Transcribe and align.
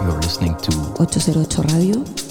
You're 0.00 0.20
listening 0.20 0.56
to 0.56 0.72
808 1.00 1.58
Radio. 1.72 2.21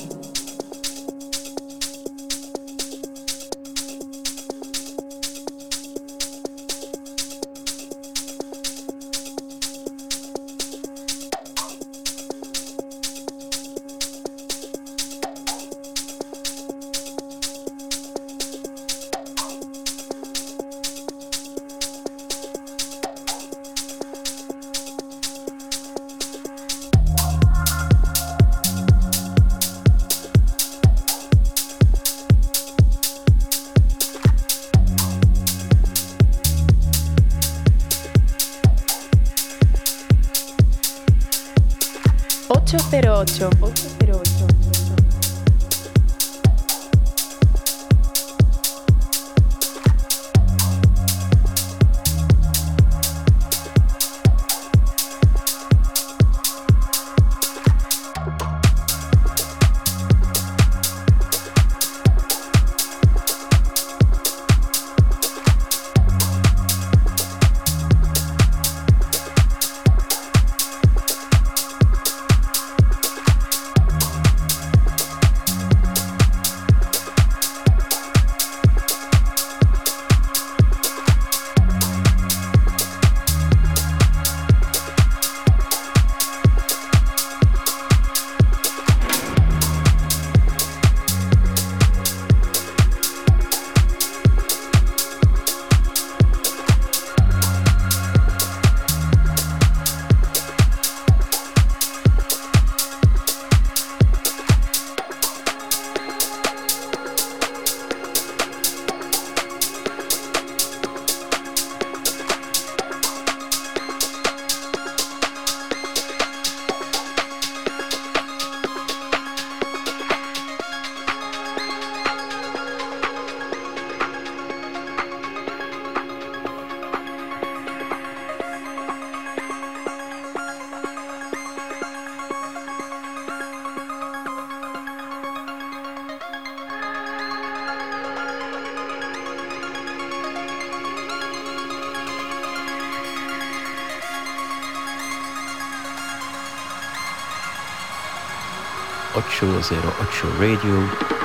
Radio. 150.37 151.20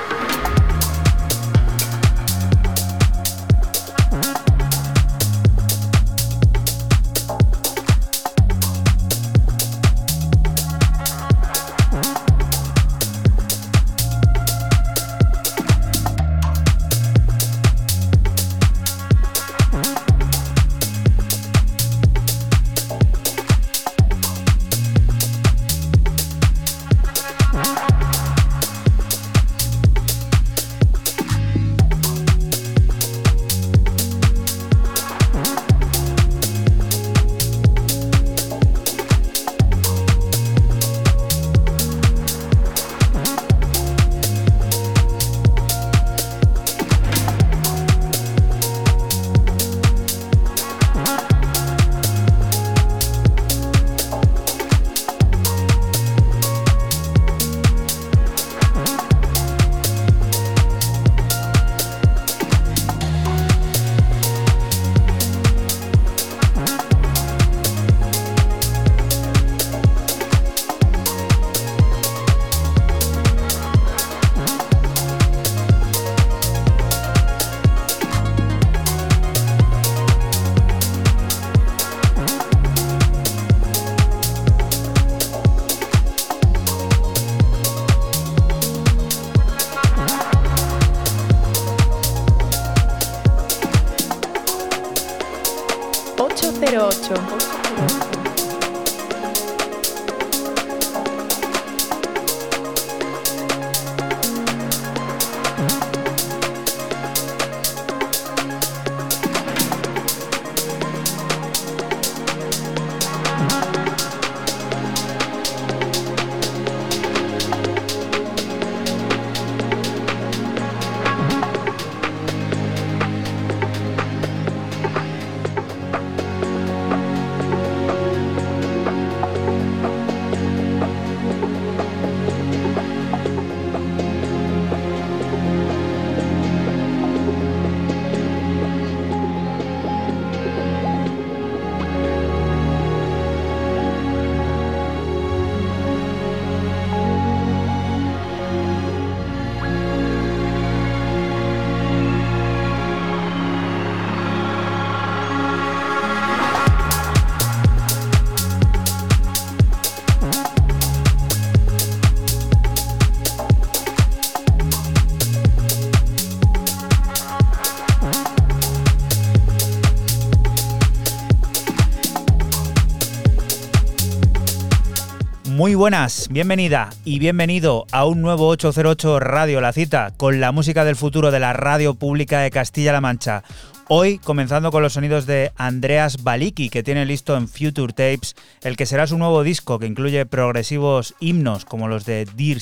Muy 175.67 175.75
buenas, 175.75 176.29
bienvenida 176.29 176.91
y 177.03 177.19
bienvenido 177.19 177.87
a 177.91 178.05
un 178.05 178.21
nuevo 178.21 178.47
808 178.47 179.19
Radio 179.19 179.59
La 179.59 179.73
Cita 179.73 180.13
con 180.15 180.39
la 180.39 180.53
música 180.53 180.85
del 180.85 180.95
futuro 180.95 181.29
de 181.29 181.41
la 181.41 181.51
radio 181.51 181.93
pública 181.93 182.39
de 182.39 182.51
Castilla-La 182.51 183.01
Mancha. 183.01 183.43
Hoy 183.89 184.17
comenzando 184.17 184.71
con 184.71 184.81
los 184.81 184.93
sonidos 184.93 185.25
de 185.25 185.51
Andreas 185.57 186.23
Baliki, 186.23 186.69
que 186.69 186.83
tiene 186.83 187.05
listo 187.05 187.35
en 187.35 187.49
Future 187.49 187.91
Tapes 187.91 188.35
el 188.61 188.77
que 188.77 188.85
será 188.85 189.07
su 189.07 189.17
nuevo 189.17 189.43
disco, 189.43 189.77
que 189.77 189.87
incluye 189.87 190.25
progresivos 190.25 191.15
himnos 191.19 191.65
como 191.65 191.89
los 191.89 192.05
de 192.05 192.23
Dear 192.23 192.61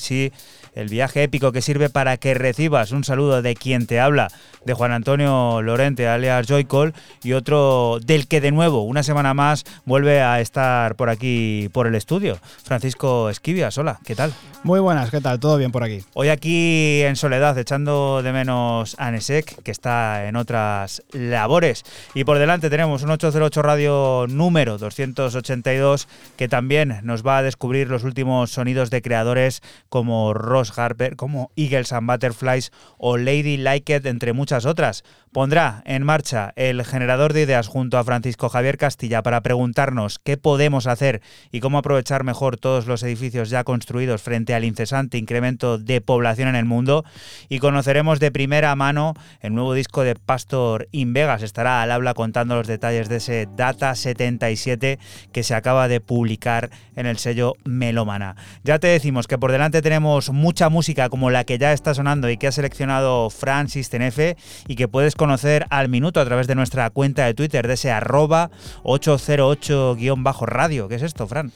el 0.74 0.90
viaje 0.90 1.24
épico 1.24 1.52
que 1.52 1.62
sirve 1.62 1.90
para 1.90 2.18
que 2.18 2.34
recibas 2.34 2.92
un 2.92 3.04
saludo 3.04 3.42
de 3.42 3.56
quien 3.56 3.88
te 3.88 4.00
habla, 4.00 4.30
de 4.66 4.74
Juan 4.74 4.92
Antonio 4.92 5.62
Lorente, 5.62 6.08
alias 6.08 6.48
Joycol, 6.48 6.94
y 7.24 7.34
otro 7.34 8.00
del 8.04 8.28
que 8.28 8.42
de 8.42 8.52
nuevo, 8.52 8.84
una 8.84 9.04
semana 9.04 9.34
más, 9.34 9.64
vuelve 9.86 10.22
a 10.22 10.42
estar 10.42 10.96
por 10.96 11.10
aquí, 11.10 11.70
por 11.72 11.88
el 11.88 11.96
estudio. 11.96 12.38
Francisco 12.64 13.30
Esquivias, 13.30 13.78
hola, 13.78 14.00
¿qué 14.06 14.16
tal? 14.16 14.34
Muy 14.64 14.80
buenas, 14.80 15.12
¿qué 15.12 15.22
tal? 15.22 15.40
¿Todo 15.40 15.58
bien 15.58 15.72
por 15.72 15.84
aquí? 15.84 16.04
Hoy 16.14 16.30
aquí 16.30 17.02
en 17.04 17.16
soledad, 17.16 17.58
echando 17.58 18.22
de 18.24 18.34
menos 18.34 18.96
a 18.98 19.12
Nesek, 19.12 19.62
que 19.62 19.72
está 19.72 20.28
en 20.28 20.36
otras 20.36 21.04
labores. 21.12 21.84
Y 22.16 22.24
por 22.24 22.40
delante 22.40 22.70
tenemos 22.70 23.04
un 23.04 23.12
808 23.12 23.62
Radio 23.62 24.26
número 24.28 24.78
282, 24.78 26.08
que 26.36 26.48
también 26.48 27.00
nos 27.04 27.26
va 27.26 27.38
a 27.38 27.44
descubrir 27.44 27.90
los 27.90 28.04
últimos 28.04 28.52
sonidos 28.52 28.90
de 28.90 29.02
creadores 29.02 29.62
como 29.90 30.34
Ross 30.34 30.78
Harper 30.78 31.16
como 31.16 31.52
Eagles 31.56 31.92
and 31.94 32.10
Butterflies 32.10 32.72
o 32.98 33.18
Lady 33.18 33.58
Like 33.58 33.96
It, 33.96 34.06
entre 34.06 34.34
muchas 34.34 34.55
otras. 34.64 35.04
Pondrá 35.36 35.84
en 35.84 36.02
marcha 36.04 36.54
el 36.56 36.86
generador 36.86 37.34
de 37.34 37.42
ideas 37.42 37.68
junto 37.68 37.98
a 37.98 38.06
Francisco 38.06 38.48
Javier 38.48 38.78
Castilla 38.78 39.22
para 39.22 39.42
preguntarnos 39.42 40.18
qué 40.18 40.38
podemos 40.38 40.88
hacer 40.88 41.22
y 41.52 41.60
cómo 41.60 41.78
aprovechar 41.78 42.24
mejor 42.24 42.56
todos 42.56 42.88
los 42.88 43.04
edificios 43.04 43.50
ya 43.50 43.66
construidos 43.66 44.22
frente 44.22 44.54
al 44.54 44.64
incesante 44.64 45.18
incremento 45.18 45.78
de 45.78 46.00
población 46.00 46.48
en 46.48 46.56
el 46.56 46.64
mundo. 46.64 47.04
Y 47.50 47.60
conoceremos 47.60 48.22
de 48.22 48.32
primera 48.32 48.74
mano 48.78 49.14
el 49.42 49.54
nuevo 49.54 49.74
disco 49.74 50.04
de 50.04 50.16
Pastor 50.16 50.88
In 50.94 51.12
Vegas. 51.12 51.44
Estará 51.44 51.82
al 51.82 51.92
habla 51.92 52.14
contando 52.14 52.56
los 52.56 52.68
detalles 52.68 53.10
de 53.10 53.18
ese 53.18 53.46
Data 53.58 53.94
77 53.94 55.00
que 55.34 55.44
se 55.44 55.54
acaba 55.54 55.90
de 55.90 56.00
publicar 56.00 56.70
en 56.96 57.08
el 57.08 57.18
sello 57.18 57.56
Melómana. 57.66 58.38
Ya 58.64 58.80
te 58.80 58.88
decimos 58.88 59.28
que 59.28 59.38
por 59.38 59.52
delante 59.52 59.82
tenemos 59.82 60.30
mucha 60.30 60.70
música 60.70 61.10
como 61.10 61.30
la 61.30 61.44
que 61.44 61.58
ya 61.58 61.74
está 61.74 61.94
sonando 61.94 62.30
y 62.30 62.38
que 62.38 62.48
ha 62.48 62.54
seleccionado 62.54 63.30
Francis 63.30 63.90
Tenefe 63.90 64.38
y 64.70 64.78
que 64.78 64.88
puedes 64.88 65.14
conocer 65.14 65.25
al 65.70 65.90
minuto 65.90 66.20
a 66.20 66.26
través 66.26 66.48
de 66.48 66.56
nuestra 66.56 66.90
cuenta 66.90 67.26
de 67.26 67.34
Twitter 67.34 67.68
de 67.68 67.74
ese 67.74 67.92
arroba 67.92 68.50
808-radio. 68.84 70.88
¿Qué 70.88 70.96
es 70.96 71.02
esto, 71.02 71.28
Fran? 71.28 71.52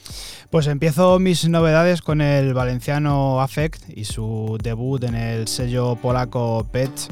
Pues 0.50 0.68
empiezo 0.68 1.20
mis 1.20 1.48
novedades 1.48 2.02
con 2.02 2.22
el 2.22 2.54
valenciano 2.54 3.42
Affect 3.42 3.84
y 3.96 4.06
su 4.06 4.58
debut 4.62 5.04
en 5.04 5.16
el 5.16 5.48
sello 5.48 5.96
polaco 5.96 6.68
Pets. 6.72 7.10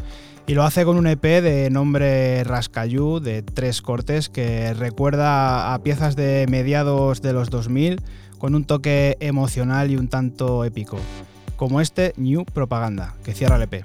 Y 0.48 0.54
lo 0.54 0.64
hace 0.64 0.86
con 0.86 0.98
un 0.98 1.08
EP 1.08 1.22
de 1.22 1.70
nombre 1.70 2.44
Rascayú 2.44 3.20
de 3.20 3.42
tres 3.42 3.82
cortes 3.82 4.30
que 4.30 4.74
recuerda 4.74 5.74
a 5.74 5.84
piezas 5.84 6.16
de 6.16 6.46
mediados 6.50 7.22
de 7.22 7.34
los 7.34 7.50
2000 7.50 8.02
con 8.38 8.56
un 8.56 8.66
toque 8.66 9.18
emocional 9.20 9.92
y 9.92 9.98
un 9.98 10.08
tanto 10.08 10.64
épico 10.64 10.98
como 11.58 11.82
este 11.82 12.14
New 12.18 12.46
Propaganda, 12.46 13.16
que 13.24 13.34
cierra 13.34 13.58
el 13.58 13.64
EP. 13.64 13.84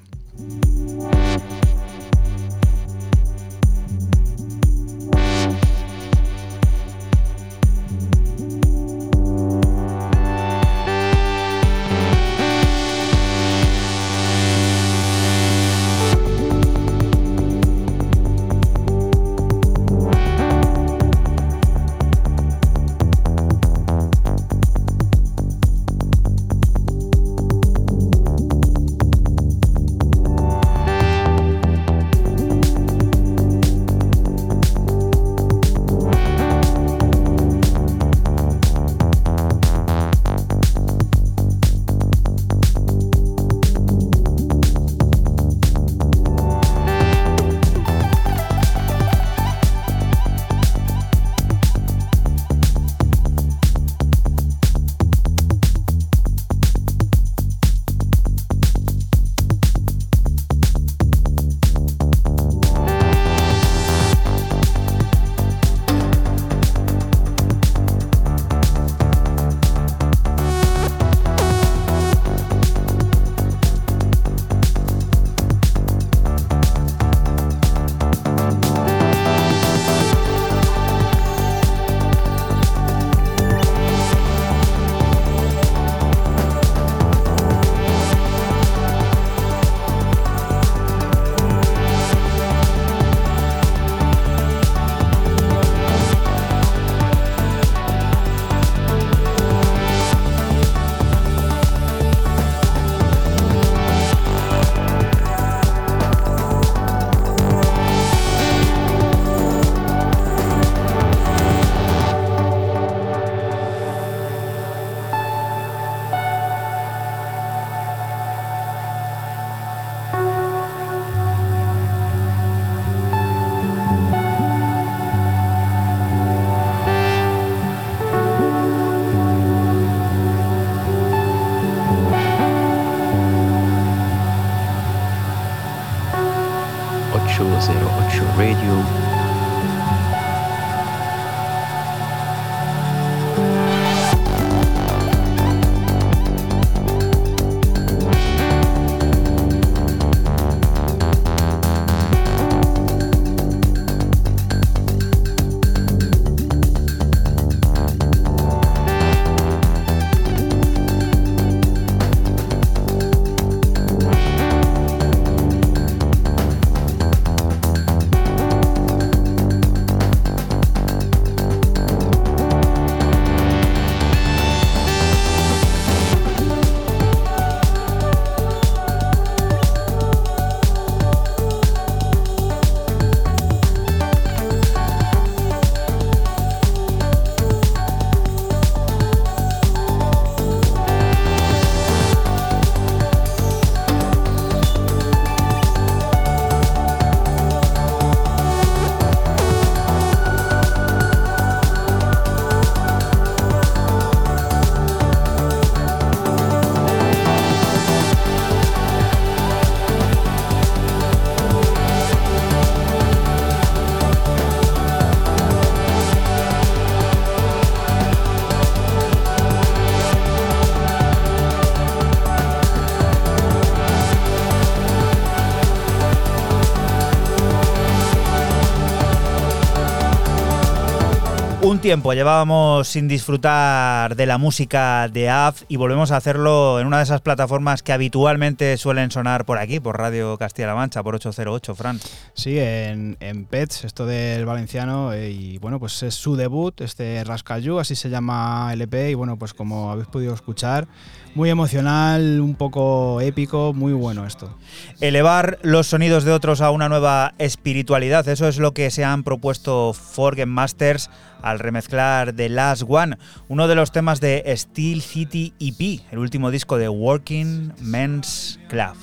Tiempo 231.83 232.15
llevábamos 232.15 232.87
sin 232.87 233.09
disfrutar 233.09 234.15
de 234.15 234.25
la 234.25 234.39
música 234.39 235.09
de 235.09 235.29
AF 235.29 235.65
y 235.67 235.77
volvemos 235.77 236.13
a 236.13 236.17
hacerlo 236.17 236.79
en 236.79 236.87
una 236.87 236.99
de 236.99 237.03
esas 237.03 237.23
plataformas 237.23 237.83
que 237.83 237.93
habitualmente 237.93 238.77
suelen 238.77 239.11
sonar 239.11 239.45
por 239.45 239.59
aquí, 239.59 239.81
por 239.81 239.99
Radio 239.99 240.39
Castilla-La 240.39 240.77
Mancha, 240.77 241.03
por 241.03 241.17
808, 241.17 241.75
Fran. 241.75 241.99
Sí, 242.35 242.57
en, 242.57 243.17
en 243.19 243.47
Pets, 243.47 243.83
esto 243.83 244.07
del 244.07 244.47
valenciano, 244.47 245.13
eh, 245.13 245.33
y 245.33 245.59
bueno, 245.59 245.81
pues 245.81 246.01
es 246.05 246.15
su 246.15 246.37
debut, 246.37 246.81
este 246.83 247.25
Rascayú, 247.25 247.81
así 247.81 247.97
se 247.97 248.11
llama 248.11 248.71
el 248.73 248.83
EP, 248.83 249.11
y 249.11 249.15
bueno, 249.15 249.37
pues 249.37 249.53
como 249.53 249.91
habéis 249.91 250.07
podido 250.07 250.35
escuchar, 250.35 250.87
muy 251.35 251.51
emocional, 251.51 252.41
un 252.41 252.55
poco 252.55 253.21
épico, 253.21 253.73
muy 253.73 253.93
bueno 253.93 254.27
esto. 254.27 254.57
Elevar 255.01 255.59
los 255.63 255.87
sonidos 255.87 256.25
de 256.25 256.33
otros 256.33 256.61
a 256.61 256.71
una 256.71 256.89
nueva 256.89 257.35
espiritualidad, 257.39 258.27
eso 258.29 258.49
es 258.49 258.59
lo 258.59 258.73
que 258.73 258.91
se 258.91 259.05
han 259.05 259.25
propuesto 259.25 259.93
Forgen 259.93 260.49
Masters 260.49 261.11
al 261.43 261.59
remezclar 261.59 262.33
The 262.33 262.49
Last 262.49 262.85
One, 262.87 263.19
uno 263.49 263.69
de 263.69 263.75
los 263.75 263.93
temas 263.93 264.21
de 264.21 264.45
Steel 264.57 265.03
City 265.03 265.55
EP, 265.59 266.03
el 266.11 266.19
último 266.19 266.51
disco 266.51 266.77
de 266.77 266.89
Working 266.89 267.73
Men's 267.81 268.61
Club. 268.69 268.97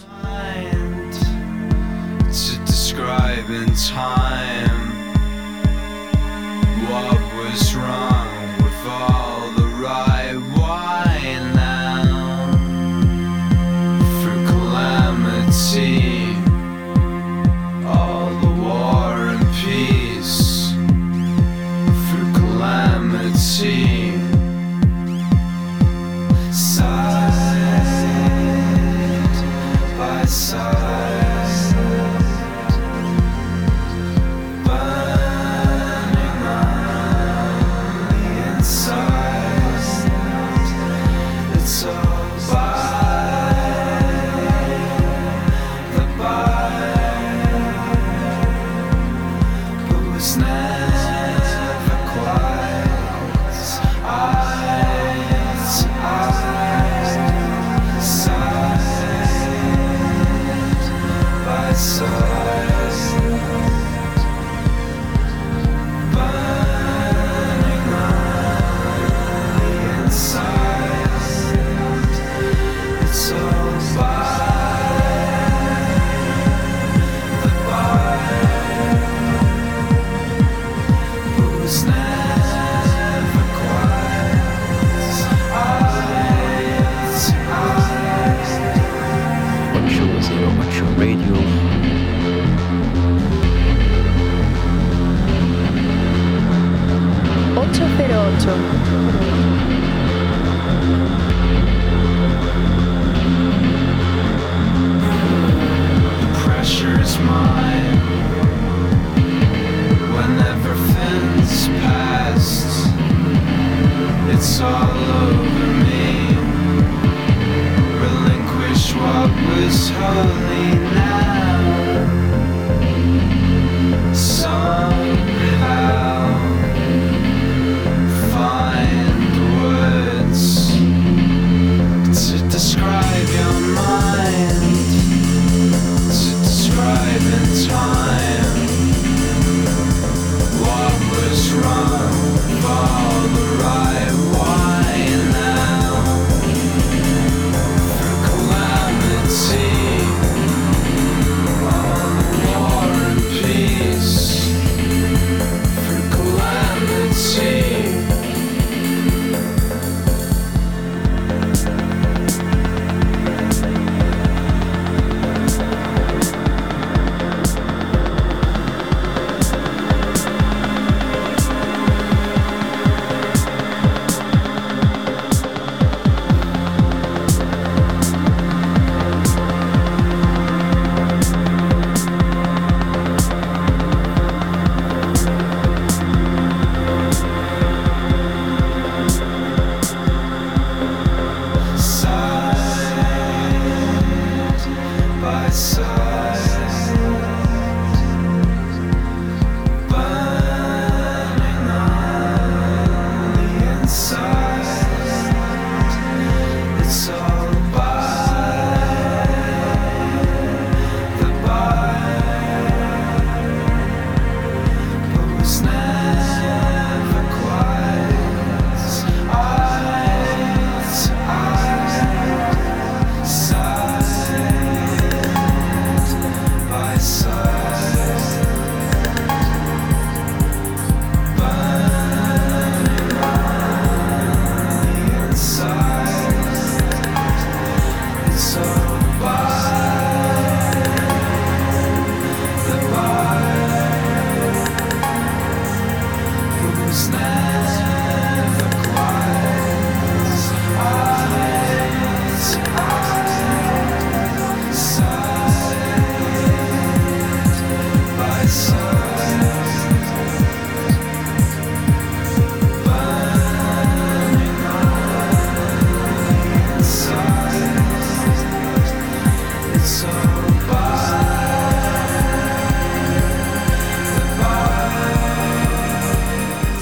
아... 120.01 120.38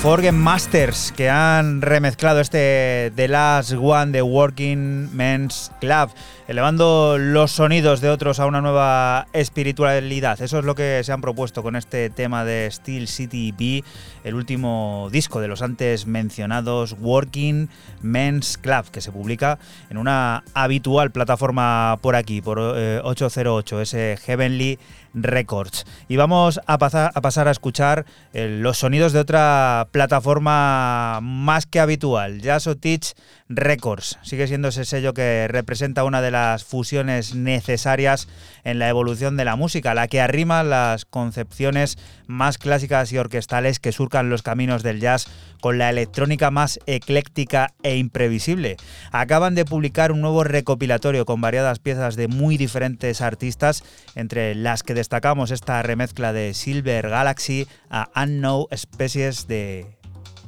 Forgen 0.07 0.39
Masters, 0.39 1.11
que 1.17 1.29
han 1.29 1.81
remezclado 1.81 2.39
este 2.39 3.11
The 3.17 3.27
Last 3.27 3.73
One 3.73 4.13
de 4.13 4.21
Working 4.21 5.13
Men's 5.13 5.69
Club, 5.81 6.11
elevando 6.47 7.17
los 7.17 7.51
sonidos 7.51 7.99
de 7.99 8.09
otros 8.09 8.39
a 8.39 8.45
una 8.45 8.61
nueva 8.61 9.27
espiritualidad. 9.33 10.41
Eso 10.41 10.59
es 10.59 10.63
lo 10.63 10.75
que 10.75 11.01
se 11.03 11.11
han 11.11 11.19
propuesto 11.19 11.61
con 11.61 11.75
este 11.75 12.09
tema 12.09 12.45
de 12.45 12.69
Steel 12.71 13.09
City 13.09 13.51
B, 13.51 13.83
el 14.27 14.35
último 14.35 15.07
disco 15.09 15.39
de 15.39 15.47
los 15.47 15.61
antes 15.61 16.05
mencionados 16.05 16.97
Working 16.99 17.69
Men's 18.01 18.57
Club, 18.57 18.91
que 18.91 18.99
se 18.99 19.11
publica 19.11 19.57
en 19.89 19.97
una 19.97 20.43
habitual 20.53 21.11
plataforma 21.11 21.97
por 22.01 22.15
aquí, 22.15 22.41
por 22.41 22.59
808, 22.59 23.79
eh, 23.79 23.83
ese 23.83 24.17
Heavenly 24.25 24.79
Records. 25.13 25.85
Y 26.09 26.17
vamos 26.17 26.59
a 26.65 26.77
pasar 26.77 27.11
a, 27.15 27.21
pasar 27.21 27.47
a 27.47 27.51
escuchar 27.51 28.05
eh, 28.33 28.59
los 28.61 28.77
sonidos 28.77 29.13
de 29.13 29.19
otra 29.19 29.87
plataforma 29.91 31.19
más 31.21 31.65
que 31.65 31.79
habitual, 31.79 32.41
Jazz 32.41 32.69
Teach 32.81 33.13
Records. 33.49 34.19
Sigue 34.23 34.47
siendo 34.47 34.67
ese 34.67 34.83
sello 34.83 35.13
que 35.13 35.47
representa 35.47 36.03
una 36.03 36.21
de 36.21 36.31
las 36.31 36.65
fusiones 36.65 37.33
necesarias 37.33 38.27
en 38.63 38.79
la 38.79 38.89
evolución 38.89 39.37
de 39.37 39.45
la 39.45 39.55
música, 39.55 39.93
la 39.93 40.07
que 40.07 40.19
arrima 40.19 40.63
las 40.63 41.05
concepciones 41.05 41.97
más 42.27 42.57
clásicas 42.57 43.11
y 43.11 43.17
orquestales 43.17 43.79
que 43.79 43.91
surcan 43.91 44.29
los 44.29 44.41
caminos 44.41 44.83
del 44.83 44.99
jazz 44.99 45.27
con 45.61 45.77
la 45.77 45.89
electrónica 45.89 46.51
más 46.51 46.79
ecléctica 46.85 47.73
e 47.83 47.97
imprevisible. 47.97 48.77
Acaban 49.11 49.55
de 49.55 49.65
publicar 49.65 50.11
un 50.11 50.21
nuevo 50.21 50.43
recopilatorio 50.43 51.25
con 51.25 51.39
variadas 51.39 51.79
piezas 51.79 52.15
de 52.15 52.27
muy 52.27 52.57
diferentes 52.57 53.21
artistas, 53.21 53.83
entre 54.15 54.55
las 54.55 54.83
que 54.83 54.93
destacamos 54.93 55.51
esta 55.51 55.81
remezcla 55.83 56.33
de 56.33 56.53
Silver 56.53 57.09
Galaxy 57.09 57.67
a 57.89 58.09
Unknown 58.15 58.65
Species 58.75 59.47
de 59.47 59.97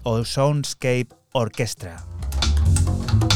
Soundscape 0.04 1.08
Orchestra. 1.32 2.04
thank 2.86 3.24
you 3.24 3.29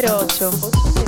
808. 0.00 0.98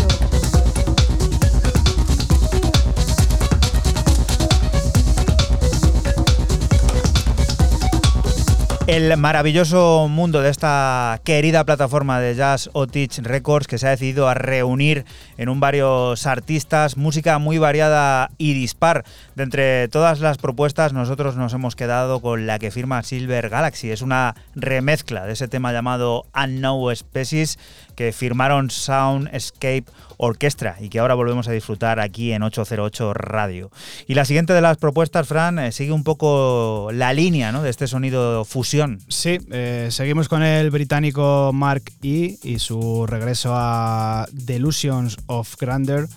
el 8.90 9.16
maravilloso 9.16 10.08
mundo 10.10 10.42
de 10.42 10.50
esta 10.50 11.20
querida 11.22 11.64
plataforma 11.64 12.18
de 12.18 12.34
Jazz 12.34 12.70
o 12.72 12.88
Teach 12.88 13.18
Records 13.18 13.68
que 13.68 13.78
se 13.78 13.86
ha 13.86 13.90
decidido 13.90 14.28
a 14.28 14.34
reunir 14.34 15.04
en 15.38 15.48
un 15.48 15.60
varios 15.60 16.26
artistas, 16.26 16.96
música 16.96 17.38
muy 17.38 17.58
variada 17.58 18.32
y 18.36 18.52
dispar. 18.52 19.04
De 19.36 19.44
entre 19.44 19.86
todas 19.86 20.18
las 20.18 20.38
propuestas 20.38 20.92
nosotros 20.92 21.36
nos 21.36 21.54
hemos 21.54 21.76
quedado 21.76 22.18
con 22.18 22.48
la 22.48 22.58
que 22.58 22.72
firma 22.72 23.04
Silver 23.04 23.48
Galaxy. 23.48 23.92
Es 23.92 24.02
una 24.02 24.34
remezcla 24.60 25.26
de 25.26 25.32
ese 25.32 25.48
tema 25.48 25.72
llamado 25.72 26.26
Unknown 26.34 26.94
Species 26.94 27.58
que 27.94 28.12
firmaron 28.12 28.70
Soundscape 28.70 29.84
Orquestra 30.16 30.76
y 30.80 30.88
que 30.88 30.98
ahora 30.98 31.14
volvemos 31.14 31.48
a 31.48 31.52
disfrutar 31.52 32.00
aquí 32.00 32.32
en 32.32 32.42
808 32.42 33.14
Radio. 33.14 33.70
Y 34.06 34.14
la 34.14 34.24
siguiente 34.24 34.52
de 34.52 34.60
las 34.60 34.76
propuestas, 34.76 35.26
Fran, 35.26 35.58
eh, 35.58 35.72
sigue 35.72 35.92
un 35.92 36.04
poco 36.04 36.90
la 36.92 37.12
línea 37.12 37.52
de 37.52 37.70
este 37.70 37.86
sonido 37.86 38.44
fusión. 38.44 39.00
Sí, 39.08 39.38
eh, 39.50 39.88
seguimos 39.90 40.28
con 40.28 40.42
el 40.42 40.70
británico 40.70 41.50
Mark 41.52 41.84
E. 42.02 42.38
y 42.42 42.58
su 42.58 43.06
regreso 43.06 43.52
a 43.54 44.26
Delusions 44.32 45.16
of 45.26 45.56
Grandeur 45.58 46.08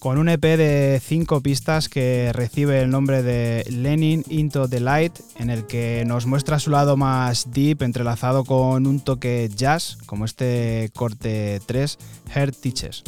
con 0.00 0.16
un 0.18 0.30
EP 0.30 0.42
de 0.42 1.00
cinco 1.04 1.42
pistas 1.42 1.88
que 1.88 2.32
recibe 2.32 2.80
el 2.80 2.90
nombre 2.90 3.22
de 3.22 3.64
Lenin 3.70 4.24
Into 4.28 4.66
the 4.66 4.80
Light, 4.80 5.12
en 5.36 5.50
el 5.50 5.66
que 5.66 6.04
nos 6.06 6.26
muestra 6.26 6.58
su 6.58 6.70
lado 6.70 6.96
más 6.96 7.52
deep 7.52 7.82
entrelazado 7.82 8.44
con 8.44 8.86
un 8.86 9.00
toque 9.00 9.50
jazz, 9.54 9.98
como 10.06 10.24
este 10.24 10.90
corte 10.94 11.60
3, 11.66 11.98
Heart 12.34 12.56
Teaches. 12.56 13.04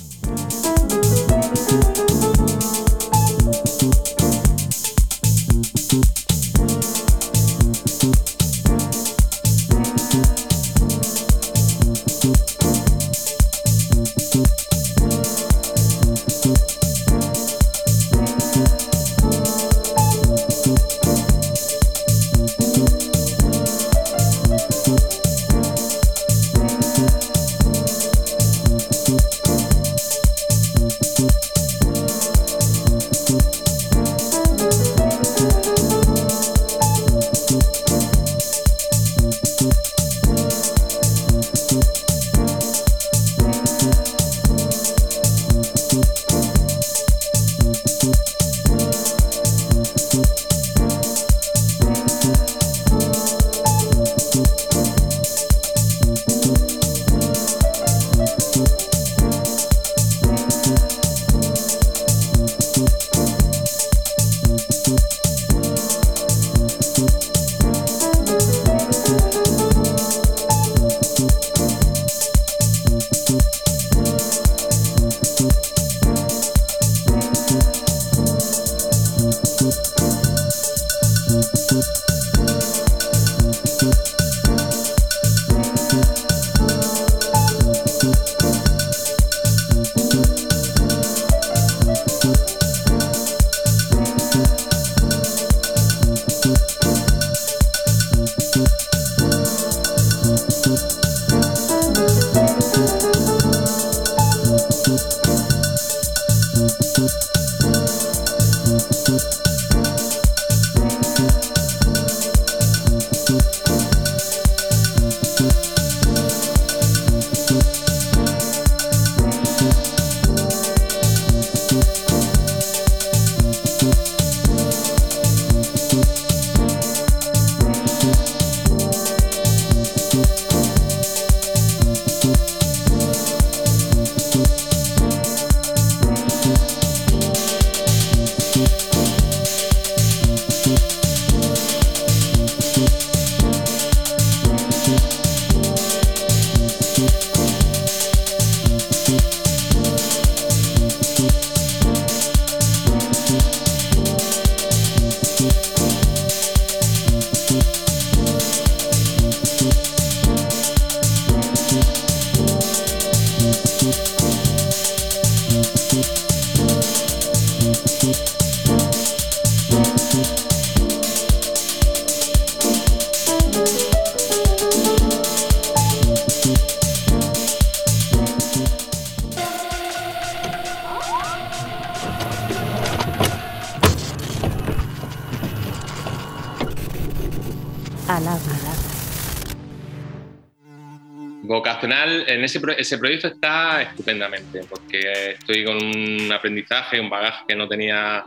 En 192.42 192.46
ese, 192.46 192.58
pro- 192.58 192.76
ese 192.76 192.98
proyecto 192.98 193.28
está 193.28 193.82
estupendamente, 193.82 194.62
porque 194.68 195.30
estoy 195.38 195.64
con 195.64 195.76
un 195.76 196.32
aprendizaje, 196.32 196.98
un 196.98 197.08
bagaje 197.08 197.44
que 197.46 197.54
no 197.54 197.68
tenía 197.68 198.24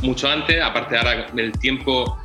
mucho 0.00 0.30
antes. 0.30 0.62
Aparte, 0.62 0.96
ahora 0.96 1.26
el 1.36 1.52
tiempo, 1.58 2.18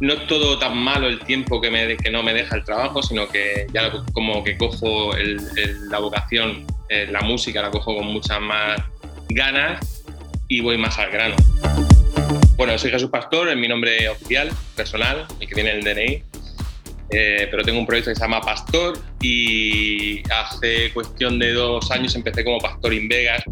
no 0.00 0.12
es 0.12 0.26
todo 0.26 0.58
tan 0.58 0.76
malo 0.76 1.08
el 1.08 1.20
tiempo 1.20 1.62
que, 1.62 1.70
no 2.10 2.22
me 2.22 2.34
deja 2.34 2.56
el 2.56 2.64
trabajo, 2.64 3.02
sino 3.02 3.26
que 3.26 3.66
ya 3.72 3.90
como 4.12 4.44
que 4.44 4.58
cojo 4.58 5.12
la 5.88 5.98
vocación, 5.98 6.66
eh, 6.90 7.08
la 7.10 7.22
música, 7.22 7.62
la 7.62 7.70
cojo 7.70 7.96
con 7.96 8.08
muchas 8.08 8.38
más 8.42 8.78
ganas 9.30 10.04
y 10.48 10.60
voy 10.60 10.76
más 10.76 10.98
al 10.98 11.10
grano. 11.10 11.36
Bueno, 12.56 12.76
soy 12.76 12.90
Jesús 12.90 13.08
Pastor, 13.08 13.48
es 13.48 13.56
mi 13.56 13.66
nombre 13.66 14.10
oficial, 14.10 14.50
personal, 14.76 15.26
el 15.40 15.48
que 15.48 15.54
viene 15.54 15.70
en 15.70 15.78
el 15.78 15.84
DNI. 15.84 16.22
Eh, 17.14 17.48
pero 17.50 17.62
tengo 17.62 17.78
un 17.78 17.86
proyecto 17.86 18.10
que 18.10 18.14
se 18.14 18.22
llama 18.22 18.40
Pastor 18.40 18.98
y 19.22 20.22
hace 20.30 20.92
cuestión 20.92 21.38
de 21.38 21.52
dos 21.52 21.90
años 21.90 22.14
empecé 22.14 22.44
como 22.44 22.58
Pastor 22.58 22.92
in 22.92 23.08
Vegas. 23.08 23.42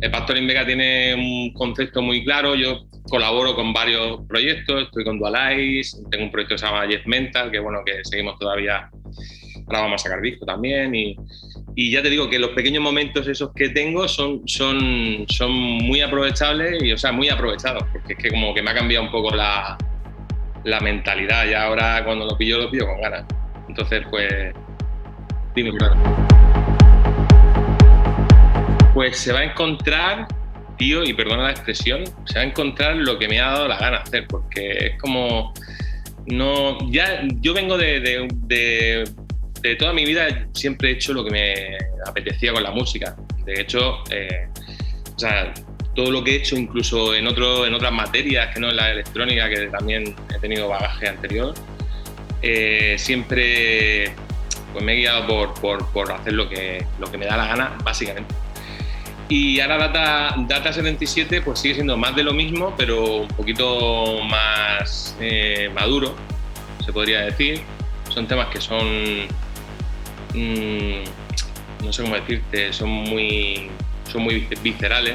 El 0.00 0.10
Pastor 0.10 0.38
in 0.38 0.46
Vegas 0.46 0.66
tiene 0.66 1.14
un 1.14 1.52
concepto 1.52 2.02
muy 2.02 2.24
claro, 2.24 2.54
yo 2.54 2.86
colaboro 3.08 3.54
con 3.54 3.72
varios 3.72 4.20
proyectos, 4.28 4.84
estoy 4.84 5.04
con 5.04 5.18
Dualize, 5.18 5.98
tengo 6.10 6.24
un 6.24 6.30
proyecto 6.30 6.54
que 6.54 6.58
se 6.58 6.66
llama 6.66 6.86
Yes 6.86 7.06
Mental, 7.06 7.50
que 7.50 7.58
bueno, 7.60 7.80
que 7.84 8.04
seguimos 8.04 8.38
todavía, 8.38 8.90
ahora 9.66 9.80
vamos 9.80 10.02
a 10.02 10.04
sacar 10.04 10.20
disco 10.20 10.44
también 10.44 10.94
y, 10.94 11.16
y 11.74 11.90
ya 11.90 12.02
te 12.02 12.10
digo 12.10 12.28
que 12.28 12.38
los 12.38 12.50
pequeños 12.50 12.82
momentos 12.82 13.28
esos 13.28 13.52
que 13.54 13.68
tengo 13.68 14.08
son, 14.08 14.42
son, 14.46 15.26
son 15.28 15.52
muy 15.52 16.00
aprovechables 16.00 16.82
y, 16.82 16.92
o 16.92 16.98
sea, 16.98 17.12
muy 17.12 17.28
aprovechados, 17.28 17.84
porque 17.92 18.14
es 18.14 18.18
que 18.18 18.30
como 18.30 18.54
que 18.54 18.62
me 18.62 18.70
ha 18.70 18.74
cambiado 18.74 19.04
un 19.04 19.10
poco 19.10 19.34
la, 19.34 19.76
la 20.64 20.80
mentalidad. 20.80 21.48
Ya 21.48 21.64
ahora 21.64 22.02
cuando 22.04 22.26
lo 22.26 22.36
pillo, 22.36 22.58
lo 22.58 22.70
pillo 22.70 22.86
con 22.86 23.00
ganas. 23.00 23.24
Entonces, 23.68 24.04
pues, 24.10 24.54
dime, 25.54 25.70
claro. 25.76 25.94
Pues 28.94 29.18
se 29.18 29.32
va 29.32 29.40
a 29.40 29.44
encontrar, 29.44 30.26
tío, 30.78 31.04
y 31.04 31.12
perdona 31.12 31.44
la 31.44 31.50
expresión, 31.50 32.04
se 32.24 32.34
va 32.38 32.40
a 32.42 32.44
encontrar 32.44 32.96
lo 32.96 33.18
que 33.18 33.28
me 33.28 33.40
ha 33.40 33.50
dado 33.50 33.68
la 33.68 33.76
gana 33.76 33.98
hacer, 33.98 34.26
porque 34.26 34.86
es 34.86 35.00
como, 35.00 35.52
no, 36.26 36.78
ya, 36.90 37.22
yo 37.40 37.52
vengo 37.52 37.76
de, 37.76 38.28
de, 38.46 39.76
toda 39.78 39.92
mi 39.92 40.04
vida, 40.04 40.46
siempre 40.54 40.90
he 40.90 40.92
hecho 40.92 41.12
lo 41.12 41.24
que 41.24 41.30
me 41.30 41.54
apetecía 42.06 42.52
con 42.52 42.62
la 42.62 42.70
música. 42.70 43.16
De 43.44 43.60
hecho, 43.60 44.02
eh, 44.10 44.48
o 45.14 45.18
sea, 45.18 45.52
todo 45.94 46.10
lo 46.10 46.22
que 46.22 46.32
he 46.32 46.36
hecho, 46.36 46.56
incluso 46.56 47.14
en, 47.14 47.26
otro, 47.26 47.66
en 47.66 47.74
otras 47.74 47.92
materias 47.92 48.54
que 48.54 48.60
no 48.60 48.70
en 48.70 48.76
la 48.76 48.92
electrónica, 48.92 49.48
que 49.48 49.66
también 49.66 50.14
he 50.34 50.38
tenido 50.38 50.68
bagaje 50.68 51.08
anterior, 51.08 51.54
eh, 52.42 52.96
siempre 52.98 54.14
pues 54.72 54.84
me 54.84 54.92
he 54.92 54.96
guiado 54.96 55.26
por, 55.26 55.54
por, 55.54 55.86
por, 55.92 56.12
hacer 56.12 56.34
lo 56.34 56.48
que, 56.48 56.84
lo 56.98 57.10
que 57.10 57.16
me 57.16 57.26
da 57.26 57.36
la 57.36 57.46
gana, 57.46 57.78
básicamente. 57.82 58.34
Y 59.28 59.58
ahora 59.60 59.78
Data, 59.78 60.34
Data 60.46 60.72
77 60.72 61.40
pues 61.40 61.58
sigue 61.58 61.74
siendo 61.74 61.96
más 61.96 62.14
de 62.14 62.22
lo 62.22 62.32
mismo, 62.32 62.74
pero 62.76 63.22
un 63.22 63.28
poquito 63.28 64.22
más 64.22 65.16
eh, 65.20 65.70
maduro, 65.74 66.14
se 66.84 66.92
podría 66.92 67.22
decir. 67.22 67.62
Son 68.10 68.26
temas 68.28 68.48
que 68.48 68.60
son, 68.60 69.26
mmm, 70.34 71.02
no 71.84 71.92
sé 71.92 72.02
cómo 72.02 72.14
decirte, 72.14 72.72
son 72.72 72.88
muy, 72.88 73.70
son 74.12 74.22
muy 74.22 74.46
viscerales. 74.62 75.14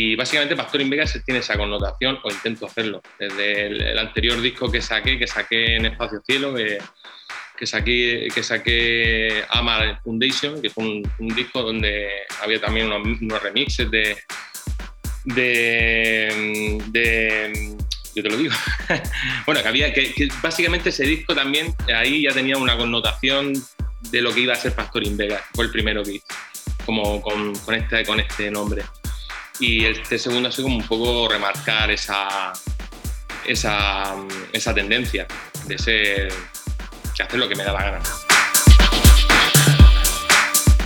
Y 0.00 0.14
básicamente 0.14 0.54
Pastor 0.54 0.80
in 0.80 0.90
Vegas 0.90 1.18
tiene 1.24 1.40
esa 1.40 1.56
connotación, 1.56 2.20
o 2.22 2.30
intento 2.30 2.66
hacerlo. 2.66 3.02
Desde 3.18 3.66
el, 3.66 3.98
anterior 3.98 4.40
disco 4.40 4.70
que 4.70 4.80
saqué, 4.80 5.18
que 5.18 5.26
saqué 5.26 5.74
en 5.74 5.86
Espacio 5.86 6.22
Cielo, 6.24 6.54
que, 6.54 6.78
que 7.56 7.66
saqué, 7.66 8.28
que 8.32 8.44
saqué 8.44 9.42
Amar 9.48 10.00
Foundation, 10.04 10.62
que 10.62 10.70
fue 10.70 10.84
un, 10.84 11.12
un, 11.18 11.34
disco 11.34 11.64
donde 11.64 12.10
había 12.40 12.60
también 12.60 12.92
unos, 12.92 13.42
remixes 13.42 13.90
de, 13.90 14.16
de, 15.24 16.30
Yo 18.14 18.22
te 18.22 18.30
lo 18.30 18.36
digo. 18.36 18.54
bueno, 19.46 19.62
que 19.62 19.68
había. 19.68 19.92
Que, 19.92 20.28
básicamente 20.40 20.90
ese 20.90 21.02
disco 21.06 21.34
también, 21.34 21.74
ahí 21.92 22.22
ya 22.22 22.30
tenía 22.30 22.56
una 22.56 22.76
connotación 22.76 23.52
de 24.12 24.22
lo 24.22 24.32
que 24.32 24.42
iba 24.42 24.52
a 24.52 24.56
ser 24.56 24.76
Pastor 24.76 25.04
in 25.04 25.16
Vegas. 25.16 25.42
Fue 25.54 25.64
el 25.64 25.72
primero 25.72 26.04
que 26.04 26.12
hice, 26.12 26.26
como 26.86 27.20
con, 27.20 27.52
con, 27.56 27.74
este, 27.74 28.04
con 28.04 28.20
este 28.20 28.48
nombre. 28.48 28.84
Y 29.60 29.84
este 29.84 30.18
segundo 30.18 30.48
ha 30.48 30.52
sido 30.52 30.64
como 30.64 30.76
un 30.76 30.86
poco 30.86 31.28
remarcar 31.28 31.90
esa, 31.90 32.52
esa, 33.46 34.14
esa 34.52 34.74
tendencia 34.74 35.26
de 35.66 35.78
ser 35.78 36.32
de 37.18 37.24
hacer 37.24 37.38
lo 37.38 37.48
que 37.48 37.56
me 37.56 37.64
da 37.64 37.72
la 37.72 37.82
gana. 37.82 38.02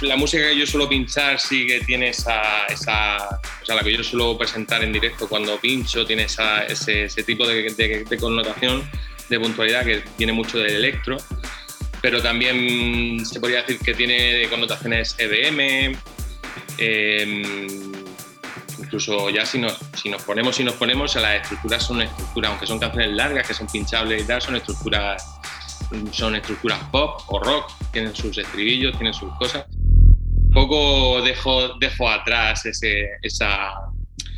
La 0.00 0.16
música 0.16 0.42
que 0.42 0.58
yo 0.58 0.66
suelo 0.66 0.88
pinchar 0.88 1.38
sí 1.38 1.66
que 1.66 1.80
tiene 1.80 2.08
esa, 2.08 2.64
esa 2.66 3.38
o 3.62 3.64
sea, 3.64 3.76
la 3.76 3.82
que 3.82 3.96
yo 3.96 4.02
suelo 4.02 4.36
presentar 4.36 4.82
en 4.82 4.92
directo 4.92 5.28
cuando 5.28 5.60
pincho 5.60 6.04
tiene 6.04 6.24
esa, 6.24 6.64
ese, 6.64 7.04
ese, 7.04 7.22
tipo 7.22 7.46
de, 7.46 7.62
de, 7.74 8.04
de, 8.04 8.16
connotación, 8.16 8.82
de 9.28 9.38
puntualidad 9.38 9.84
que 9.84 10.02
tiene 10.16 10.32
mucho 10.32 10.58
del 10.58 10.74
electro, 10.74 11.18
pero 12.00 12.20
también 12.20 13.24
se 13.24 13.38
podría 13.38 13.62
decir 13.62 13.78
que 13.78 13.94
tiene 13.94 14.48
connotaciones 14.48 15.14
EBM, 15.18 15.96
eh, 16.78 17.91
incluso 18.92 19.30
ya 19.30 19.46
si 19.46 19.58
nos, 19.58 19.78
si 19.94 20.10
nos 20.10 20.22
ponemos 20.22 20.60
y 20.60 20.64
nos 20.64 20.74
ponemos, 20.74 21.14
las 21.14 21.40
estructuras 21.40 21.82
son 21.82 22.02
estructuras, 22.02 22.50
aunque 22.50 22.66
son 22.66 22.78
canciones 22.78 23.12
largas, 23.12 23.48
que 23.48 23.54
son 23.54 23.66
pinchables 23.66 24.22
y 24.22 24.26
tal, 24.26 24.42
son 24.42 24.56
estructuras 24.56 25.40
son 26.10 26.36
estructuras 26.36 26.78
pop 26.90 27.22
o 27.28 27.38
rock, 27.38 27.72
tienen 27.90 28.14
sus 28.14 28.36
estribillos, 28.36 28.92
tienen 28.92 29.14
sus 29.14 29.32
cosas. 29.36 29.64
Poco 30.52 31.22
dejo, 31.22 31.78
dejo 31.78 32.06
atrás 32.06 32.66
ese, 32.66 33.12
esa, 33.22 33.72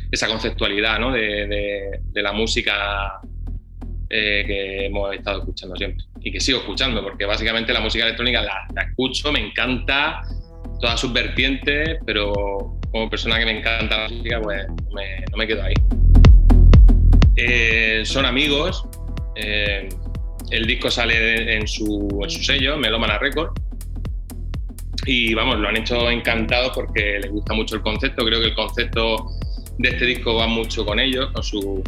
esa, 0.09 0.27
conceptualidad 0.27 0.99
¿no? 0.99 1.11
de, 1.11 1.47
de, 1.47 1.99
de, 2.01 2.21
la 2.21 2.31
música 2.31 3.19
eh, 4.09 4.43
que 4.47 4.85
hemos 4.85 5.13
estado 5.13 5.39
escuchando 5.39 5.75
siempre 5.75 6.05
y 6.21 6.31
que 6.31 6.39
sigo 6.39 6.59
escuchando, 6.59 7.03
porque 7.03 7.25
básicamente 7.25 7.73
la 7.73 7.81
música 7.81 8.05
electrónica 8.05 8.41
la, 8.41 8.67
la 8.73 8.83
escucho, 8.83 9.33
me 9.33 9.39
encanta 9.39 10.21
todas 10.79 10.99
sus 10.99 11.13
vertientes, 11.13 11.97
pero 12.05 12.33
como 12.91 13.09
persona 13.09 13.39
que 13.39 13.45
me 13.45 13.59
encanta 13.59 14.03
la 14.03 14.09
música, 14.09 14.41
pues 14.41 14.65
no 14.67 15.37
me, 15.37 15.47
quedo 15.47 15.63
ahí. 15.63 15.73
Eh, 17.35 18.01
son 18.05 18.25
amigos. 18.25 18.87
Eh, 19.35 19.89
el 20.51 20.65
disco 20.65 20.89
sale 20.89 21.55
en 21.55 21.67
su, 21.67 22.19
en 22.23 22.29
su 22.29 22.43
sello, 22.43 22.77
Melomana 22.77 23.17
Record. 23.17 23.51
Y 25.05 25.33
vamos, 25.33 25.59
lo 25.59 25.67
han 25.67 25.77
hecho 25.77 26.09
encantado 26.09 26.71
porque 26.73 27.19
les 27.21 27.31
gusta 27.31 27.53
mucho 27.53 27.75
el 27.75 27.81
concepto. 27.81 28.25
Creo 28.25 28.39
que 28.39 28.47
el 28.47 28.55
concepto 28.55 29.27
de 29.77 29.89
este 29.89 30.05
disco 30.05 30.35
va 30.35 30.47
mucho 30.47 30.85
con 30.85 30.99
ellos, 30.99 31.31
con, 31.31 31.43
su, 31.43 31.83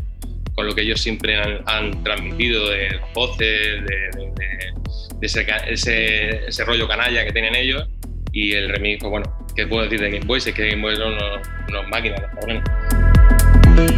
con 0.55 0.67
lo 0.67 0.75
que 0.75 0.81
ellos 0.81 1.01
siempre 1.01 1.35
han, 1.65 2.03
transmitido 2.03 2.69
de 2.69 2.99
voces, 3.13 3.39
de, 3.39 4.09
de, 4.17 4.73
de 5.19 5.25
ese, 5.25 5.45
ese, 5.67 6.47
ese, 6.47 6.65
rollo 6.65 6.87
canalla 6.87 7.25
que 7.25 7.31
tienen 7.31 7.55
ellos. 7.55 7.87
Y 8.39 8.53
el 8.53 8.69
remix, 8.69 8.99
pues 8.99 9.09
bueno, 9.09 9.47
¿qué 9.55 9.65
puedo 9.65 9.81
decir 9.81 9.99
de 9.99 10.11
Game 10.11 10.25
Boys? 10.27 10.45
Es 10.45 10.53
que 10.53 10.69
Game 10.69 10.83
Boys 10.83 10.99
son 10.99 11.13
unos, 11.13 11.39
unos 11.69 11.87
máquinas. 11.87 12.21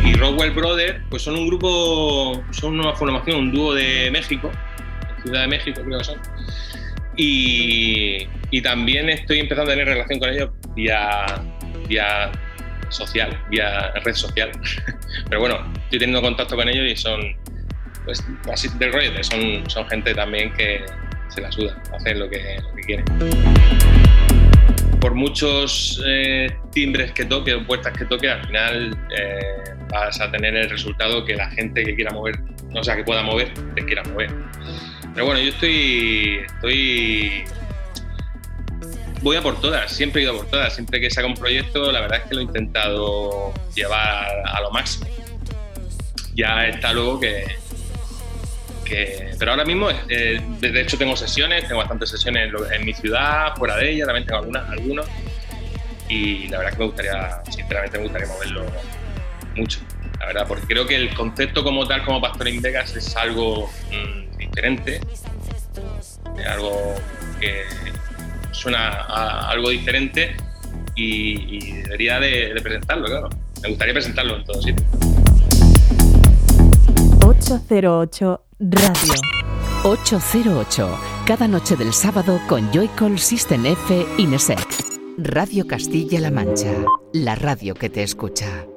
Y 0.06 0.14
Rockwell 0.14 0.52
Brothers, 0.52 1.02
pues 1.10 1.24
son 1.24 1.36
un 1.36 1.48
grupo, 1.48 2.42
son 2.52 2.80
una 2.80 2.94
formación, 2.96 3.36
un 3.36 3.52
dúo 3.52 3.74
de 3.74 4.10
México, 4.12 4.50
Ciudad 5.24 5.42
de 5.42 5.48
México 5.48 5.82
creo 5.84 5.98
que 5.98 6.04
son. 6.06 6.18
Y, 7.18 8.30
y, 8.50 8.62
también 8.62 9.10
estoy 9.10 9.40
empezando 9.40 9.74
a 9.74 9.76
tener 9.76 9.90
relación 9.90 10.20
con 10.20 10.30
ellos 10.30 10.52
vía, 10.74 11.26
vía 11.90 12.32
social, 12.88 13.38
vía 13.50 13.92
red 14.06 14.14
social. 14.14 14.52
Pero 15.28 15.42
bueno, 15.42 15.58
estoy 15.84 16.00
teniendo 16.00 16.22
contacto 16.22 16.56
con 16.56 16.70
ellos 16.70 16.90
y 16.90 16.96
son, 16.96 17.36
pues, 18.06 18.24
así 18.50 18.70
del 18.80 18.94
rollo, 18.94 19.22
son, 19.22 19.70
son 19.70 19.86
gente 19.90 20.16
también 20.16 20.54
que 20.54 20.86
se 21.28 21.42
la 21.42 21.52
suda, 21.52 21.78
hacen 21.94 22.20
lo 22.20 22.30
que, 22.30 22.58
lo 22.62 22.76
que 22.76 22.82
quieren 22.84 24.09
por 25.00 25.16
muchos 25.16 26.02
eh, 26.06 26.48
timbres 26.72 27.12
que 27.12 27.26
toque 27.26 27.54
o 27.54 27.66
puertas 27.66 27.98
que 27.98 28.06
toque, 28.06 28.30
al 28.30 28.46
final 28.46 28.98
eh, 29.18 29.40
vas 29.92 30.20
a 30.20 30.30
tener 30.32 30.56
el 30.56 30.70
resultado 30.70 31.24
que 31.26 31.36
la 31.36 31.50
gente 31.52 31.84
que 31.84 31.96
quiera 31.96 32.12
mover, 32.12 32.40
o 32.76 32.84
sea, 32.84 32.96
que 32.96 33.04
pueda 33.04 33.24
mover, 33.24 33.54
te 33.76 33.86
quiera 33.86 34.04
mover. 34.04 34.34
Pero 35.14 35.26
bueno, 35.26 35.42
yo 35.42 35.50
estoy, 35.50 36.42
estoy 36.46 37.44
voy 39.22 39.36
a 39.36 39.42
por 39.42 39.60
todas, 39.60 39.92
siempre 39.92 40.22
he 40.22 40.24
ido 40.24 40.34
a 40.34 40.38
por 40.38 40.48
todas. 40.48 40.74
Siempre 40.74 41.00
que 41.00 41.10
saca 41.10 41.28
un 41.28 41.36
proyecto, 41.36 41.92
la 41.92 42.02
verdad 42.02 42.20
es 42.24 42.30
que 42.30 42.36
lo 42.36 42.42
he 42.42 42.44
intentado 42.44 43.54
llevar 43.76 44.28
a 44.46 44.62
lo 44.62 44.72
máximo. 44.72 45.08
Ya 46.36 46.68
está 46.68 46.94
luego 46.94 47.20
que, 47.20 47.46
pero 49.38 49.52
ahora 49.52 49.66
mismo, 49.66 49.90
eh, 50.10 50.42
de 50.60 50.82
hecho, 50.82 50.98
tengo 50.98 51.16
sesiones, 51.16 51.68
tengo 51.68 51.78
bastantes 51.78 52.10
sesiones 52.10 52.50
en, 52.50 52.74
en, 52.74 52.86
mi 52.86 52.94
ciudad, 52.94 53.56
fuera 53.56 53.78
de 53.78 53.92
ella, 53.92 54.06
también 54.06 54.26
tengo 54.26 54.40
algunas, 54.40 54.70
algunos. 54.70 55.08
Y 56.08 56.48
la 56.48 56.58
verdad 56.58 56.72
es 56.72 56.78
que 56.78 56.80
me 56.80 56.88
gustaría, 56.88 57.42
sinceramente, 57.50 57.98
me 57.98 58.04
gustaría 58.04 58.28
moverlo 58.28 58.66
mucho, 59.56 59.80
la 60.20 60.26
verdad, 60.28 60.46
porque 60.48 60.66
creo 60.66 60.88
que 60.88 60.96
el 60.96 61.14
concepto 61.14 61.64
como 61.64 61.88
tal, 61.88 62.04
como 62.04 62.20
Pastorín 62.20 62.62
Vegas, 62.62 62.96
es 62.96 63.16
algo 63.16 63.70
mmm, 63.92 64.38
diferente, 64.38 65.02
es 66.38 66.48
algo 66.48 66.96
que 67.40 67.64
suena 68.52 68.90
a 68.90 69.50
algo 69.50 69.70
diferente 69.70 70.36
y, 70.96 71.82
debería 71.84 72.20
de, 72.20 72.54
de 72.54 72.62
presentarlo, 72.62 73.06
claro. 73.06 73.30
Me 73.62 73.70
gustaría 73.70 73.94
presentarlo 73.94 74.38
en 74.38 74.44
todos 74.46 74.64
sitios. 74.64 75.19
808 77.50 78.46
Radio. 78.60 79.14
808, 79.84 81.00
cada 81.26 81.48
noche 81.48 81.76
del 81.76 81.94
sábado 81.94 82.40
con 82.48 82.72
Joycall 82.72 83.18
System 83.18 83.66
F 83.66 84.06
Inesec. 84.20 84.68
Radio 85.18 85.66
Castilla-La 85.66 86.30
Mancha, 86.30 86.72
la 87.12 87.34
radio 87.34 87.74
que 87.74 87.90
te 87.90 88.04
escucha. 88.04 88.68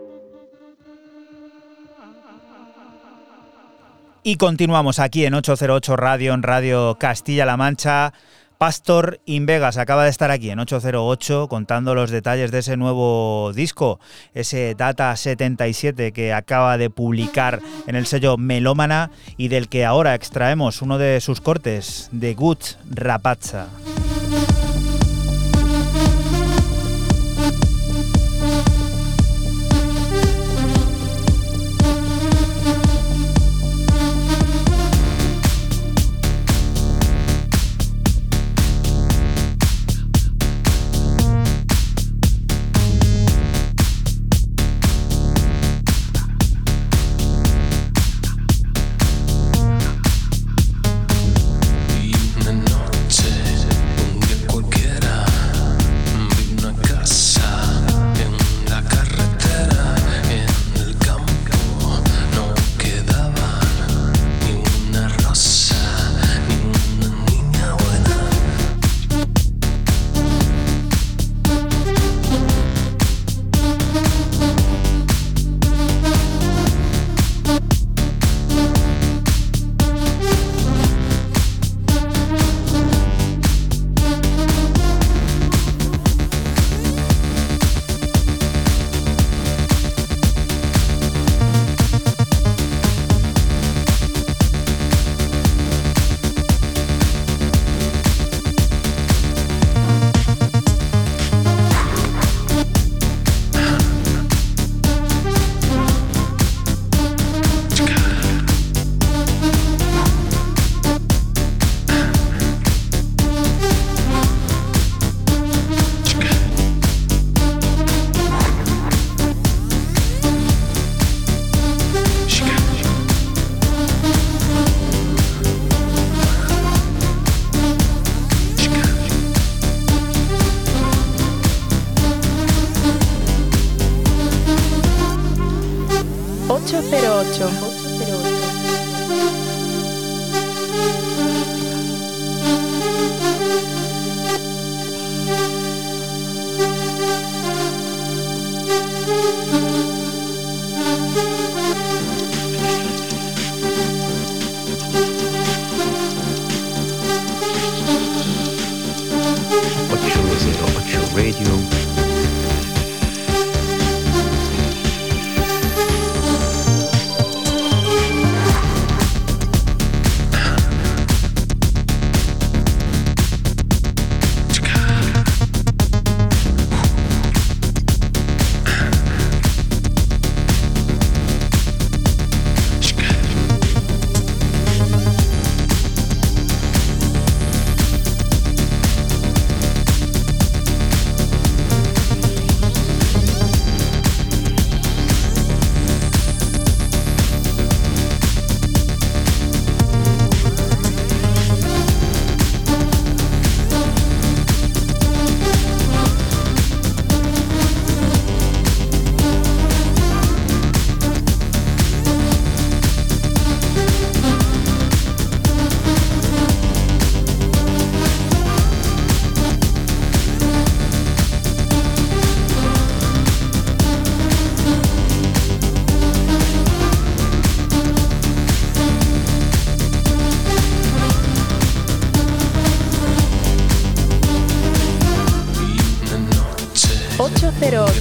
Y 4.23 4.37
continuamos 4.37 5.01
aquí 5.01 5.27
en 5.27 5.35
808 5.35 5.97
Radio, 5.97 6.33
en 6.33 6.43
Radio 6.43 6.97
Castilla-La 6.99 7.59
Mancha. 7.59 8.15
Pastor 8.63 9.19
Invegas 9.27 9.77
acaba 9.77 10.05
de 10.05 10.11
estar 10.11 10.31
aquí 10.31 10.51
en 10.51 10.61
808 10.61 11.49
contando 11.49 11.97
los 11.97 12.13
detalles 12.13 12.53
de 12.53 12.61
ese 12.61 12.77
nuevo 12.77 13.51
disco, 13.53 13.99
ese 14.35 14.77
Data 14.77 15.17
77 15.17 16.13
que 16.13 16.33
acaba 16.33 16.79
de 16.79 16.89
publicar 16.89 17.59
en 17.89 17.97
el 17.97 18.07
sello 18.07 18.37
Melómana 18.37 19.11
y 19.37 19.49
del 19.49 19.69
que 19.69 19.85
ahora 19.85 20.15
extraemos 20.15 20.81
uno 20.81 20.97
de 20.97 21.21
sus 21.21 21.41
cortes, 21.41 22.09
de 22.13 22.35
Good 22.35 22.61
Rapazza. 22.89 23.67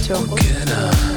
Turco. 0.02 1.11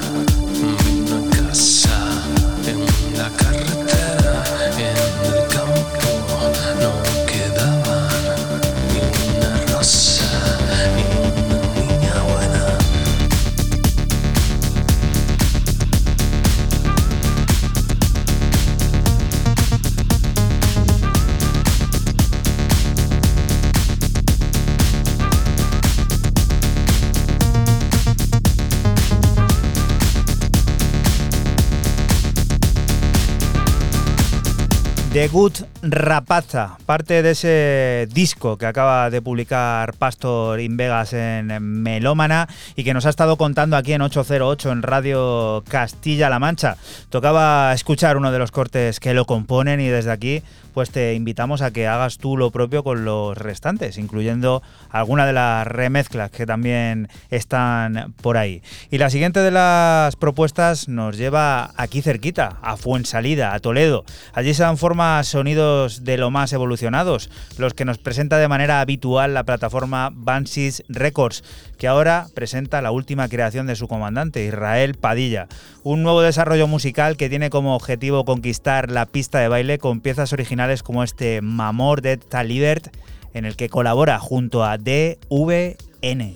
Good 35.32 35.53
Rapaza, 35.82 36.78
parte 36.86 37.23
de 37.23 37.32
ese 37.32 38.07
disco 38.13 38.57
que 38.57 38.65
acaba 38.65 39.09
de 39.09 39.21
publicar 39.21 39.93
Pastor 39.93 40.59
in 40.59 40.78
Vegas 40.78 41.13
en 41.13 41.47
Melómana 41.82 42.47
y 42.76 42.84
que 42.84 42.93
nos 42.93 43.05
ha 43.05 43.09
estado 43.09 43.38
contando 43.38 43.78
aquí 43.78 43.93
en 43.93 44.01
808 44.01 44.71
en 44.71 44.82
Radio 44.84 45.63
Castilla-La 45.67 46.39
Mancha. 46.39 46.78
Tocaba 47.09 47.73
escuchar 47.73 48.17
uno 48.17 48.32
de 48.32 48.39
los 48.39 48.51
cortes 48.51 48.99
que 48.99 49.13
lo 49.13 49.26
componen 49.26 49.80
y 49.80 49.88
desde 49.88 50.11
aquí 50.11 50.43
pues 50.76 50.91
te 50.91 51.13
invitamos 51.13 51.61
a 51.61 51.71
que 51.71 51.88
hagas 51.88 52.17
tú 52.17 52.36
lo 52.36 52.51
propio 52.51 52.84
con 52.84 53.05
los 53.05 53.38
restantes, 53.38 53.97
incluyendo 53.97 54.61
alguna 54.89 55.26
de 55.26 55.32
las 55.32 55.65
remezclas 55.65 56.32
que 56.32 56.45
también 56.45 57.07
están 57.30 58.13
por 58.21 58.36
ahí. 58.36 58.61
Y 58.91 58.97
la 58.97 59.09
siguiente 59.09 59.39
de 59.39 59.51
las 59.51 60.17
propuestas 60.17 60.89
nos 60.89 61.17
lleva 61.17 61.71
aquí 61.78 62.01
cerquita, 62.01 62.57
a 62.61 62.76
Fuensalida, 62.76 63.53
a 63.53 63.59
Toledo. 63.61 64.03
Allí 64.34 64.53
se 64.53 64.63
dan 64.63 64.78
forma 64.78 65.23
sonidos 65.23 66.03
de 66.03 66.17
lo 66.17 66.30
más 66.30 66.51
evolucionados, 66.51 67.30
los 67.57 67.73
que 67.73 67.86
nos 67.86 67.97
presenta 67.97 68.38
de 68.38 68.49
manera 68.49 68.82
habitual 68.82 69.34
la 69.34 69.45
plataforma 69.45 70.11
Bansis 70.13 70.84
Records, 70.89 71.45
que 71.78 71.88
ahora 71.88 72.28
presenta 72.34 72.82
la 72.82 72.91
última 72.91 73.28
creación 73.28 73.67
de 73.67 73.76
su 73.76 73.88
comandante, 73.88 74.45
Israel 74.45 74.95
Padilla. 74.95 75.47
Un 75.84 76.03
nuevo 76.03 76.21
desarrollo 76.21 76.67
musical 76.67 77.17
que 77.17 77.30
tiene 77.30 77.49
como 77.49 77.76
objetivo 77.76 78.26
conquistar 78.26 78.91
la 78.91 79.05
pista 79.05 79.39
de 79.39 79.47
baile 79.47 79.78
con 79.78 80.01
piezas 80.01 80.34
originales 80.34 80.84
como 80.84 81.03
este 81.03 81.41
Mamor 81.41 82.01
de 82.01 82.17
Talibert, 82.17 82.95
en 83.34 83.45
el 83.45 83.55
que 83.55 83.69
colabora 83.69 84.19
junto 84.19 84.63
a 84.63 84.78
DVN. 84.78 86.36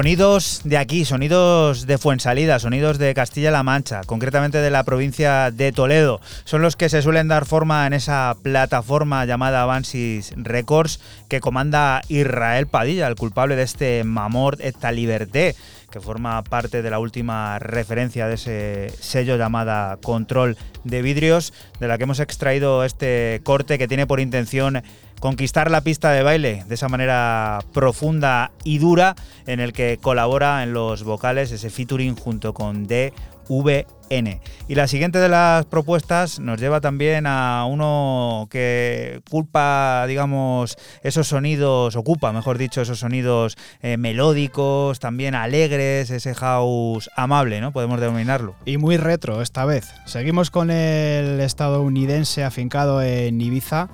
Sonidos 0.00 0.62
de 0.64 0.78
aquí, 0.78 1.04
sonidos 1.04 1.86
de 1.86 1.98
Fuensalida, 1.98 2.58
sonidos 2.58 2.96
de 2.96 3.12
Castilla-La 3.12 3.62
Mancha, 3.62 4.00
concretamente 4.06 4.56
de 4.56 4.70
la 4.70 4.82
provincia 4.82 5.50
de 5.50 5.72
Toledo. 5.72 6.22
Son 6.44 6.62
los 6.62 6.74
que 6.74 6.88
se 6.88 7.02
suelen 7.02 7.28
dar 7.28 7.44
forma 7.44 7.86
en 7.86 7.92
esa 7.92 8.34
plataforma 8.42 9.26
llamada 9.26 9.60
Avansis 9.60 10.32
Records 10.36 11.00
que 11.28 11.40
comanda 11.40 12.00
Israel 12.08 12.66
Padilla, 12.66 13.08
el 13.08 13.14
culpable 13.14 13.56
de 13.56 13.62
este 13.64 14.02
Mamor 14.04 14.56
esta 14.60 14.90
Liberté 14.90 15.54
que 15.90 16.00
forma 16.00 16.42
parte 16.44 16.82
de 16.82 16.90
la 16.90 16.98
última 16.98 17.58
referencia 17.58 18.28
de 18.28 18.34
ese 18.34 18.92
sello 19.00 19.36
llamada 19.36 19.98
Control 20.02 20.56
de 20.84 21.02
Vidrios, 21.02 21.52
de 21.80 21.88
la 21.88 21.98
que 21.98 22.04
hemos 22.04 22.20
extraído 22.20 22.84
este 22.84 23.40
corte 23.42 23.76
que 23.76 23.88
tiene 23.88 24.06
por 24.06 24.20
intención 24.20 24.82
conquistar 25.20 25.70
la 25.70 25.82
pista 25.82 26.10
de 26.10 26.22
baile 26.22 26.64
de 26.66 26.74
esa 26.74 26.88
manera 26.88 27.60
profunda 27.72 28.50
y 28.64 28.78
dura 28.78 29.14
en 29.46 29.60
el 29.60 29.72
que 29.72 29.98
colabora 30.02 30.62
en 30.62 30.72
los 30.72 31.04
vocales 31.04 31.52
ese 31.52 31.70
featuring 31.70 32.16
junto 32.16 32.54
con 32.54 32.86
DVN. 32.86 34.40
Y 34.66 34.74
la 34.74 34.88
siguiente 34.88 35.18
de 35.18 35.28
las 35.28 35.66
propuestas 35.66 36.40
nos 36.40 36.58
lleva 36.58 36.80
también 36.80 37.26
a 37.26 37.66
uno 37.68 38.48
que 38.50 39.20
culpa, 39.30 40.06
digamos, 40.08 40.76
esos 41.02 41.28
sonidos, 41.28 41.96
ocupa, 41.96 42.32
mejor 42.32 42.56
dicho, 42.56 42.80
esos 42.80 43.00
sonidos 43.00 43.58
eh, 43.82 43.98
melódicos, 43.98 45.00
también 45.00 45.34
alegres, 45.34 46.10
ese 46.10 46.34
house 46.34 47.10
amable, 47.14 47.60
¿no? 47.60 47.72
Podemos 47.72 48.00
denominarlo. 48.00 48.54
Y 48.64 48.78
muy 48.78 48.96
retro 48.96 49.42
esta 49.42 49.64
vez. 49.64 49.92
Seguimos 50.06 50.50
con 50.50 50.70
el 50.70 51.40
estadounidense 51.40 52.42
afincado 52.42 53.02
en 53.02 53.40
Ibiza 53.40 53.90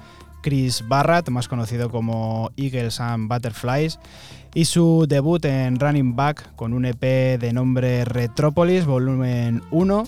Chris 0.47 0.85
Barrett, 0.87 1.29
más 1.29 1.49
conocido 1.49 1.91
como 1.91 2.53
Eagles 2.57 3.01
and 3.01 3.29
Butterflies, 3.29 3.99
y 4.55 4.67
su 4.67 5.07
debut 5.09 5.45
en 5.45 5.81
Running 5.81 6.15
Back 6.15 6.55
con 6.55 6.73
un 6.73 6.85
EP 6.85 7.01
de 7.01 7.53
nombre 7.53 8.05
Retropolis, 8.05 8.85
volumen 8.85 9.61
1 9.73 10.05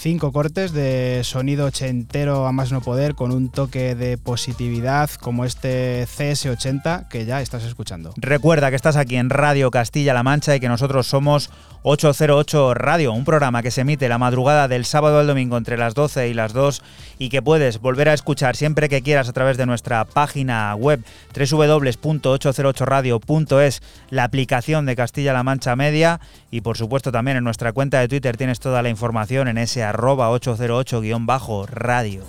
Cinco 0.00 0.30
cortes 0.30 0.70
de 0.70 1.22
sonido 1.24 1.66
ochentero 1.66 2.46
a 2.46 2.52
más 2.52 2.70
no 2.70 2.80
poder 2.80 3.16
con 3.16 3.32
un 3.32 3.48
toque 3.48 3.96
de 3.96 4.16
positividad 4.16 5.10
como 5.10 5.44
este 5.44 6.04
CS80 6.04 7.08
que 7.08 7.26
ya 7.26 7.40
estás 7.40 7.64
escuchando. 7.64 8.14
Recuerda 8.16 8.70
que 8.70 8.76
estás 8.76 8.94
aquí 8.94 9.16
en 9.16 9.28
Radio 9.28 9.72
Castilla-La 9.72 10.22
Mancha 10.22 10.54
y 10.54 10.60
que 10.60 10.68
nosotros 10.68 11.08
somos 11.08 11.50
808 11.82 12.74
Radio, 12.74 13.12
un 13.12 13.24
programa 13.24 13.60
que 13.62 13.72
se 13.72 13.80
emite 13.80 14.08
la 14.08 14.18
madrugada 14.18 14.68
del 14.68 14.84
sábado 14.84 15.18
al 15.18 15.26
domingo 15.26 15.56
entre 15.56 15.76
las 15.76 15.94
12 15.94 16.28
y 16.28 16.34
las 16.34 16.52
2 16.52 16.80
y 17.18 17.28
que 17.28 17.42
puedes 17.42 17.80
volver 17.80 18.08
a 18.08 18.14
escuchar 18.14 18.54
siempre 18.54 18.88
que 18.88 19.02
quieras 19.02 19.28
a 19.28 19.32
través 19.32 19.56
de 19.56 19.66
nuestra 19.66 20.04
página 20.04 20.76
web 20.76 21.02
www.808radio.es, 21.34 23.82
la 24.10 24.22
aplicación 24.24 24.86
de 24.86 24.94
Castilla-La 24.94 25.42
Mancha 25.42 25.74
Media 25.74 26.20
y 26.50 26.60
por 26.62 26.76
supuesto 26.76 27.12
también 27.12 27.36
en 27.36 27.44
nuestra 27.44 27.72
cuenta 27.72 28.00
de 28.00 28.08
Twitter 28.08 28.36
tienes 28.36 28.60
toda 28.60 28.82
la 28.82 28.88
información 28.88 29.48
en 29.48 29.58
ese 29.58 29.82
arroba 29.82 30.30
808-radio. 30.30 32.22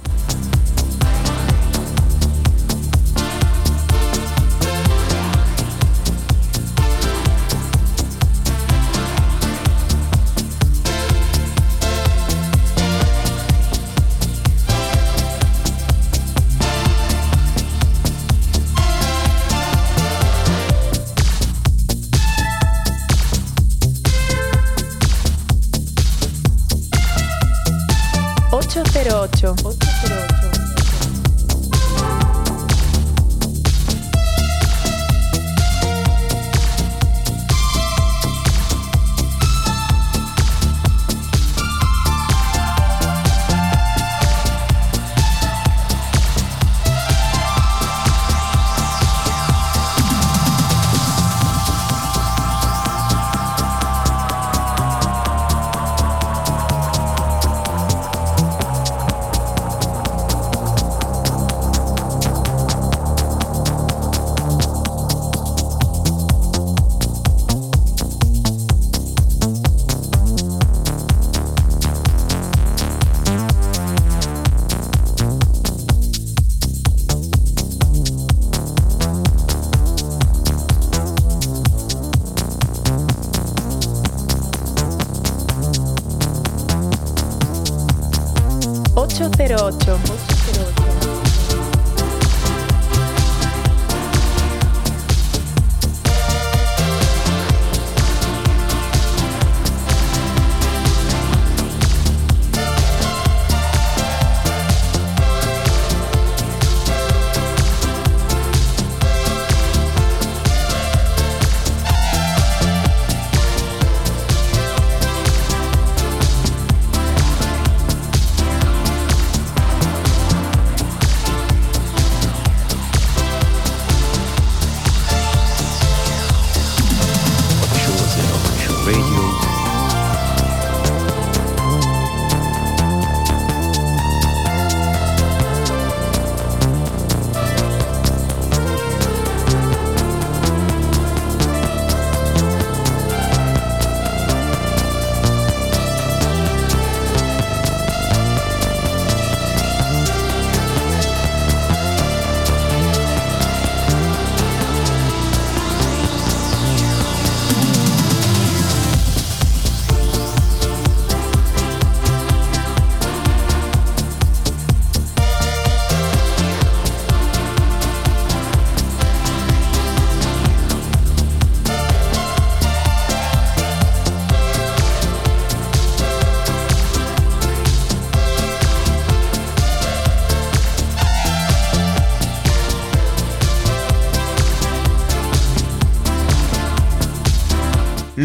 808. 29.41 30.28
número 89.49 89.78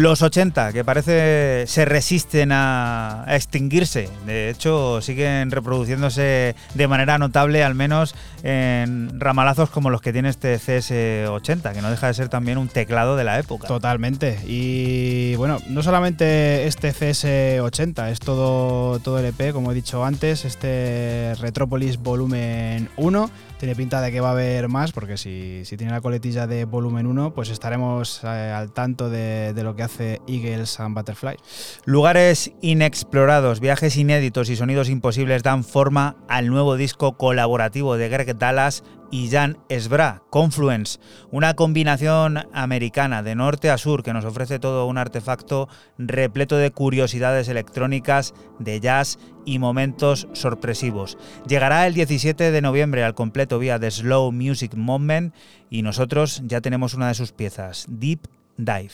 Los 0.05 0.21
80, 0.21 0.71
que 0.71 0.85
parece 0.85 1.65
se 1.65 1.83
resisten 1.83 2.51
a, 2.51 3.25
extinguirse. 3.27 4.07
De 4.27 4.51
hecho, 4.51 5.01
siguen 5.01 5.49
reproduciéndose 5.49 6.55
de 6.75 6.87
manera 6.87 7.17
notable, 7.17 7.63
al 7.63 7.73
menos 7.73 8.13
en 8.43 9.19
ramalazos 9.19 9.71
como 9.71 9.89
los 9.89 10.01
que 10.01 10.13
tiene 10.13 10.29
este 10.29 10.57
CS80, 10.57 11.73
que 11.73 11.81
no 11.81 11.89
deja 11.89 12.05
de 12.05 12.13
ser 12.13 12.29
también 12.29 12.59
un 12.59 12.67
teclado 12.67 13.15
de 13.15 13.23
la 13.23 13.39
época. 13.39 13.67
Totalmente. 13.67 14.37
Y 14.45 15.33
bueno, 15.37 15.57
no 15.69 15.81
solamente 15.81 16.67
este 16.67 16.93
CS80, 16.93 18.11
es 18.11 18.19
todo, 18.19 18.99
todo 18.99 19.17
el 19.17 19.25
EP, 19.25 19.53
como 19.53 19.71
he 19.71 19.73
dicho 19.73 20.05
antes, 20.05 20.45
este 20.45 21.33
Retropolis 21.39 21.97
Volumen 21.97 22.89
1. 22.97 23.31
Tiene 23.57 23.75
pinta 23.75 24.01
de 24.01 24.11
que 24.11 24.19
va 24.19 24.29
a 24.29 24.31
haber 24.31 24.67
más, 24.67 24.91
porque 24.91 25.17
si, 25.17 25.63
si 25.65 25.77
tiene 25.77 25.93
la 25.93 26.01
coletilla 26.01 26.45
de 26.45 26.65
volumen 26.65 27.07
1, 27.07 27.33
pues 27.33 27.49
estaremos 27.49 28.21
eh, 28.23 28.27
al 28.27 28.73
tanto 28.73 29.09
de, 29.09 29.53
de 29.53 29.63
lo 29.63 29.75
que 29.75 29.83
hace 29.83 30.21
Eagles 30.27 30.79
and 30.79 30.95
Butterfly. 30.95 31.37
Lugares 31.85 32.51
inexplorados, 32.61 33.59
viajes 33.59 33.95
inéditos 33.95 34.49
y 34.49 34.55
sonidos 34.55 34.89
imposibles 34.89 35.41
dan 35.41 35.63
forma 35.63 36.17
al 36.27 36.47
nuevo 36.47 36.75
disco 36.75 37.17
colaborativo 37.17 37.95
de 37.95 38.09
Greg 38.09 38.37
Dallas 38.37 38.83
y 39.15 39.29
Jan 39.29 39.57
Esbra, 39.69 40.23
Confluence, 40.29 40.99
una 41.31 41.53
combinación 41.53 42.49
americana 42.51 43.23
de 43.23 43.33
norte 43.33 43.69
a 43.69 43.77
sur 43.77 44.03
que 44.03 44.11
nos 44.11 44.25
ofrece 44.25 44.59
todo 44.59 44.87
un 44.87 44.97
artefacto 44.97 45.69
repleto 45.97 46.57
de 46.57 46.71
curiosidades 46.71 47.47
electrónicas, 47.47 48.33
de 48.59 48.81
jazz 48.81 49.17
y 49.45 49.57
momentos 49.57 50.27
sorpresivos. 50.33 51.17
Llegará 51.47 51.87
el 51.87 51.93
17 51.93 52.51
de 52.51 52.61
noviembre 52.61 53.05
al 53.05 53.15
completo 53.15 53.57
vía 53.57 53.79
The 53.79 53.89
Slow 53.89 54.33
Music 54.33 54.73
Moment 54.75 55.33
y 55.69 55.81
nosotros 55.81 56.41
ya 56.43 56.59
tenemos 56.59 56.93
una 56.93 57.07
de 57.07 57.13
sus 57.13 57.31
piezas, 57.31 57.85
Deep 57.87 58.27
Dive. 58.57 58.91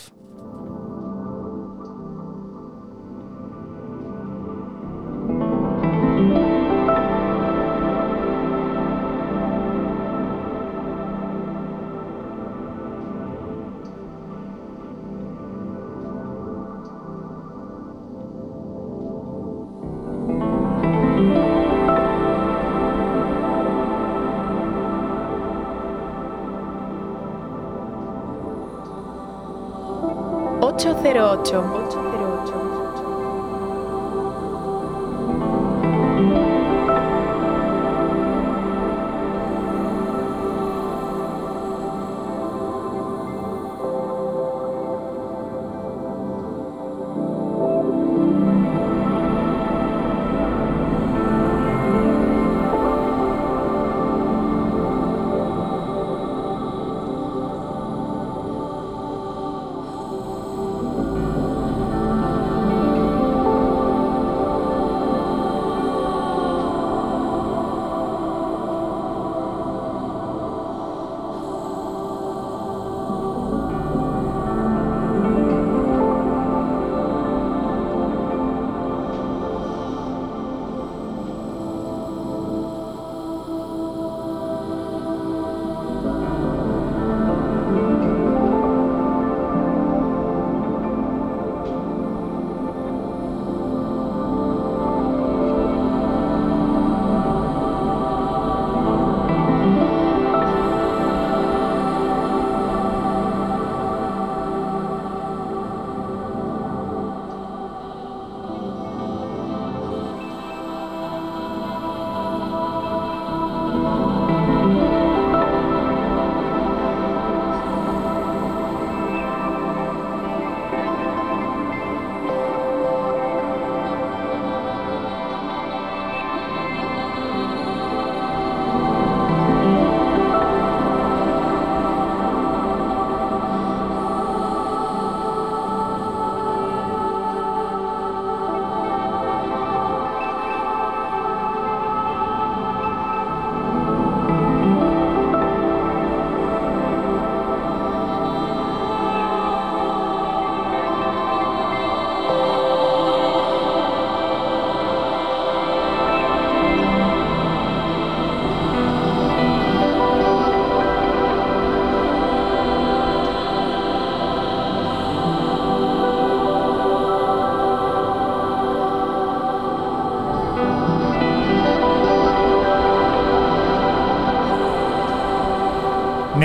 808. 30.84 32.11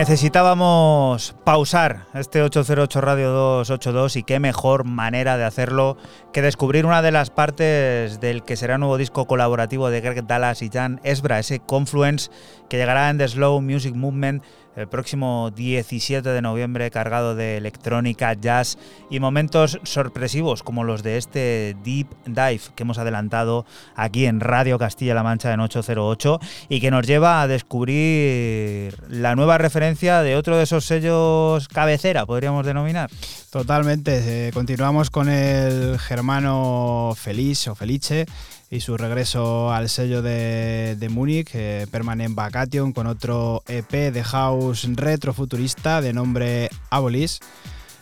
Necesitábamos 0.07 1.35
pausar 1.43 2.07
este 2.15 2.41
808 2.41 3.01
Radio 3.01 3.33
282 3.33 4.15
y 4.15 4.23
qué 4.23 4.39
mejor 4.39 4.85
manera 4.85 5.37
de 5.37 5.43
hacerlo 5.43 5.97
que 6.37 6.43
descubrir 6.43 6.85
una 6.85 7.01
de 7.01 7.13
las 7.13 7.31
partes 7.31 8.21
del 8.21 8.43
que 8.43 8.57
será 8.57 8.77
nuevo 8.77 8.99
disco 8.99 9.25
colaborativo 9.25 9.89
de 9.89 10.03
Greg 10.03 10.27
Dallas 10.27 10.61
y 10.61 10.69
Jan 10.69 11.01
Esbra, 11.03 11.39
ese 11.39 11.61
Confluence 11.61 12.31
que 12.69 12.77
llegará 12.77 13.09
en 13.09 13.17
The 13.17 13.27
Slow 13.27 13.63
Music 13.63 13.95
Movement 13.95 14.43
el 14.77 14.89
próximo 14.89 15.51
17 15.57 16.29
de 16.29 16.43
noviembre 16.43 16.91
cargado 16.91 17.35
de 17.35 17.57
electrónica, 17.57 18.35
jazz 18.35 18.77
y 19.11 19.21
momentos 19.21 19.81
sorpresivos 19.85 20.63
como 20.63 20.85
los 20.85 21.03
de 21.03 21.17
este 21.17 21.77
Deep 21.83 22.09
Dive 22.27 22.61
que 22.75 22.83
hemos 22.83 22.99
adelantado 22.99 23.65
aquí 23.95 24.27
en 24.27 24.41
Radio 24.41 24.79
Castilla-La 24.79 25.23
Mancha 25.23 25.53
en 25.53 25.61
808 25.61 26.41
y 26.69 26.81
que 26.81 26.91
nos 26.91 27.07
lleva 27.07 27.41
a 27.41 27.49
descubrir 27.49 28.95
la 29.09 29.35
nueva 29.35 29.57
referencia 29.57 30.21
de 30.21 30.37
otro 30.37 30.59
de 30.59 30.65
esos 30.65 30.85
sellos 30.85 31.69
cabecera, 31.69 32.27
podríamos 32.27 32.67
denominar. 32.67 33.11
Totalmente. 33.51 34.49
eh, 34.49 34.51
continuamos 34.53 35.09
con 35.09 35.31
el 35.31 35.99
germano 36.27 37.15
Feliz 37.17 37.69
o 37.69 37.77
Felice 37.77 38.27
y 38.69 38.81
su 38.81 38.97
regreso 38.97 39.71
al 39.71 39.89
sello 39.89 40.23
de, 40.23 40.97
de 40.99 41.09
Múnich, 41.09 41.51
eh, 41.55 41.87
Permanent 41.89 42.35
Vacation, 42.35 42.93
con 42.93 43.07
otro 43.07 43.63
EP 43.69 44.13
de 44.13 44.25
house 44.25 44.89
retrofuturista 44.95 46.01
de 46.01 46.13
nombre 46.13 46.69
Abolis. 46.91 47.39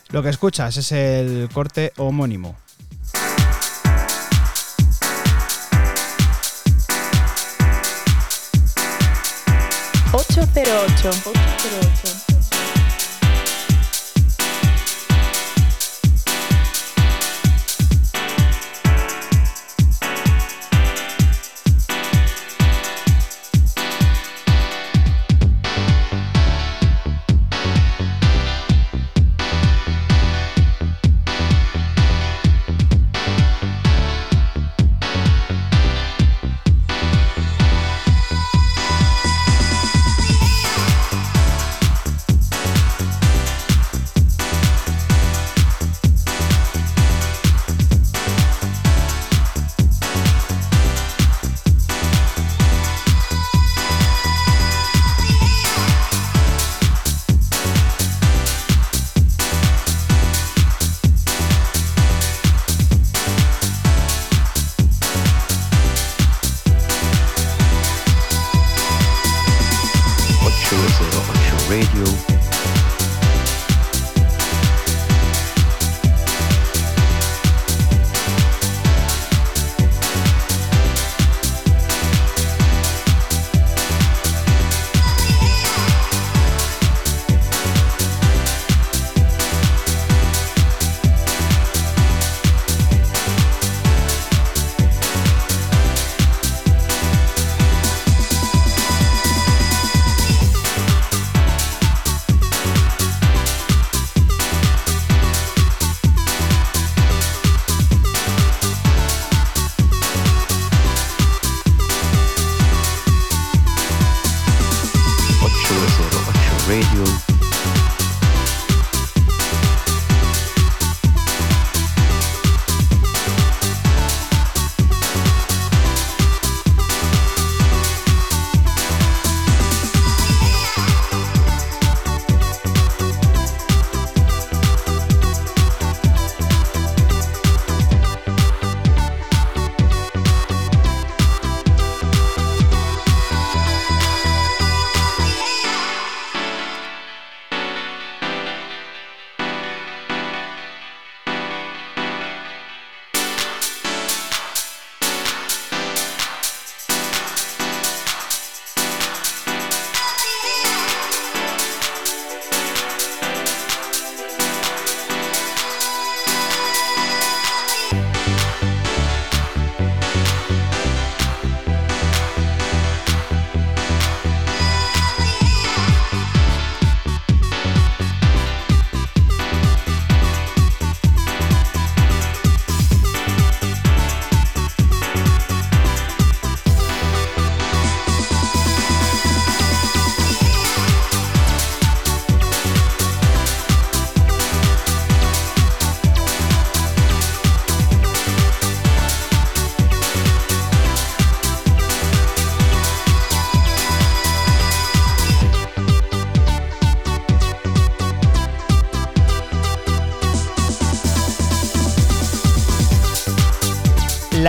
Lo 0.08 0.22
que 0.22 0.30
escuchas 0.30 0.74
es 0.78 0.90
el 0.92 1.50
corte 1.52 1.92
homónimo. 1.98 2.56
Ocho 10.14 10.48
cero 10.54 10.70
ocho. 10.86 11.53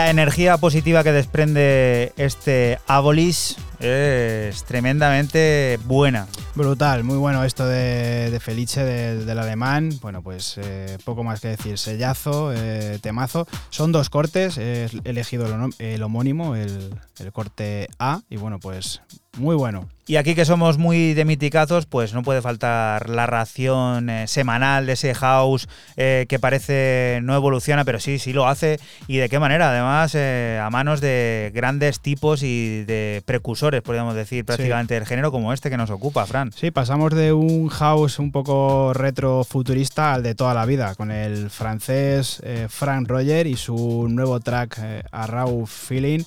La 0.05 0.11
energía 0.11 0.57
positiva 0.57 1.03
que 1.03 1.11
desprende 1.11 2.13
este 2.15 2.77
Abolis 2.85 3.57
es 3.79 4.63
tremendamente 4.63 5.79
buena. 5.85 6.27
Brutal, 6.53 7.03
muy 7.03 7.17
bueno 7.17 7.43
esto 7.43 7.65
de, 7.65 8.37
Felice, 8.39 8.83
del 8.83 9.39
alemán. 9.39 9.89
Bueno, 10.03 10.21
pues 10.21 10.59
eh, 10.59 10.99
poco 11.05 11.23
más 11.23 11.41
que 11.41 11.47
decir. 11.47 11.79
Sellazo, 11.79 12.53
eh, 12.53 12.99
temazo. 13.01 13.47
Son 13.71 13.91
dos 13.91 14.11
cortes, 14.11 14.59
he 14.59 14.91
elegido 15.05 15.47
el, 15.79 16.03
homónimo, 16.03 16.55
el 16.55 16.99
corte 17.33 17.89
A, 17.97 18.21
y 18.29 18.37
bueno, 18.37 18.59
pues 18.59 19.01
muy 19.37 19.55
bueno. 19.55 19.87
Y 20.07 20.17
aquí 20.17 20.35
que 20.35 20.45
somos 20.45 20.77
muy 20.77 21.15
de 21.15 21.25
miticazos, 21.25 21.87
pues 21.87 22.13
no 22.13 22.21
puede 22.21 22.43
faltar 22.43 23.09
la 23.09 23.25
ración 23.25 24.07
eh, 24.11 24.27
semanal 24.27 24.85
de 24.85 24.93
ese 24.93 25.15
house 25.15 25.67
eh, 25.97 26.27
que 26.29 26.37
parece 26.37 27.21
no 27.23 27.35
evoluciona, 27.35 27.83
pero 27.85 27.99
sí, 27.99 28.19
sí 28.19 28.31
lo 28.31 28.47
hace. 28.47 28.79
Y 29.07 29.17
de 29.17 29.29
qué 29.29 29.39
manera, 29.39 29.71
además, 29.71 30.13
eh, 30.13 30.61
a 30.61 30.69
manos 30.69 31.01
de 31.01 31.51
grandes 31.55 32.01
tipos 32.01 32.43
y 32.43 32.83
de 32.83 33.23
precursores, 33.25 33.81
podríamos 33.81 34.13
decir, 34.13 34.45
prácticamente 34.45 34.93
del 34.93 35.07
género 35.07 35.31
como 35.31 35.53
este 35.53 35.71
que 35.71 35.77
nos 35.77 35.89
ocupa, 35.89 36.27
Fran. 36.27 36.51
Sí, 36.51 36.69
pasamos 36.69 37.15
de 37.15 37.33
un 37.33 37.69
house 37.69 38.19
un 38.19 38.31
poco 38.31 38.93
retro 38.93 39.43
futurista 39.43 40.13
al 40.13 40.21
de 40.21 40.35
toda 40.35 40.53
la 40.53 40.67
vida, 40.67 40.93
con 40.93 41.09
el 41.09 41.49
francés 41.49 42.43
Frank 42.69 43.07
Roger 43.07 43.47
y 43.47 43.55
su 43.55 44.05
nuevo 44.07 44.39
track 44.39 45.07
A 45.11 45.25
Raw 45.25 45.65
Feeling 45.65 46.25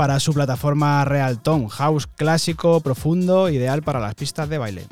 para 0.00 0.18
su 0.18 0.32
plataforma 0.32 1.04
Realton, 1.04 1.68
house 1.68 2.06
clásico, 2.06 2.80
profundo, 2.80 3.50
ideal 3.50 3.82
para 3.82 4.00
las 4.00 4.14
pistas 4.14 4.48
de 4.48 4.56
baile. 4.56 4.86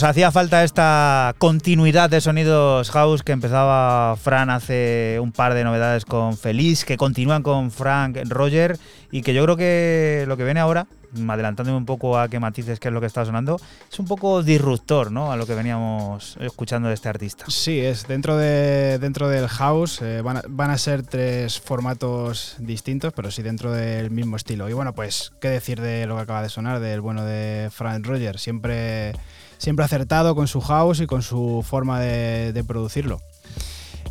Nos 0.00 0.08
hacía 0.08 0.32
falta 0.32 0.64
esta 0.64 1.34
continuidad 1.36 2.08
de 2.08 2.22
sonidos 2.22 2.90
house 2.90 3.22
que 3.22 3.32
empezaba 3.32 4.16
Fran 4.16 4.48
hace 4.48 5.18
un 5.20 5.30
par 5.30 5.52
de 5.52 5.62
novedades 5.62 6.06
con 6.06 6.38
Feliz, 6.38 6.86
que 6.86 6.96
continúan 6.96 7.42
con 7.42 7.70
Frank 7.70 8.16
Roger 8.26 8.78
y 9.10 9.20
que 9.20 9.34
yo 9.34 9.44
creo 9.44 9.58
que 9.58 10.24
lo 10.26 10.38
que 10.38 10.44
viene 10.44 10.58
ahora, 10.58 10.86
adelantándome 11.28 11.76
un 11.76 11.84
poco 11.84 12.18
a 12.18 12.30
qué 12.30 12.40
matices 12.40 12.80
qué 12.80 12.88
es 12.88 12.94
lo 12.94 13.00
que 13.02 13.08
está 13.08 13.26
sonando, 13.26 13.60
es 13.92 13.98
un 13.98 14.06
poco 14.06 14.42
disruptor, 14.42 15.12
¿no? 15.12 15.32
A 15.32 15.36
lo 15.36 15.44
que 15.44 15.54
veníamos 15.54 16.38
escuchando 16.40 16.88
de 16.88 16.94
este 16.94 17.10
artista. 17.10 17.44
Sí, 17.48 17.78
es 17.80 18.08
dentro, 18.08 18.38
de, 18.38 18.98
dentro 19.00 19.28
del 19.28 19.48
house, 19.48 20.00
eh, 20.00 20.22
van, 20.22 20.38
a, 20.38 20.42
van, 20.48 20.70
a, 20.70 20.78
ser 20.78 21.02
tres 21.02 21.60
formatos 21.60 22.56
distintos, 22.58 23.12
pero 23.12 23.30
sí 23.30 23.42
dentro 23.42 23.70
del 23.70 24.10
mismo 24.10 24.36
estilo. 24.36 24.66
Y 24.70 24.72
bueno, 24.72 24.94
pues, 24.94 25.34
¿qué 25.42 25.48
decir 25.48 25.78
de 25.78 26.06
lo 26.06 26.16
que 26.16 26.22
acaba 26.22 26.40
de 26.40 26.48
sonar, 26.48 26.80
del 26.80 27.02
bueno 27.02 27.22
de 27.26 27.68
Frank 27.70 28.06
Roger? 28.06 28.38
Siempre 28.38 29.12
siempre 29.60 29.84
acertado 29.84 30.34
con 30.34 30.48
su 30.48 30.60
house 30.62 31.00
y 31.00 31.06
con 31.06 31.22
su 31.22 31.64
forma 31.64 32.00
de, 32.00 32.64
producirlo. 32.66 33.20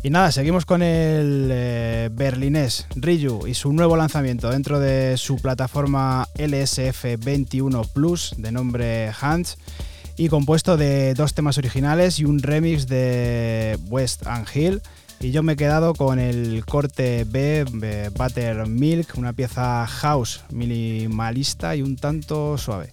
Y 0.02 0.10
nada, 0.10 0.32
seguimos 0.32 0.64
con 0.64 0.80
el 0.82 1.50
eh, 1.52 2.08
berlinés 2.12 2.86
Ryu 2.94 3.46
y 3.46 3.54
su 3.54 3.72
nuevo 3.72 3.96
lanzamiento 3.96 4.48
dentro 4.48 4.80
de 4.80 5.18
su 5.18 5.36
plataforma 5.36 6.26
LSF21 6.36 7.86
Plus 7.92 8.34
de 8.38 8.52
nombre 8.52 9.12
Hans 9.20 9.58
y 10.16 10.28
compuesto 10.28 10.76
de 10.76 11.12
dos 11.14 11.34
temas 11.34 11.58
originales 11.58 12.18
y 12.18 12.24
un 12.24 12.38
remix 12.38 12.86
de 12.86 13.78
West 13.88 14.26
and 14.26 14.46
Hill. 14.54 14.80
Y 15.18 15.32
yo 15.32 15.42
me 15.42 15.52
he 15.52 15.56
quedado 15.56 15.92
con 15.94 16.18
el 16.18 16.64
corte 16.64 17.26
B, 17.28 17.64
Buttermilk, 18.16 19.18
una 19.18 19.34
pieza 19.34 19.86
house 19.86 20.44
minimalista 20.50 21.76
y 21.76 21.82
un 21.82 21.96
tanto 21.96 22.56
suave. 22.56 22.92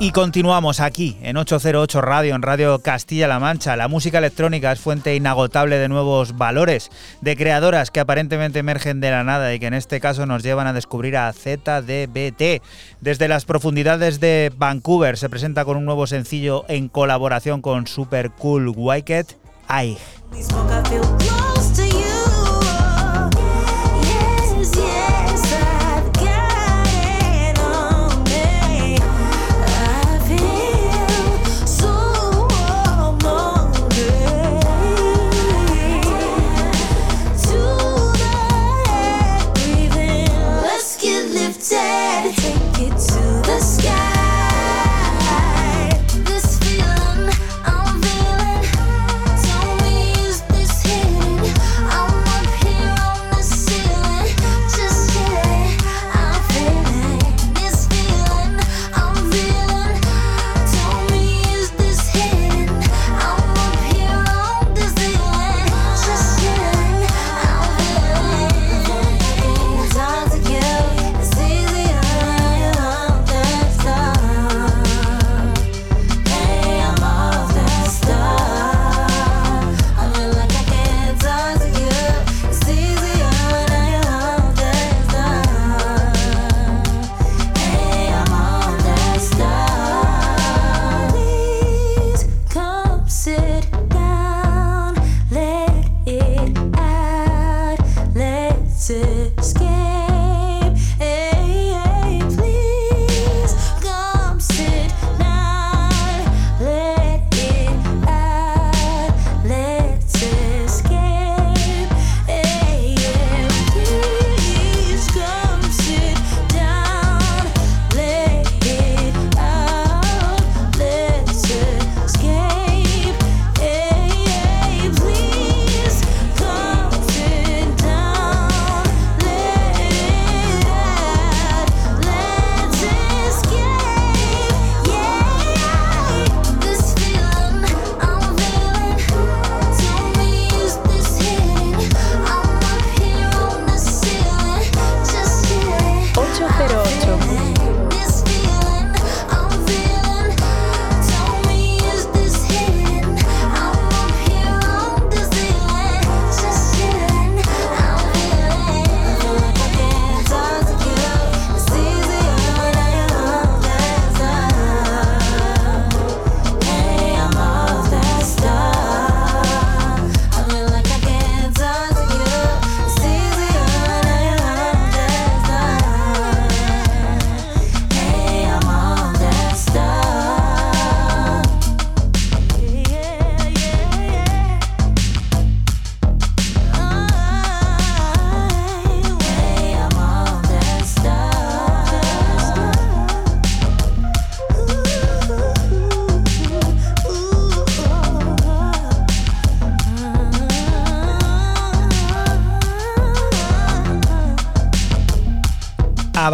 Y 0.00 0.10
continuamos 0.10 0.80
aquí 0.80 1.16
en 1.22 1.36
808 1.36 2.00
Radio, 2.00 2.34
en 2.34 2.42
Radio 2.42 2.80
Castilla-La 2.80 3.38
Mancha. 3.38 3.76
La 3.76 3.86
música 3.86 4.18
electrónica 4.18 4.72
es 4.72 4.80
fuente 4.80 5.14
inagotable 5.14 5.78
de 5.78 5.88
nuevos 5.88 6.36
valores, 6.36 6.90
de 7.20 7.36
creadoras 7.36 7.90
que 7.92 8.00
aparentemente 8.00 8.58
emergen 8.58 9.00
de 9.00 9.12
la 9.12 9.22
nada 9.22 9.54
y 9.54 9.60
que 9.60 9.66
en 9.66 9.74
este 9.74 10.00
caso 10.00 10.26
nos 10.26 10.42
llevan 10.42 10.66
a 10.66 10.72
descubrir 10.72 11.16
a 11.16 11.32
ZDBT. 11.32 12.60
Desde 13.00 13.28
las 13.28 13.44
profundidades 13.44 14.18
de 14.18 14.52
Vancouver 14.56 15.16
se 15.16 15.28
presenta 15.28 15.64
con 15.64 15.76
un 15.76 15.84
nuevo 15.84 16.08
sencillo 16.08 16.64
en 16.68 16.88
colaboración 16.88 17.62
con 17.62 17.86
Super 17.86 18.32
Cool 18.32 18.72
Wicked, 18.76 19.26
Aig. 19.68 19.98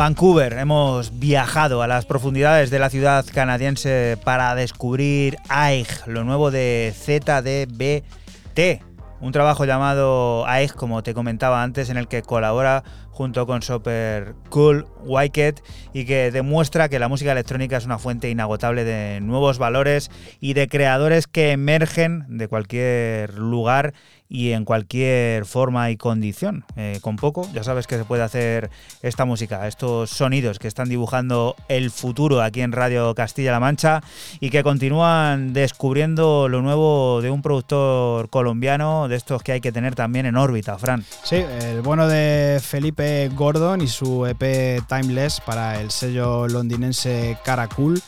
Vancouver. 0.01 0.55
Hemos 0.55 1.19
viajado 1.19 1.83
a 1.83 1.87
las 1.87 2.07
profundidades 2.07 2.71
de 2.71 2.79
la 2.79 2.89
ciudad 2.89 3.27
canadiense 3.35 4.17
para 4.25 4.55
descubrir 4.55 5.37
AIG, 5.51 5.89
lo 6.07 6.25
nuevo 6.25 6.51
de 6.51 6.95
ZDBT. 6.97 8.83
Un 9.21 9.33
trabajo 9.33 9.67
llamado 9.67 10.47
AIG, 10.47 10.73
como 10.73 11.03
te 11.03 11.13
comentaba 11.13 11.63
antes, 11.63 11.91
en 11.91 11.99
el 11.99 12.09
que 12.09 12.23
colabora 12.23 12.83
junto 13.11 13.47
con 13.47 13.61
Super 13.61 14.35
Cool 14.49 14.87
Wicked 15.05 15.57
y 15.93 16.07
que 16.07 16.31
demuestra 16.31 16.89
que 16.89 16.99
la 16.99 17.09
música 17.09 17.33
electrónica 17.33 17.77
es 17.77 17.85
una 17.85 17.99
fuente 17.99 18.31
inagotable 18.31 18.85
de 18.85 19.21
nuevos 19.21 19.59
valores 19.59 20.11
y 20.41 20.55
de 20.55 20.69
creadores 20.69 21.27
que 21.27 21.51
emergen 21.51 22.25
de 22.39 22.49
cualquier 22.49 23.35
lugar 23.35 23.93
y 24.31 24.53
en 24.53 24.65
cualquier 24.65 25.45
forma 25.45 25.91
y 25.91 25.97
condición. 25.97 26.65
Eh, 26.77 27.01
con 27.03 27.17
poco, 27.17 27.47
ya 27.53 27.65
sabes 27.65 27.89
que 27.89 27.99
se 27.99 28.05
puede 28.05 28.23
hacer 28.23 28.71
esta 29.03 29.25
música, 29.25 29.67
estos 29.67 30.11
sonidos 30.11 30.61
que 30.61 30.69
están 30.69 30.89
dibujando 30.89 31.57
el 31.69 31.91
futuro 31.91 32.41
aquí 32.41 32.63
en 32.63 32.71
Radio 32.71 33.13
Castilla-La 33.15 33.59
Mancha 33.59 34.03
y 34.39 34.51
que 34.51 34.63
continúan 34.63 35.53
descubriendo 35.53 36.49
lo 36.49 36.63
nuevo 36.63 37.21
de 37.21 37.31
un 37.31 37.43
productor 37.43 38.31
colombiano, 38.31 39.09
de 39.09 39.17
estos 39.17 39.43
que 39.43 39.53
hay 39.53 39.61
que 39.61 39.73
tener 39.73 39.97
también 39.97 40.27
en 40.27 40.37
órbita, 40.37 40.79
Fran. 40.79 41.05
Sí, 41.25 41.37
el 41.37 41.83
bueno 41.83 42.07
de 42.07 42.61
Felipe 42.63 43.29
Gordon 43.35 43.81
y 43.81 43.89
su 43.89 44.27
EP 44.27 44.81
Timeless 44.87 45.41
para 45.41 45.81
el 45.81 45.91
sello 45.91 46.47
londinense 46.47 47.37
Caracul. 47.45 48.01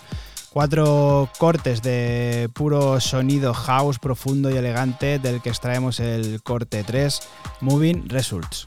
Cuatro 0.53 1.31
cortes 1.39 1.81
de 1.81 2.51
puro 2.53 3.01
sonido 3.01 3.55
house 3.55 3.99
profundo 3.99 4.51
y 4.51 4.57
elegante 4.59 5.19
del 5.19 5.41
que 5.41 5.49
extraemos 5.49 5.99
el 5.99 6.43
corte 6.43 6.85
3, 6.85 7.23
Moving 7.63 8.11
Results. 8.11 8.67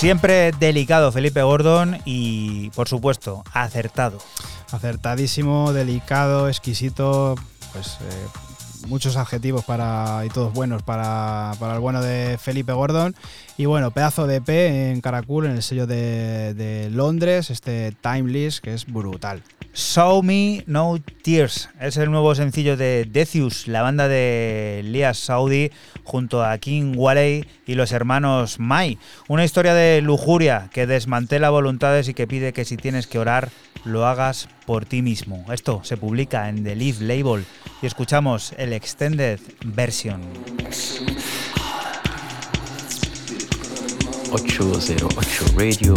Siempre 0.00 0.52
delicado 0.52 1.12
Felipe 1.12 1.42
Gordon 1.42 1.98
y, 2.06 2.70
por 2.70 2.88
supuesto, 2.88 3.44
acertado. 3.52 4.16
Acertadísimo, 4.72 5.74
delicado, 5.74 6.48
exquisito, 6.48 7.34
pues 7.74 7.98
eh, 8.00 8.26
muchos 8.86 9.16
adjetivos 9.16 9.64
para 9.64 10.24
y 10.24 10.28
todos 10.28 10.52
buenos 10.52 10.82
para, 10.82 11.52
para, 11.58 11.74
el 11.74 11.80
bueno 11.80 12.02
de 12.02 12.38
Felipe 12.38 12.72
Gordon. 12.72 13.14
Y 13.56 13.66
bueno, 13.66 13.90
pedazo 13.90 14.26
de 14.26 14.40
P 14.40 14.90
en 14.90 15.00
Caracul, 15.00 15.46
en 15.46 15.52
el 15.52 15.62
sello 15.62 15.86
de, 15.86 16.54
de 16.54 16.90
Londres, 16.90 17.50
este 17.50 17.92
Timeless, 18.02 18.60
que 18.60 18.74
es 18.74 18.86
brutal. 18.86 19.42
Show 19.72 20.22
Me 20.22 20.64
No 20.66 20.98
Tears 21.22 21.68
es 21.80 21.96
el 21.96 22.10
nuevo 22.10 22.34
sencillo 22.34 22.76
de 22.76 23.06
Decius, 23.08 23.68
la 23.68 23.82
banda 23.82 24.08
de 24.08 24.82
Lias 24.84 25.18
Saudi 25.18 25.70
junto 26.02 26.44
a 26.44 26.58
King 26.58 26.94
Waley 26.96 27.46
y 27.66 27.74
los 27.74 27.92
hermanos 27.92 28.58
Mai. 28.58 28.98
Una 29.28 29.44
historia 29.44 29.74
de 29.74 30.00
lujuria 30.00 30.70
que 30.72 30.86
desmantela 30.86 31.50
voluntades 31.50 32.08
y 32.08 32.14
que 32.14 32.26
pide 32.26 32.52
que 32.52 32.64
si 32.64 32.76
tienes 32.76 33.06
que 33.06 33.20
orar, 33.20 33.50
lo 33.84 34.06
hagas 34.06 34.48
por 34.70 34.86
ti 34.86 35.02
mismo. 35.02 35.44
Esto 35.52 35.80
se 35.82 35.96
publica 35.96 36.48
en 36.48 36.62
The 36.62 36.76
Leaf 36.76 37.00
Label 37.00 37.44
y 37.82 37.86
escuchamos 37.86 38.54
el 38.56 38.72
extended 38.72 39.40
version. 39.64 40.22
808 44.30 45.44
Radio 45.56 45.94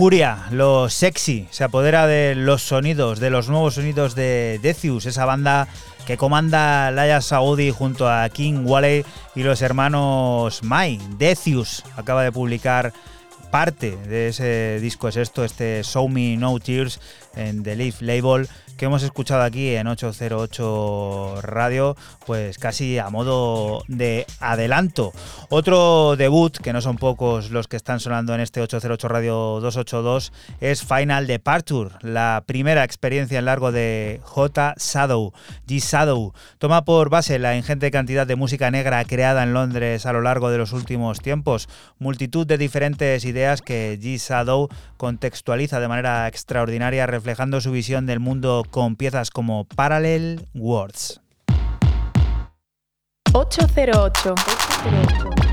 lujuria, 0.00 0.46
lo 0.50 0.88
sexy, 0.88 1.46
se 1.50 1.62
apodera 1.62 2.06
de 2.06 2.34
los 2.34 2.62
sonidos, 2.62 3.20
de 3.20 3.28
los 3.28 3.50
nuevos 3.50 3.74
sonidos 3.74 4.14
de 4.14 4.58
Decius, 4.62 5.04
esa 5.04 5.26
banda 5.26 5.68
que 6.06 6.16
comanda 6.16 6.90
Laya 6.90 7.20
Saudi 7.20 7.70
junto 7.70 8.08
a 8.08 8.26
King 8.30 8.62
Wally 8.64 9.04
y 9.34 9.42
los 9.42 9.60
hermanos 9.60 10.62
Mai. 10.62 10.98
Decius 11.18 11.84
acaba 11.98 12.22
de 12.22 12.32
publicar 12.32 12.94
parte 13.50 13.94
de 14.08 14.28
ese 14.28 14.78
disco, 14.80 15.06
es 15.06 15.16
esto, 15.16 15.44
este 15.44 15.82
Show 15.84 16.08
Me 16.08 16.34
No 16.38 16.58
Tears 16.58 16.98
en 17.36 17.62
The 17.62 17.76
Leaf 17.76 18.00
Label 18.00 18.48
que 18.80 18.86
hemos 18.86 19.02
escuchado 19.02 19.42
aquí 19.42 19.74
en 19.74 19.88
808 19.88 21.40
Radio, 21.42 21.98
pues 22.24 22.56
casi 22.56 22.96
a 22.96 23.10
modo 23.10 23.84
de 23.88 24.24
adelanto. 24.40 25.12
Otro 25.50 26.16
debut, 26.16 26.56
que 26.56 26.72
no 26.72 26.80
son 26.80 26.96
pocos 26.96 27.50
los 27.50 27.68
que 27.68 27.76
están 27.76 28.00
sonando 28.00 28.34
en 28.34 28.40
este 28.40 28.62
808 28.62 29.06
Radio 29.06 29.34
282, 29.60 30.32
es 30.62 30.82
Final 30.82 31.26
Departure, 31.26 31.90
la 32.00 32.42
primera 32.46 32.82
experiencia 32.82 33.38
en 33.38 33.44
largo 33.44 33.70
de 33.70 34.22
J. 34.24 34.74
Shadow. 34.78 35.34
G. 35.68 35.78
Shadow 35.78 36.32
toma 36.56 36.86
por 36.86 37.10
base 37.10 37.38
la 37.38 37.58
ingente 37.58 37.90
cantidad 37.90 38.26
de 38.26 38.36
música 38.36 38.70
negra 38.70 39.04
creada 39.04 39.42
en 39.42 39.52
Londres 39.52 40.06
a 40.06 40.14
lo 40.14 40.22
largo 40.22 40.48
de 40.48 40.56
los 40.56 40.72
últimos 40.72 41.20
tiempos, 41.20 41.68
multitud 41.98 42.46
de 42.46 42.56
diferentes 42.56 43.26
ideas 43.26 43.60
que 43.60 43.98
G. 44.00 44.16
Shadow 44.16 44.70
contextualiza 44.96 45.80
de 45.80 45.88
manera 45.88 46.26
extraordinaria, 46.28 47.06
reflejando 47.06 47.60
su 47.60 47.72
visión 47.72 48.06
del 48.06 48.20
mundo 48.20 48.64
con 48.70 48.96
piezas 48.96 49.30
como 49.30 49.64
Parallel 49.64 50.48
Words. 50.54 51.20
808. 53.32 54.34
808. 54.34 55.49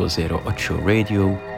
Ocho 0.00 0.76
Radio 0.84 1.51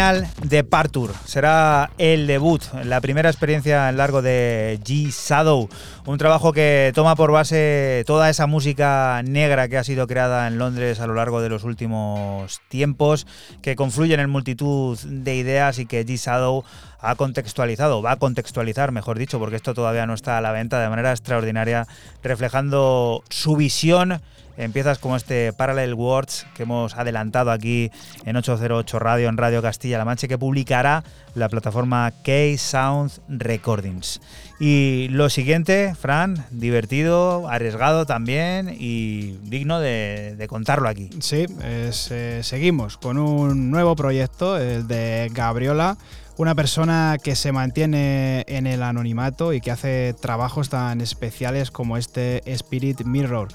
Final 0.00 0.26
Departure 0.44 1.12
será 1.26 1.90
el 1.98 2.26
debut, 2.26 2.62
la 2.84 3.02
primera 3.02 3.28
experiencia 3.28 3.90
en 3.90 3.98
largo 3.98 4.22
de 4.22 4.80
G 4.82 5.10
Shadow, 5.10 5.68
un 6.06 6.16
trabajo 6.16 6.54
que 6.54 6.90
toma 6.94 7.16
por 7.16 7.32
base 7.32 8.02
toda 8.06 8.30
esa 8.30 8.46
música 8.46 9.20
negra 9.22 9.68
que 9.68 9.76
ha 9.76 9.84
sido 9.84 10.06
creada 10.06 10.48
en 10.48 10.56
Londres 10.56 11.00
a 11.00 11.06
lo 11.06 11.12
largo 11.12 11.42
de 11.42 11.50
los 11.50 11.64
últimos 11.64 12.62
tiempos, 12.68 13.26
que 13.60 13.76
confluyen 13.76 14.20
en 14.20 14.30
multitud 14.30 14.98
de 15.04 15.36
ideas 15.36 15.78
y 15.78 15.84
que 15.84 16.06
G 16.06 16.16
Shadow 16.16 16.64
ha 17.00 17.14
contextualizado, 17.16 18.00
va 18.00 18.12
a 18.12 18.16
contextualizar, 18.16 18.92
mejor 18.92 19.18
dicho, 19.18 19.38
porque 19.38 19.56
esto 19.56 19.74
todavía 19.74 20.06
no 20.06 20.14
está 20.14 20.38
a 20.38 20.40
la 20.40 20.52
venta 20.52 20.80
de 20.80 20.88
manera 20.88 21.10
extraordinaria, 21.10 21.86
reflejando 22.22 23.22
su 23.28 23.54
visión 23.54 24.22
empiezas 24.64 24.98
como 24.98 25.16
este 25.16 25.52
Parallel 25.52 25.94
Words 25.94 26.46
que 26.54 26.64
hemos 26.64 26.96
adelantado 26.96 27.50
aquí 27.50 27.90
en 28.24 28.36
808 28.36 28.98
Radio, 28.98 29.28
en 29.28 29.36
Radio 29.36 29.62
Castilla-La 29.62 30.04
Mancha, 30.04 30.28
que 30.28 30.38
publicará 30.38 31.02
la 31.34 31.48
plataforma 31.48 32.12
K-Sound 32.22 33.12
Recordings. 33.28 34.20
Y 34.58 35.08
lo 35.10 35.30
siguiente, 35.30 35.94
Fran, 35.94 36.44
divertido, 36.50 37.48
arriesgado 37.48 38.06
también 38.06 38.76
y 38.78 39.38
digno 39.42 39.80
de, 39.80 40.46
contarlo 40.48 40.88
aquí. 40.88 41.10
Sí, 41.20 41.46
eh, 41.62 42.40
seguimos 42.42 42.98
con 42.98 43.18
un 43.18 43.70
nuevo 43.70 43.96
proyecto, 43.96 44.58
el 44.58 44.86
de 44.86 45.30
Gabriola 45.32 45.96
una 46.40 46.54
persona 46.54 47.18
que 47.22 47.36
se 47.36 47.52
mantiene 47.52 48.46
en 48.48 48.66
el 48.66 48.82
anonimato 48.82 49.52
y 49.52 49.60
que 49.60 49.70
hace 49.70 50.14
trabajos 50.18 50.70
tan 50.70 51.02
especiales 51.02 51.70
como 51.70 51.98
este 51.98 52.40
Spirit 52.50 53.02
Mirror. 53.02 53.48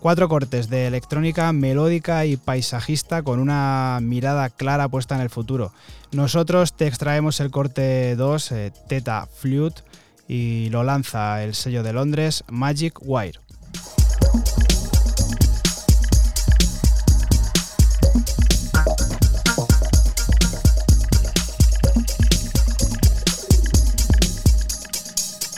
Cuatro 0.00 0.28
cortes 0.28 0.68
de 0.70 0.86
electrónica 0.86 1.52
melódica 1.52 2.26
y 2.26 2.36
paisajista 2.36 3.22
con 3.22 3.40
una 3.40 3.98
mirada 4.02 4.50
clara 4.50 4.88
puesta 4.88 5.14
en 5.14 5.22
el 5.22 5.30
futuro. 5.30 5.72
Nosotros 6.12 6.74
te 6.74 6.86
extraemos 6.86 7.40
el 7.40 7.50
corte 7.50 8.14
2, 8.14 8.52
eh, 8.52 8.72
Teta 8.88 9.26
Flute, 9.26 9.82
y 10.28 10.68
lo 10.70 10.84
lanza 10.84 11.42
el 11.42 11.54
sello 11.54 11.82
de 11.82 11.92
Londres, 11.92 12.44
Magic 12.48 12.98
Wire. 13.02 13.40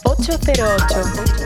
808. 0.05 1.38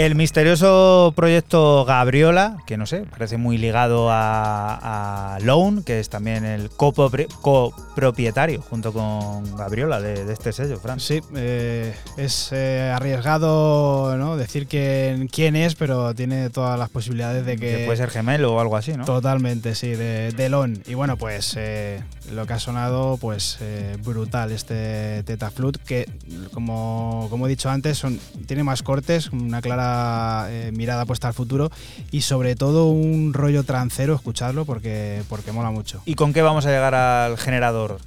El 0.00 0.14
misterioso 0.14 1.12
proyecto 1.14 1.84
Gabriola, 1.84 2.56
que 2.64 2.78
no 2.78 2.86
sé, 2.86 3.02
parece 3.02 3.36
muy 3.36 3.58
ligado 3.58 4.10
a, 4.10 5.34
a 5.34 5.40
Lone, 5.40 5.82
que 5.84 6.00
es 6.00 6.08
también 6.08 6.46
el 6.46 6.70
copropietario 6.70 8.62
junto 8.62 8.94
con 8.94 9.56
Gabriola 9.56 10.00
de, 10.00 10.32
este 10.32 10.54
sello, 10.54 10.80
Fran. 10.80 11.00
Sí, 11.00 11.20
eh, 11.36 11.94
es 12.16 12.48
eh, 12.52 12.90
arriesgado 12.94 14.16
¿no? 14.16 14.38
decir 14.38 14.66
que, 14.68 15.28
quién 15.30 15.54
es, 15.54 15.74
pero 15.74 16.14
tiene 16.14 16.48
todas 16.48 16.78
las 16.78 16.88
posibilidades 16.88 17.44
de 17.44 17.58
que... 17.58 17.84
puede 17.84 17.98
ser 17.98 18.08
gemelo 18.08 18.54
o 18.54 18.60
algo 18.60 18.78
así, 18.78 18.94
¿no? 18.94 19.04
Totalmente, 19.04 19.74
sí, 19.74 19.88
de, 19.88 20.32
de 20.32 20.48
Lone. 20.48 20.80
Y 20.86 20.94
bueno, 20.94 21.18
pues 21.18 21.54
eh, 21.58 22.02
lo 22.32 22.46
que 22.46 22.54
ha 22.54 22.58
sonado, 22.58 23.18
pues 23.18 23.58
brutal 24.02 24.50
este 24.50 25.24
Teta 25.24 25.50
Flute, 25.50 25.78
que 25.86 26.08
como, 26.54 27.26
como 27.28 27.46
he 27.46 27.50
dicho 27.50 27.68
antes, 27.68 27.98
son, 27.98 28.18
tiene 28.50 28.64
más 28.64 28.82
cortes, 28.82 29.30
una 29.30 29.62
clara 29.62 30.48
eh, 30.50 30.72
mirada 30.74 31.06
puesta 31.06 31.28
al 31.28 31.34
futuro 31.34 31.70
y 32.10 32.22
sobre 32.22 32.56
todo 32.56 32.88
un 32.88 33.32
rollo 33.32 33.62
trancero, 33.62 34.12
escucharlo 34.12 34.64
porque, 34.64 35.22
porque 35.28 35.52
mola 35.52 35.70
mucho. 35.70 36.02
¿Y 36.04 36.16
con 36.16 36.32
qué 36.32 36.42
vamos 36.42 36.66
a 36.66 36.70
llegar 36.70 36.92
al 36.96 37.38
generador? 37.38 37.98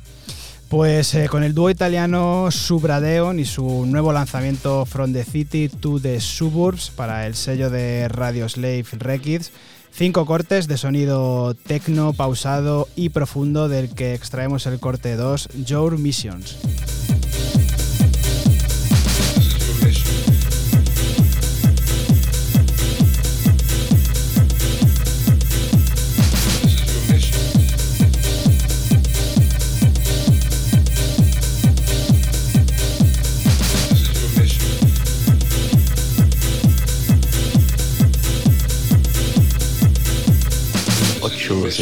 Pues 0.67 1.15
eh, 1.15 1.29
con 1.29 1.45
el 1.45 1.53
dúo 1.53 1.69
italiano 1.69 2.51
Subradeon 2.51 3.39
y 3.39 3.45
su 3.45 3.85
nuevo 3.85 4.11
lanzamiento 4.11 4.85
From 4.85 5.13
the 5.13 5.23
City 5.23 5.69
to 5.69 6.01
the 6.01 6.19
Suburbs 6.19 6.89
para 6.89 7.25
el 7.25 7.35
sello 7.35 7.69
de 7.69 8.09
Radio 8.09 8.49
Slave 8.49 8.83
Records. 8.91 9.53
Cinco 9.93 10.25
cortes 10.25 10.67
de 10.67 10.75
sonido 10.75 11.53
tecno, 11.53 12.11
pausado 12.11 12.89
y 12.97 13.09
profundo 13.09 13.69
del 13.69 13.95
que 13.95 14.13
extraemos 14.13 14.65
el 14.65 14.81
corte 14.81 15.15
2, 15.15 15.47
Your 15.63 15.97
Missions. 15.97 16.57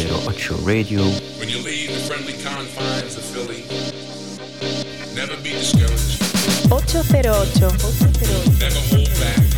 808 0.02 0.66
Radio. 0.66 1.02
When 1.38 1.48
you 1.48 1.62
leave 1.62 1.92
the 1.92 2.00
friendly 2.00 2.32
confines 2.42 3.16
of 3.16 3.22
Philly, 3.22 3.62
never 5.14 5.36
be 5.42 5.50
discouraged. 5.50 6.20
808. 6.72 7.22
808. 7.62 8.58
Never 8.58 8.80
hold 8.90 9.10
back. 9.20 9.51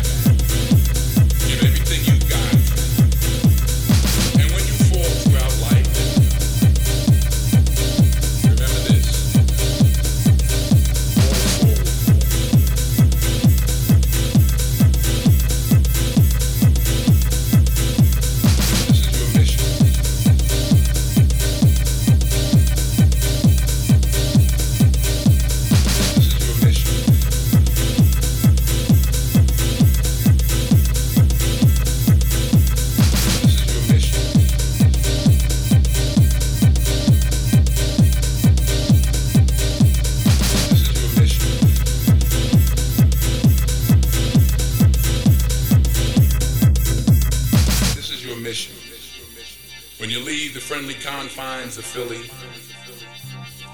Confines 51.05 51.77
of 51.77 51.85
Philly, 51.85 52.31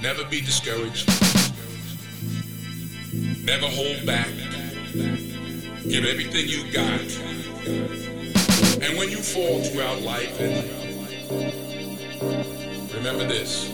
never 0.01 0.25
be 0.25 0.41
discouraged. 0.41 1.07
Never 3.45 3.67
hold 3.67 4.05
back. 4.05 4.27
Give 5.87 6.05
everything 6.05 6.49
you 6.49 6.69
got. 6.73 6.99
And 8.83 8.97
when 8.97 9.09
you 9.09 9.17
fall 9.17 9.63
throughout 9.63 10.01
life, 10.01 10.37
and 10.41 10.69
remember 12.95 13.25
this 13.25 13.69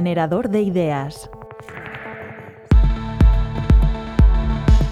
Generador 0.00 0.48
de 0.48 0.62
ideas. 0.62 1.28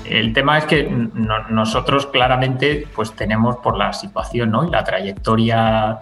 El 0.05 0.35
tema 0.35 0.59
es 0.59 0.67
que 0.67 0.83
no- 0.83 1.49
nosotros 1.49 2.05
claramente 2.09 2.87
pues 2.95 3.13
tenemos 3.13 3.57
por 3.57 3.79
la 3.79 3.95
situación 3.95 4.51
¿no? 4.51 4.65
y 4.65 4.71
la 4.71 4.85
trayectoria 4.85 5.99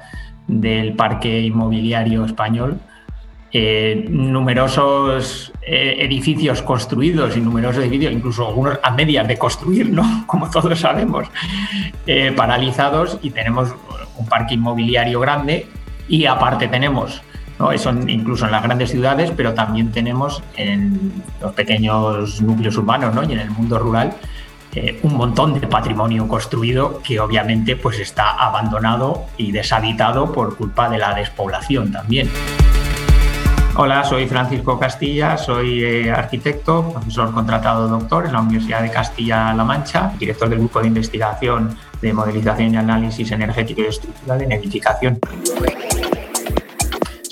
del 0.49 0.95
parque 0.95 1.41
inmobiliario 1.41 2.24
español 2.24 2.81
eh, 3.53 4.07
numerosos 4.09 5.53
eh, 5.62 5.99
edificios 6.01 6.61
construidos 6.62 7.37
y 7.37 7.41
numerosos 7.41 7.85
edificios, 7.85 8.12
incluso 8.12 8.49
algunos 8.49 8.81
a 8.83 8.91
medias 8.91 9.28
de 9.28 9.39
construir, 9.39 9.89
¿no? 9.89 10.03
como 10.27 10.51
todos 10.51 10.81
sabemos, 10.81 11.28
eh, 12.09 12.33
paralizados 12.37 13.20
y 13.23 13.31
tenemos 13.31 13.73
un 14.19 14.27
parque 14.27 14.55
inmobiliario 14.55 15.20
grande 15.20 15.69
y 16.09 16.27
aparte 16.27 16.66
tenemos 16.66 17.23
¿no? 17.59 17.73
Eso 17.73 17.91
incluso 18.07 18.47
en 18.47 18.53
las 18.53 18.62
grandes 18.62 18.91
ciudades, 18.91 19.33
pero 19.37 19.55
también 19.55 19.93
tenemos 19.93 20.43
en 20.57 21.23
los 21.41 21.53
pequeños 21.53 22.41
núcleos 22.43 22.77
urbanos 22.77 23.15
¿no? 23.15 23.23
y 23.24 23.33
en 23.33 23.41
el 23.41 23.51
mundo 23.51 23.78
rural 23.78 24.12
eh, 24.74 25.01
un 25.03 25.15
montón 25.15 25.59
de 25.59 25.66
patrimonio 25.66 26.28
construido 26.28 27.01
que 27.03 27.19
obviamente 27.19 27.77
pues 27.77 27.99
está 27.99 28.33
abandonado 28.33 29.24
y 29.39 29.51
deshabitado 29.51 30.33
por 30.33 30.57
culpa 30.57 30.91
de 30.91 30.99
la 30.99 31.15
despoblación 31.15 31.91
también. 31.93 32.28
Hola, 33.78 34.05
soy 34.05 34.27
Francisco 34.27 34.78
Castilla, 34.78 35.37
soy 35.37 35.85
eh, 35.85 36.11
arquitecto, 36.11 36.93
profesor 36.93 37.33
contratado 37.33 37.89
doctor 37.89 38.27
en 38.27 38.33
la 38.33 38.41
Universidad 38.41 38.83
de 38.83 38.91
Castilla-La 38.91 39.65
Mancha, 39.65 40.12
director 40.19 40.49
del 40.49 40.61
Grupo 40.61 40.81
de 40.81 40.89
Investigación 40.89 41.77
de 42.01 42.12
Modelización 42.12 42.74
y 42.74 42.77
Análisis 42.77 43.31
Energético 43.33 43.83
y 43.83 43.87
Estructural 43.87 44.43
en 44.43 44.53
Edificación. 44.53 45.19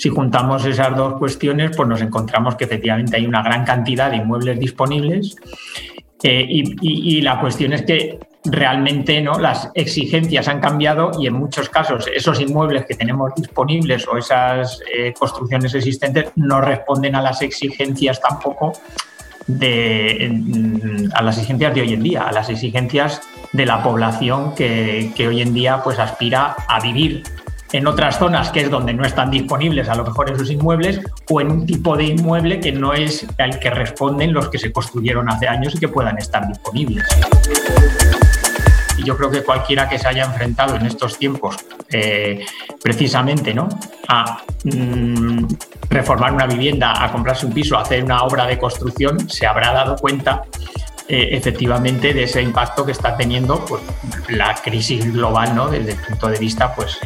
Si 0.05 0.11
juntamos 0.11 0.63
esas 0.65 0.95
dos 0.95 1.17
cuestiones, 1.17 1.75
pues 1.75 1.89
nos 1.89 1.99
encontramos 1.99 2.53
que 2.53 2.65
efectivamente 2.65 3.17
hay 3.17 3.25
una 3.25 3.41
gran 3.41 3.65
cantidad 3.65 4.11
de 4.11 4.17
inmuebles 4.17 4.59
disponibles 4.59 5.35
eh, 6.21 6.45
y, 6.47 7.21
la 7.21 7.39
cuestión 7.39 7.73
es 7.73 7.81
que 7.81 8.19
realmente 8.43 9.19
¿no? 9.19 9.39
las 9.39 9.71
exigencias 9.73 10.47
han 10.47 10.59
cambiado 10.59 11.09
y 11.19 11.25
en 11.25 11.33
muchos 11.33 11.69
casos 11.69 12.05
esos 12.13 12.39
inmuebles 12.39 12.85
que 12.85 12.93
tenemos 12.93 13.33
disponibles 13.33 14.07
o 14.07 14.15
esas 14.15 14.79
eh, 14.95 15.11
construcciones 15.17 15.73
existentes 15.73 16.27
no 16.35 16.61
responden 16.61 17.15
a 17.15 17.21
las 17.23 17.41
exigencias 17.41 18.21
tampoco 18.21 18.73
de, 19.47 20.29
mm, 20.31 21.13
a 21.15 21.23
las 21.23 21.37
exigencias 21.37 21.73
de 21.73 21.81
hoy 21.81 21.93
en 21.93 22.03
día, 22.03 22.27
a 22.27 22.31
las 22.31 22.47
exigencias 22.49 23.21
de 23.53 23.65
la 23.65 23.81
población 23.81 24.53
que, 24.53 25.11
que 25.15 25.27
hoy 25.27 25.41
en 25.41 25.55
día 25.55 25.81
pues 25.83 25.97
aspira 25.97 26.55
a 26.67 26.79
vivir 26.79 27.23
en 27.71 27.87
otras 27.87 28.19
zonas 28.19 28.51
que 28.51 28.61
es 28.61 28.69
donde 28.69 28.93
no 28.93 29.05
están 29.05 29.31
disponibles 29.31 29.89
a 29.89 29.95
lo 29.95 30.05
mejor 30.05 30.29
esos 30.29 30.49
inmuebles 30.49 30.99
o 31.29 31.41
en 31.41 31.51
un 31.51 31.65
tipo 31.65 31.97
de 31.97 32.05
inmueble 32.05 32.59
que 32.59 32.71
no 32.71 32.93
es 32.93 33.25
al 33.37 33.59
que 33.59 33.69
responden 33.69 34.33
los 34.33 34.49
que 34.49 34.57
se 34.57 34.71
construyeron 34.71 35.29
hace 35.29 35.47
años 35.47 35.75
y 35.75 35.79
que 35.79 35.87
puedan 35.87 36.17
estar 36.17 36.47
disponibles. 36.47 37.05
Y 38.97 39.03
yo 39.03 39.17
creo 39.17 39.29
que 39.29 39.43
cualquiera 39.43 39.89
que 39.89 39.99
se 39.99 40.07
haya 40.07 40.23
enfrentado 40.23 40.75
en 40.75 40.85
estos 40.85 41.17
tiempos 41.17 41.57
eh, 41.91 42.45
precisamente 42.81 43.53
¿no? 43.53 43.67
a 44.07 44.41
mm, 44.63 45.45
reformar 45.89 46.33
una 46.33 46.45
vivienda, 46.45 47.03
a 47.03 47.11
comprarse 47.11 47.45
un 47.45 47.53
piso, 47.53 47.77
a 47.77 47.81
hacer 47.81 48.03
una 48.03 48.23
obra 48.23 48.45
de 48.45 48.57
construcción, 48.57 49.29
se 49.29 49.45
habrá 49.45 49.73
dado 49.73 49.97
cuenta 49.97 50.43
eh, 51.07 51.29
efectivamente 51.33 52.13
de 52.13 52.23
ese 52.23 52.41
impacto 52.41 52.85
que 52.85 52.93
está 52.93 53.17
teniendo 53.17 53.63
pues, 53.65 53.81
la 54.29 54.55
crisis 54.55 55.11
global 55.13 55.53
¿no? 55.55 55.67
desde 55.67 55.91
el 55.91 55.97
punto 55.97 56.29
de 56.29 56.39
vista 56.39 56.73
pues, 56.73 56.97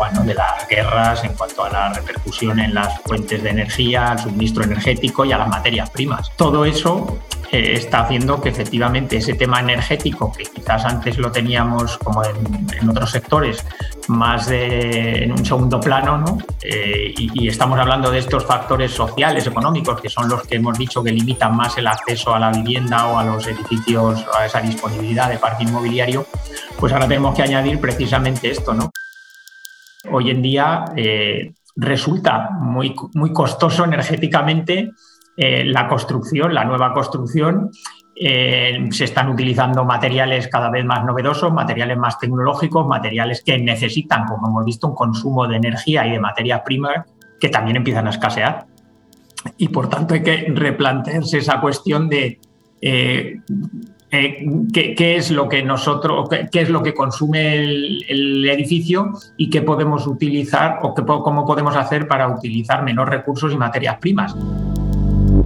de 0.00 0.34
las 0.34 0.66
guerras 0.66 1.22
en 1.24 1.34
cuanto 1.34 1.64
a 1.64 1.70
la 1.70 1.92
repercusión 1.92 2.58
en 2.58 2.74
las 2.74 3.00
fuentes 3.02 3.42
de 3.42 3.50
energía, 3.50 4.12
al 4.12 4.18
suministro 4.18 4.64
energético 4.64 5.26
y 5.26 5.32
a 5.32 5.38
las 5.38 5.48
materias 5.48 5.90
primas. 5.90 6.30
Todo 6.36 6.64
eso 6.64 7.18
eh, 7.52 7.74
está 7.74 8.00
haciendo 8.00 8.40
que 8.40 8.48
efectivamente 8.48 9.18
ese 9.18 9.34
tema 9.34 9.60
energético, 9.60 10.32
que 10.32 10.44
quizás 10.44 10.86
antes 10.86 11.18
lo 11.18 11.30
teníamos 11.30 11.98
como 11.98 12.24
en, 12.24 12.66
en 12.80 12.88
otros 12.88 13.10
sectores, 13.10 13.64
más 14.08 14.46
de, 14.46 15.24
en 15.24 15.32
un 15.32 15.44
segundo 15.44 15.78
plano, 15.78 16.16
¿no? 16.16 16.38
Eh, 16.62 17.12
y, 17.16 17.44
y 17.44 17.48
estamos 17.48 17.78
hablando 17.78 18.10
de 18.10 18.20
estos 18.20 18.46
factores 18.46 18.92
sociales, 18.92 19.46
económicos, 19.46 20.00
que 20.00 20.08
son 20.08 20.28
los 20.28 20.42
que 20.44 20.56
hemos 20.56 20.78
dicho 20.78 21.04
que 21.04 21.12
limitan 21.12 21.54
más 21.54 21.76
el 21.76 21.86
acceso 21.86 22.34
a 22.34 22.38
la 22.38 22.50
vivienda 22.50 23.06
o 23.06 23.18
a 23.18 23.24
los 23.24 23.46
edificios, 23.46 24.24
a 24.36 24.46
esa 24.46 24.60
disponibilidad 24.60 25.28
de 25.28 25.36
parque 25.38 25.64
inmobiliario, 25.64 26.26
pues 26.78 26.92
ahora 26.92 27.06
tenemos 27.06 27.36
que 27.36 27.42
añadir 27.42 27.78
precisamente 27.78 28.50
esto, 28.50 28.72
¿no? 28.72 28.90
Hoy 30.12 30.30
en 30.30 30.42
día 30.42 30.84
eh, 30.96 31.52
resulta 31.76 32.50
muy, 32.50 32.94
muy 33.14 33.32
costoso 33.32 33.84
energéticamente 33.84 34.90
eh, 35.36 35.64
la 35.64 35.88
construcción, 35.88 36.52
la 36.54 36.64
nueva 36.64 36.92
construcción. 36.92 37.70
Eh, 38.14 38.88
se 38.90 39.04
están 39.04 39.30
utilizando 39.30 39.84
materiales 39.84 40.48
cada 40.48 40.70
vez 40.70 40.84
más 40.84 41.04
novedosos, 41.04 41.52
materiales 41.52 41.96
más 41.96 42.18
tecnológicos, 42.18 42.86
materiales 42.86 43.42
que 43.42 43.58
necesitan, 43.58 44.26
como 44.26 44.48
hemos 44.48 44.64
visto, 44.64 44.88
un 44.88 44.94
consumo 44.94 45.46
de 45.46 45.56
energía 45.56 46.06
y 46.06 46.12
de 46.12 46.20
materias 46.20 46.62
primas 46.64 47.06
que 47.40 47.48
también 47.48 47.76
empiezan 47.76 48.06
a 48.06 48.10
escasear. 48.10 48.66
Y 49.56 49.68
por 49.68 49.88
tanto 49.88 50.14
hay 50.14 50.22
que 50.22 50.52
replantearse 50.54 51.38
esa 51.38 51.60
cuestión 51.60 52.08
de 52.08 52.38
eh, 54.10 54.44
qué, 54.72 54.94
qué 54.94 55.16
es 55.16 55.30
lo 55.30 55.48
que 55.48 55.62
nosotros, 55.62 56.28
qué, 56.28 56.48
qué 56.50 56.62
es 56.62 56.68
lo 56.68 56.82
que 56.82 56.94
consume 56.94 57.54
el, 57.54 58.04
el 58.08 58.50
edificio 58.50 59.12
y 59.36 59.50
qué 59.50 59.62
podemos 59.62 60.06
utilizar 60.06 60.80
o 60.82 60.94
qué, 60.94 61.04
cómo 61.04 61.46
podemos 61.46 61.76
hacer 61.76 62.08
para 62.08 62.28
utilizar 62.28 62.82
menos 62.82 63.08
recursos 63.08 63.52
y 63.52 63.56
materias 63.56 63.98
primas. 64.00 64.34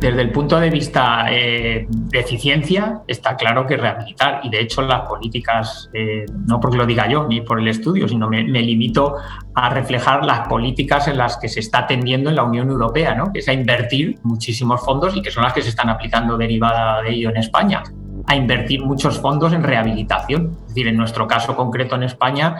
Desde 0.00 0.22
el 0.22 0.32
punto 0.32 0.58
de 0.58 0.70
vista 0.70 1.26
eh, 1.30 1.86
de 1.88 2.18
eficiencia, 2.18 3.02
está 3.06 3.36
claro 3.36 3.66
que 3.66 3.76
rehabilitar, 3.76 4.40
y 4.42 4.50
de 4.50 4.60
hecho 4.60 4.82
las 4.82 5.02
políticas, 5.02 5.90
eh, 5.92 6.24
no 6.46 6.58
porque 6.58 6.78
lo 6.78 6.86
diga 6.86 7.08
yo 7.08 7.26
ni 7.28 7.42
por 7.42 7.60
el 7.60 7.68
estudio, 7.68 8.08
sino 8.08 8.28
me, 8.28 8.44
me 8.44 8.60
limito 8.60 9.16
a 9.54 9.70
reflejar 9.70 10.24
las 10.24 10.48
políticas 10.48 11.06
en 11.08 11.18
las 11.18 11.36
que 11.36 11.48
se 11.48 11.60
está 11.60 11.80
atendiendo 11.80 12.30
en 12.30 12.36
la 12.36 12.44
Unión 12.44 12.70
Europea, 12.70 13.14
¿no? 13.14 13.32
que 13.32 13.38
es 13.38 13.48
a 13.48 13.52
invertir 13.52 14.18
muchísimos 14.22 14.84
fondos 14.84 15.16
y 15.16 15.22
que 15.22 15.30
son 15.30 15.44
las 15.44 15.52
que 15.52 15.62
se 15.62 15.68
están 15.68 15.88
aplicando 15.88 16.36
derivada 16.36 17.02
de 17.02 17.10
ello 17.10 17.30
en 17.30 17.36
España 17.36 17.82
a 18.26 18.36
invertir 18.36 18.82
muchos 18.82 19.20
fondos 19.20 19.52
en 19.52 19.62
rehabilitación. 19.62 20.56
Es 20.62 20.68
decir, 20.68 20.88
en 20.88 20.96
nuestro 20.96 21.26
caso 21.26 21.54
concreto 21.56 21.94
en 21.96 22.04
España 22.04 22.56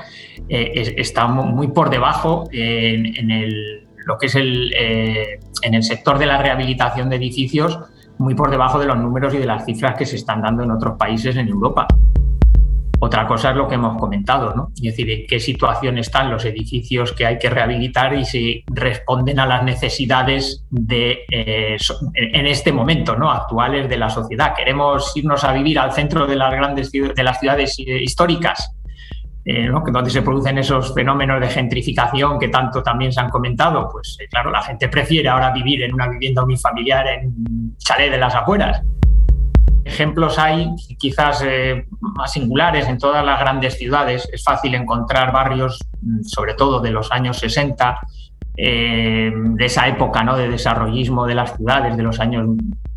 eh, 0.49 0.73
es- 0.75 0.95
está 0.97 1.27
mu- 1.27 1.45
muy 1.47 1.69
por 1.69 1.89
debajo 1.91 2.45
en, 2.53 3.17
en 3.17 3.31
el, 3.31 3.87
lo 4.07 4.19
que 4.19 4.27
es 4.27 4.35
el, 4.35 4.73
eh, 4.79 5.41
en 5.63 5.75
el 5.75 5.83
sector 5.83 6.19
de 6.19 6.27
la 6.27 6.37
rehabilitación 6.43 7.09
de 7.09 7.17
edificios, 7.17 7.79
muy 8.19 8.35
por 8.35 8.51
debajo 8.51 8.79
de 8.79 8.87
los 8.87 8.99
números 8.99 9.33
y 9.35 9.39
de 9.39 9.47
las 9.47 9.65
cifras 9.65 9.97
que 9.97 10.05
se 10.07 10.17
están 10.17 10.43
dando 10.43 10.63
en 10.63 10.71
otros 10.71 10.97
países 10.99 11.35
en 11.37 11.49
Europa. 11.49 11.87
Otra 13.01 13.27
cosa 13.27 13.51
es 13.51 13.57
lo 13.57 13.69
que 13.69 13.75
hemos 13.75 13.99
comentado, 13.99 14.55
¿no? 14.55 14.71
Es 14.77 14.83
decir, 14.83 15.11
en 15.11 15.27
qué 15.27 15.41
situación 15.41 15.99
están 15.99 16.31
los 16.31 16.45
edificios 16.45 17.13
que 17.13 17.27
hay 17.27 17.39
que 17.39 17.51
rehabilitar 17.51 18.15
y 18.15 18.25
si 18.25 18.65
responden 18.67 19.39
a 19.41 19.47
las 19.47 19.63
necesidades 19.63 20.65
de, 20.71 21.25
eh, 21.31 21.77
en 22.15 22.47
este 22.47 22.73
momento, 22.73 23.17
¿no? 23.17 23.31
Actuales 23.31 23.89
de 23.89 23.97
la 23.97 24.09
sociedad. 24.09 24.55
Queremos 24.57 25.13
irnos 25.17 25.45
a 25.45 25.53
vivir 25.53 25.79
al 25.79 25.93
centro 25.93 26.27
de 26.27 26.37
las 26.37 26.53
grandes 26.53 26.91
de 26.91 27.23
las 27.23 27.41
ciudades 27.41 27.77
eh, 27.79 28.03
históricas, 28.03 28.71
eh, 29.45 29.69
donde 29.69 30.11
se 30.11 30.23
producen 30.23 30.59
esos 30.59 30.95
fenómenos 30.95 31.41
de 31.41 31.49
gentrificación 31.49 32.39
que 32.39 32.49
tanto 32.49 32.83
también 32.83 33.13
se 33.13 33.21
han 33.21 33.29
comentado, 33.29 33.89
pues 33.93 34.17
claro, 34.31 34.51
la 34.51 34.63
gente 34.63 34.89
prefiere 34.89 35.29
ahora 35.29 35.51
vivir 35.51 35.83
en 35.83 35.93
una 35.93 36.09
vivienda 36.09 36.43
unifamiliar 36.43 37.07
en 37.09 37.77
chalet 37.77 38.11
de 38.11 38.19
las 38.19 38.35
afueras. 38.35 38.83
Ejemplos 39.85 40.39
hay 40.39 40.71
quizás 40.99 41.43
eh, 41.47 41.87
más 42.01 42.33
singulares 42.33 42.89
en 42.89 42.99
todas 42.99 43.25
las 43.25 43.39
grandes 43.39 43.77
ciudades. 43.77 44.29
Es 44.33 44.43
fácil 44.43 44.75
encontrar 44.75 45.33
barrios, 45.33 45.79
mm, 46.01 46.23
sobre 46.23 46.55
todo 46.55 46.81
de 46.81 46.91
los 46.91 47.13
años 47.13 47.39
60, 47.39 48.01
eh, 48.57 49.33
de 49.35 49.65
esa 49.65 49.89
época 49.89 50.23
de 50.37 50.49
desarrollismo 50.49 51.27
de 51.27 51.35
las 51.35 51.57
ciudades, 51.57 51.97
de 51.97 52.03
los 52.05 52.21
años 52.21 52.47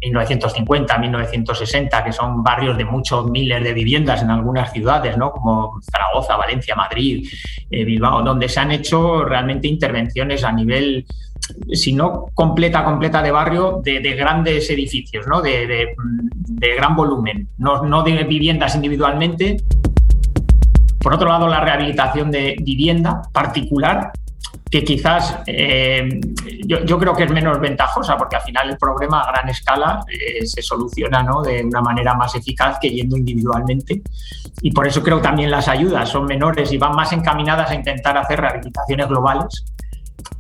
1950, 0.02 0.98
1960, 1.00 2.04
que 2.04 2.12
son 2.12 2.44
barrios 2.44 2.78
de 2.78 2.86
muchos 2.86 3.30
miles 3.30 3.64
de 3.64 3.74
viviendas 3.74 4.22
en 4.22 4.30
algunas 4.30 4.72
ciudades, 4.72 5.18
¿no? 5.18 5.32
como 5.32 5.80
Zaragoza, 5.82 6.36
Valencia, 6.36 6.76
Madrid, 6.76 7.28
eh, 7.72 7.84
Bilbao, 7.84 8.22
donde 8.22 8.48
se 8.48 8.60
han 8.60 8.72
hecho 8.72 9.26
realmente 9.26 9.68
intervenciones 9.68 10.44
a 10.44 10.52
nivel 10.52 11.06
si 11.72 11.94
no 11.94 12.26
completa, 12.34 12.84
completa 12.84 13.22
de 13.22 13.32
barrio, 13.32 13.82
de, 13.84 14.00
grandes 14.16 14.70
edificios, 14.70 15.26
¿no? 15.28 15.42
de, 15.42 15.96
gran 16.78 16.96
volumen, 16.96 17.50
no, 17.58 17.84
no 17.84 18.04
de 18.04 18.24
viviendas 18.24 18.76
individualmente. 18.76 19.58
Por 21.00 21.14
otro 21.14 21.30
lado, 21.30 21.48
la 21.48 21.62
rehabilitación 21.62 22.32
de 22.32 22.56
vivienda 22.62 23.22
particular, 23.32 24.12
que 24.70 24.84
quizás 24.84 25.40
eh, 25.46 26.20
yo, 26.66 27.00
creo 27.00 27.14
que 27.14 27.24
es 27.24 27.32
menos 27.32 27.60
ventajosa, 27.60 28.18
porque 28.18 28.36
al 28.36 28.42
final 28.42 28.70
el 28.70 28.78
problema 28.78 29.22
a 29.22 29.32
gran 29.32 29.50
escala 29.50 30.02
eh, 30.12 30.46
se 30.46 30.62
soluciona 30.62 31.24
¿no? 31.24 31.42
de 31.42 31.64
una 31.64 31.82
manera 31.82 32.14
más 32.16 32.36
eficaz 32.36 32.78
que 32.80 32.90
yendo 32.90 33.16
individualmente. 33.16 34.02
Y 34.62 34.72
por 34.72 34.88
eso 34.88 35.02
creo 35.04 35.18
que 35.18 35.24
también 35.24 35.52
las 35.52 35.68
ayudas 35.68 36.10
son 36.10 36.26
menores 36.26 36.72
y 36.74 36.78
van 36.78 36.96
más 36.96 37.14
encaminadas 37.14 37.70
a 37.72 37.76
intentar 37.76 38.18
hacer 38.18 38.42
rehabilitaciones 38.42 39.08
globales 39.08 39.66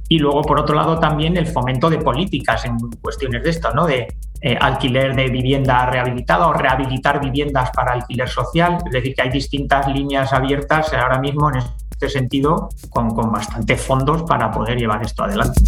y 0.09 0.19
luego, 0.19 0.41
por 0.41 0.59
otro 0.59 0.75
lado, 0.75 0.99
también 0.99 1.35
el 1.37 1.47
fomento 1.47 1.89
de 1.89 1.97
políticas 1.97 2.65
en 2.65 2.77
cuestiones 3.01 3.43
de 3.43 3.49
esto, 3.49 3.73
¿no? 3.73 3.85
De 3.85 4.07
eh, 4.41 4.57
alquiler 4.59 5.15
de 5.15 5.29
vivienda 5.29 5.85
rehabilitada 5.85 6.47
o 6.47 6.53
rehabilitar 6.53 7.19
viviendas 7.19 7.71
para 7.71 7.93
alquiler 7.93 8.29
social. 8.29 8.77
Es 8.85 8.91
decir, 8.91 9.13
que 9.15 9.21
hay 9.23 9.29
distintas 9.29 9.87
líneas 9.87 10.31
abiertas 10.31 10.93
ahora 10.93 11.19
mismo 11.19 11.49
en 11.49 11.57
este 11.57 12.09
sentido 12.09 12.69
con, 12.89 13.13
con 13.13 13.31
bastantes 13.31 13.81
fondos 13.81 14.23
para 14.23 14.51
poder 14.51 14.77
llevar 14.77 15.03
esto 15.03 15.23
adelante. 15.23 15.61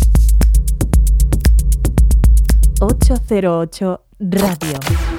808 2.80 4.02
Radio. 4.20 5.19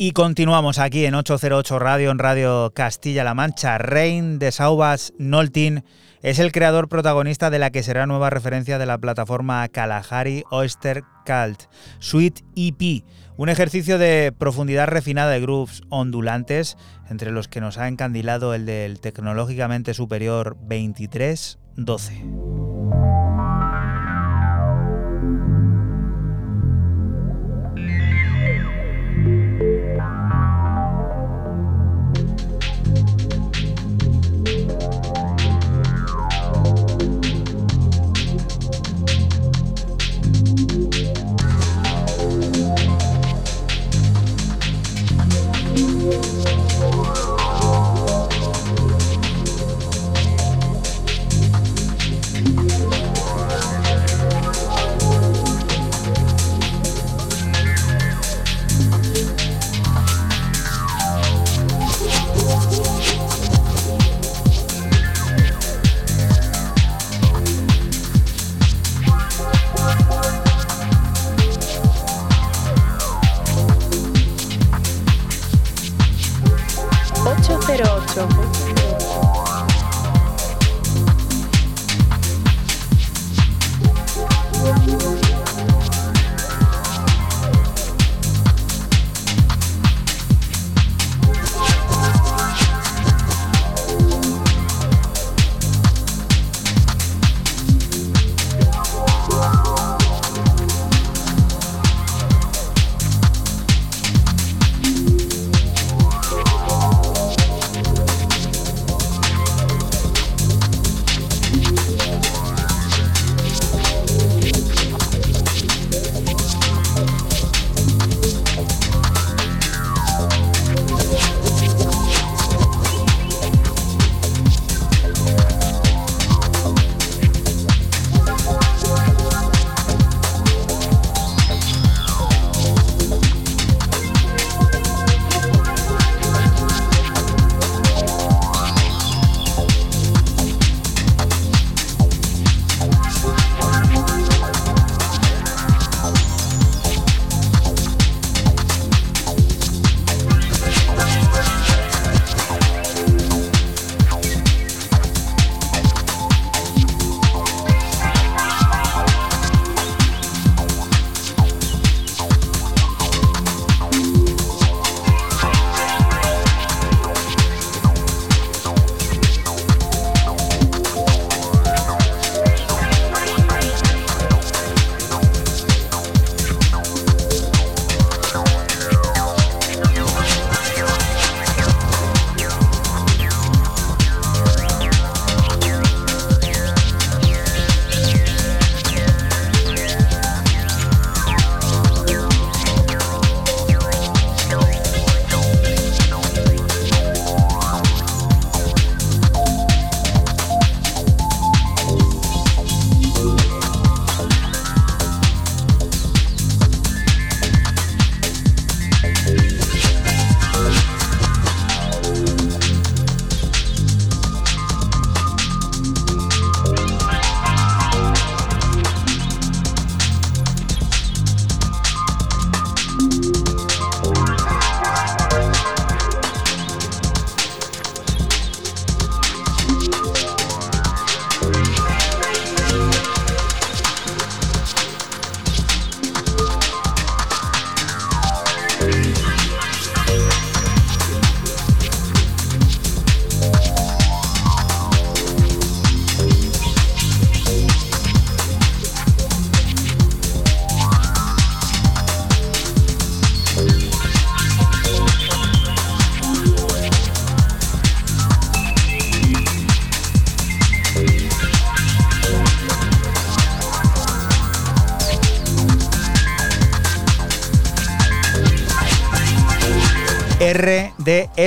Y 0.00 0.12
continuamos 0.12 0.78
aquí 0.78 1.06
en 1.06 1.16
808 1.16 1.78
Radio, 1.80 2.12
en 2.12 2.20
Radio 2.20 2.72
Castilla-La 2.72 3.34
Mancha. 3.34 3.78
Rein 3.78 4.38
de 4.38 4.52
Saubas 4.52 5.12
Noltin 5.18 5.82
es 6.22 6.38
el 6.38 6.52
creador 6.52 6.88
protagonista 6.88 7.50
de 7.50 7.58
la 7.58 7.70
que 7.70 7.82
será 7.82 8.06
nueva 8.06 8.30
referencia 8.30 8.78
de 8.78 8.86
la 8.86 8.98
plataforma 8.98 9.66
Kalahari 9.66 10.44
Oyster 10.50 11.02
Cult, 11.26 11.62
Suite 11.98 12.42
EP 12.54 13.02
un 13.36 13.48
ejercicio 13.48 13.98
de 13.98 14.32
profundidad 14.36 14.88
refinada 14.88 15.30
de 15.30 15.40
grooves 15.40 15.82
ondulantes, 15.90 16.76
entre 17.08 17.30
los 17.30 17.46
que 17.46 17.60
nos 17.60 17.78
ha 17.78 17.86
encandilado 17.86 18.52
el 18.52 18.66
del 18.66 19.00
tecnológicamente 19.00 19.94
superior 19.94 20.56
2312. 20.60 22.24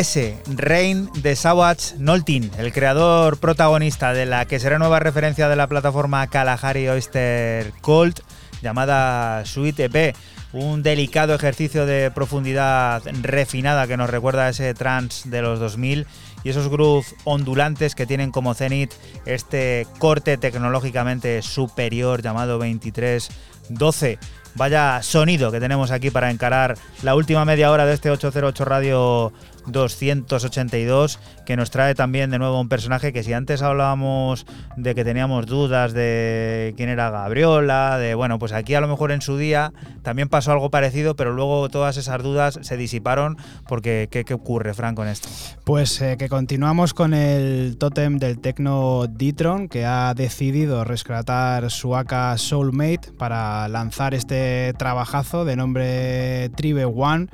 RDS, 0.02 0.19
Reign 0.56 1.10
de 1.22 1.36
Savage 1.36 1.95
Noltin, 1.99 2.49
el 2.57 2.73
creador 2.73 3.38
protagonista 3.38 4.14
de 4.14 4.26
la 4.26 4.45
que 4.45 4.60
será 4.60 4.80
nueva 4.80 4.99
referencia 4.99 5.48
de 5.48 5.56
la 5.56 5.68
plataforma 5.68 6.26
Kalahari 6.28 6.88
Oyster 6.88 7.72
Cold, 7.82 8.19
llamada 8.64 9.45
Sweet 9.45 9.80
EP. 9.80 10.15
Un 10.53 10.82
delicado 10.82 11.36
ejercicio 11.36 11.86
de 11.86 12.10
profundidad 12.10 13.03
refinada 13.22 13.86
que 13.86 13.95
nos 13.95 14.10
recuerda 14.10 14.48
a 14.48 14.49
ese 14.49 14.73
trance 14.73 15.30
de 15.30 15.41
los 15.44 15.60
2000 15.60 16.07
y 16.44 16.49
esos 16.49 16.68
grooves 16.68 17.15
ondulantes 17.23 17.94
que 17.94 18.07
tienen 18.07 18.32
como 18.32 18.56
cenit 18.56 18.91
este 19.26 19.86
corte 19.99 20.38
tecnológicamente 20.38 21.41
superior 21.44 22.23
llamado 22.23 22.57
2312. 22.57 24.18
Vaya 24.56 25.02
sonido 25.02 25.52
que 25.52 25.61
tenemos 25.61 25.91
aquí 25.91 26.10
para 26.10 26.30
encarar 26.30 26.78
la 27.03 27.15
última 27.15 27.45
media 27.45 27.72
hora 27.72 27.86
de 27.86 27.94
este 27.94 28.11
808 28.11 28.65
Radio 28.65 29.32
282, 29.67 31.19
que 31.45 31.55
nos 31.55 31.71
trae 31.71 31.95
también 31.95 32.31
de 32.31 32.39
nuevo 32.39 32.59
un 32.59 32.69
personaje 32.69 33.13
que 33.13 33.23
si 33.23 33.33
antes 33.33 33.61
hablábamos 33.61 34.45
de 34.77 34.95
que 34.95 35.03
teníamos 35.03 35.45
dudas 35.45 35.93
de 35.93 36.73
quién 36.77 36.89
era 36.89 37.09
Gabriola, 37.09 37.97
de 37.97 38.15
bueno, 38.15 38.39
pues 38.39 38.51
aquí 38.53 38.75
a 38.75 38.81
lo 38.81 38.88
mejor 38.88 39.11
en 39.11 39.21
su 39.21 39.38
día 39.38 39.73
también 40.01 40.29
pasó 40.29 40.51
algo 40.51 40.69
parecido, 40.69 41.15
pero 41.15 41.33
luego 41.33 41.69
todas 41.69 41.97
esas 41.97 42.21
dudas 42.23 42.59
se 42.61 42.77
disiparon 42.77 43.38
porque 43.67 44.07
¿qué, 44.11 44.25
qué 44.25 44.33
ocurre, 44.33 44.73
Frank, 44.73 44.95
con 44.95 45.07
esto? 45.07 45.27
Pues 45.63 46.01
eh, 46.01 46.15
que 46.17 46.29
continuamos 46.29 46.93
con 46.93 47.13
el 47.13 47.77
tótem 47.77 48.17
del 48.17 48.39
tecno 48.39 49.05
Ditron, 49.07 49.67
que 49.67 49.85
ha 49.85 50.13
decidido 50.13 50.83
rescatar 50.83 51.69
su 51.69 51.95
AK 51.95 52.38
Soulmate 52.38 53.11
para 53.17 53.67
lanzar 53.67 54.13
este 54.13 54.73
trabajazo 54.77 55.45
de 55.45 55.55
nombre 55.55 56.49
Tribe 56.55 56.85
One 56.85 57.27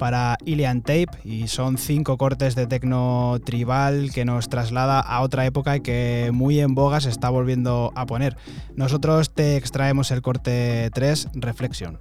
para 0.00 0.38
Ilian 0.46 0.80
Tape 0.80 1.10
y 1.24 1.48
son 1.48 1.76
cinco 1.76 2.16
cortes 2.16 2.54
de 2.54 2.66
tecno 2.66 3.38
tribal 3.44 4.10
que 4.14 4.24
nos 4.24 4.48
traslada 4.48 4.98
a 4.98 5.20
otra 5.20 5.44
época 5.44 5.76
y 5.76 5.80
que 5.82 6.30
muy 6.32 6.58
en 6.58 6.74
boga 6.74 7.02
se 7.02 7.10
está 7.10 7.28
volviendo 7.28 7.92
a 7.94 8.06
poner. 8.06 8.38
Nosotros 8.74 9.34
te 9.34 9.58
extraemos 9.58 10.10
el 10.10 10.22
corte 10.22 10.90
3, 10.94 11.28
Reflexión. 11.34 11.98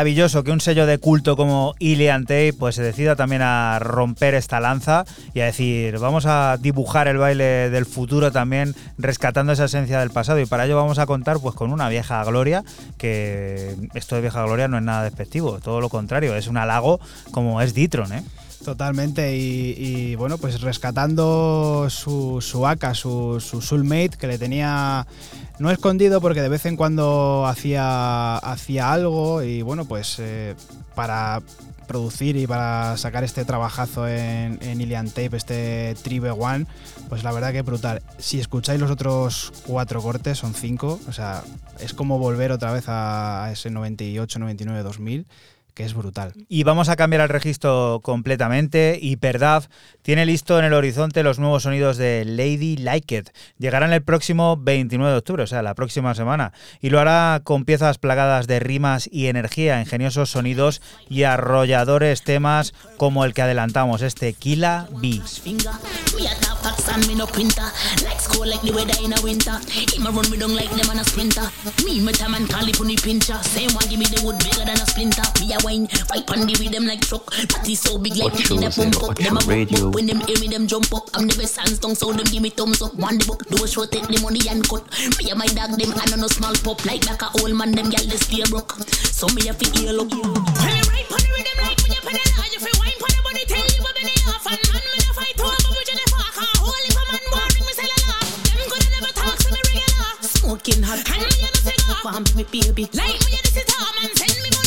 Maravilloso 0.00 0.44
que 0.44 0.50
un 0.50 0.62
sello 0.62 0.86
de 0.86 0.96
culto 0.96 1.36
como 1.36 1.74
Ilian 1.78 2.22
Tape 2.22 2.54
pues 2.54 2.76
se 2.76 2.82
decida 2.82 3.16
también 3.16 3.42
a 3.42 3.78
romper 3.80 4.32
esta 4.32 4.58
lanza 4.58 5.04
y 5.34 5.40
a 5.40 5.44
decir, 5.44 5.98
vamos 5.98 6.24
a 6.24 6.56
dibujar 6.58 7.06
el 7.06 7.18
baile 7.18 7.68
del 7.68 7.84
futuro 7.84 8.32
también 8.32 8.74
rescatando 8.96 9.52
esa 9.52 9.66
esencia 9.66 10.00
del 10.00 10.08
pasado 10.08 10.40
y 10.40 10.46
para 10.46 10.64
ello 10.64 10.76
vamos 10.76 10.98
a 10.98 11.04
contar 11.04 11.38
pues 11.38 11.54
con 11.54 11.70
una 11.70 11.90
vieja 11.90 12.24
gloria 12.24 12.64
que 12.96 13.76
esto 13.92 14.14
de 14.14 14.22
vieja 14.22 14.42
gloria 14.42 14.68
no 14.68 14.78
es 14.78 14.84
nada 14.84 15.04
despectivo, 15.04 15.60
todo 15.60 15.82
lo 15.82 15.90
contrario, 15.90 16.34
es 16.34 16.46
un 16.46 16.56
halago 16.56 16.98
como 17.30 17.60
es 17.60 17.74
Ditron, 17.74 18.10
¿eh? 18.14 18.22
Totalmente, 18.64 19.36
y, 19.36 20.14
bueno, 20.16 20.36
pues 20.36 20.60
rescatando 20.60 21.86
su, 21.88 22.42
su 22.42 22.66
AK, 22.66 22.94
su, 22.94 23.40
su 23.40 23.62
soulmate, 23.62 24.18
que 24.18 24.26
le 24.26 24.38
tenía 24.38 25.06
no 25.58 25.70
escondido 25.70 26.20
porque 26.20 26.42
de 26.42 26.48
vez 26.50 26.66
en 26.66 26.76
cuando 26.76 27.46
hacía, 27.46 28.36
hacía 28.36 28.92
algo 28.92 29.42
y 29.42 29.62
bueno, 29.62 29.86
pues 29.86 30.16
eh, 30.18 30.54
para 30.94 31.42
producir 31.86 32.36
y 32.36 32.46
para 32.46 32.96
sacar 32.98 33.24
este 33.24 33.44
trabajazo 33.44 34.06
en, 34.06 34.58
en 34.62 35.10
Tape, 35.10 35.36
este 35.36 35.96
Tribe 36.02 36.30
One, 36.30 36.66
pues 37.08 37.24
la 37.24 37.32
verdad 37.32 37.52
que 37.52 37.62
brutal. 37.62 38.02
Si 38.18 38.40
escucháis 38.40 38.78
los 38.78 38.90
otros 38.90 39.52
cuatro 39.66 40.02
cortes, 40.02 40.38
son 40.38 40.54
cinco, 40.54 41.00
o 41.08 41.12
sea, 41.12 41.42
es 41.78 41.94
como 41.94 42.18
volver 42.18 42.52
otra 42.52 42.72
vez 42.72 42.84
a 42.88 43.48
ese 43.52 43.70
98, 43.70 44.38
99, 44.38 44.82
2000 44.82 45.26
que 45.74 45.84
es 45.84 45.94
brutal. 45.94 46.32
Y 46.48 46.64
vamos 46.64 46.88
a 46.88 46.96
cambiar 46.96 47.22
el 47.22 47.28
registro 47.28 48.00
completamente. 48.02 48.98
Hyperdav 49.00 49.68
tiene 50.02 50.26
listo 50.26 50.58
en 50.58 50.64
el 50.64 50.74
horizonte 50.74 51.22
los 51.22 51.38
nuevos 51.38 51.64
sonidos 51.64 51.96
de 51.96 52.24
Lady 52.24 52.76
Like 52.76 53.16
It. 53.16 53.28
Llegarán 53.58 53.92
el 53.92 54.02
próximo 54.02 54.56
29 54.56 55.12
de 55.12 55.18
octubre, 55.18 55.42
o 55.42 55.46
sea, 55.46 55.62
la 55.62 55.74
próxima 55.74 56.14
semana. 56.14 56.52
Y 56.80 56.90
lo 56.90 57.00
hará 57.00 57.40
con 57.44 57.64
piezas 57.64 57.98
plagadas 57.98 58.46
de 58.46 58.60
rimas 58.60 59.08
y 59.10 59.26
energía, 59.26 59.80
ingeniosos 59.80 60.30
sonidos 60.30 60.82
y 61.08 61.24
arrolladores 61.24 62.22
temas 62.22 62.74
como 62.96 63.24
el 63.24 63.34
que 63.34 63.42
adelantamos, 63.42 64.02
este 64.02 64.32
Kila 64.32 64.88
hot 66.70 66.78
sun, 66.80 67.00
me 67.06 67.14
no 67.14 67.26
quinter. 67.26 67.66
Like 68.06 68.20
school 68.22 68.46
like 68.46 68.62
the 68.62 68.70
weather 68.70 68.94
in 69.02 69.12
a 69.12 69.18
winter. 69.22 69.58
Him 69.90 70.06
a 70.06 70.10
run 70.14 70.30
me 70.30 70.38
down 70.38 70.54
like 70.54 70.70
them 70.70 70.86
on 70.86 71.02
a 71.02 71.04
sprinter. 71.04 71.46
Me 71.84 71.98
my 72.00 72.12
time 72.14 72.34
and 72.34 72.46
Cali 72.48 72.72
pony 72.72 72.96
pincher. 72.96 73.36
Same 73.42 73.74
one 73.74 73.86
give 73.90 73.98
me 73.98 74.06
the 74.06 74.22
wood 74.22 74.38
bigger 74.38 74.62
than 74.62 74.78
a 74.78 74.86
splinter. 74.86 75.26
Me 75.42 75.50
a 75.52 75.58
wine, 75.66 75.90
fight 76.06 76.26
pandy 76.26 76.54
with 76.62 76.70
them 76.70 76.86
like 76.86 77.02
truck. 77.02 77.26
Party 77.50 77.74
so 77.74 77.98
big 77.98 78.16
like 78.16 78.34
me 78.34 78.62
in 78.62 78.64
a 78.64 78.70
pump 78.70 79.02
up. 79.02 79.18
Them 79.18 79.36
a 79.36 79.42
radio. 79.44 79.90
When 79.90 80.06
them 80.06 80.22
hear 80.22 80.38
me, 80.38 80.48
them 80.48 80.66
jump 80.70 80.94
up. 80.94 81.10
I'm 81.14 81.26
the 81.26 81.34
best 81.34 81.58
hands 81.58 81.78
down, 81.82 81.94
so 81.98 82.12
them 82.14 82.26
give 82.30 82.42
me 82.42 82.50
thumbs 82.50 82.80
up. 82.82 82.94
One 82.94 83.18
the 83.18 83.26
book, 83.26 83.42
do 83.50 83.58
a 83.64 83.66
show, 83.66 83.84
take 83.84 84.06
the 84.06 84.20
money 84.22 84.46
and 84.48 84.62
cut. 84.62 84.86
Me 85.18 85.30
and 85.30 85.38
my 85.38 85.50
dog, 85.50 85.74
them 85.74 85.90
I 85.98 86.06
no 86.14 86.30
small 86.30 86.54
pop. 86.62 86.84
Like 86.86 87.02
back 87.06 87.22
a 87.22 87.28
old 87.42 87.54
man, 87.58 87.72
them 87.72 87.90
gal 87.90 88.06
they 88.06 88.20
stay 88.20 88.46
broke. 88.46 88.78
So 89.10 89.26
me 89.34 89.48
a 89.50 89.52
fi 89.52 89.66
ear 89.82 89.92
look. 89.92 90.10
When 90.14 90.22
you 90.22 90.86
ride 90.86 91.08
pony 91.10 91.28
with 91.34 91.50
like 91.58 91.78
when 91.82 91.92
you 91.92 92.02
pony, 92.04 92.22
you 92.54 92.60
fi 92.62 92.72
wine 92.78 92.98
pony 93.00 93.18
body, 93.26 93.42
tell 93.48 93.66
you 93.66 93.82
what 93.82 93.94
they 93.98 94.14
off 94.30 94.46
and 94.46 94.62
man 94.72 95.09
Smoking 100.50 100.82
hot 100.82 100.98
and 100.98 101.22
me 101.22 101.46
a 101.46 101.50
no 101.54 101.60
cigar. 101.62 101.96
Farm 102.02 102.24
me 102.34 102.42
baby 102.42 102.90
like 102.92 103.20
me 103.22 103.38
a 103.38 103.42
this 103.44 103.56
is 103.56 103.70
hard 103.70 103.94
man 104.02 104.16
send 104.16 104.42
me 104.42 104.59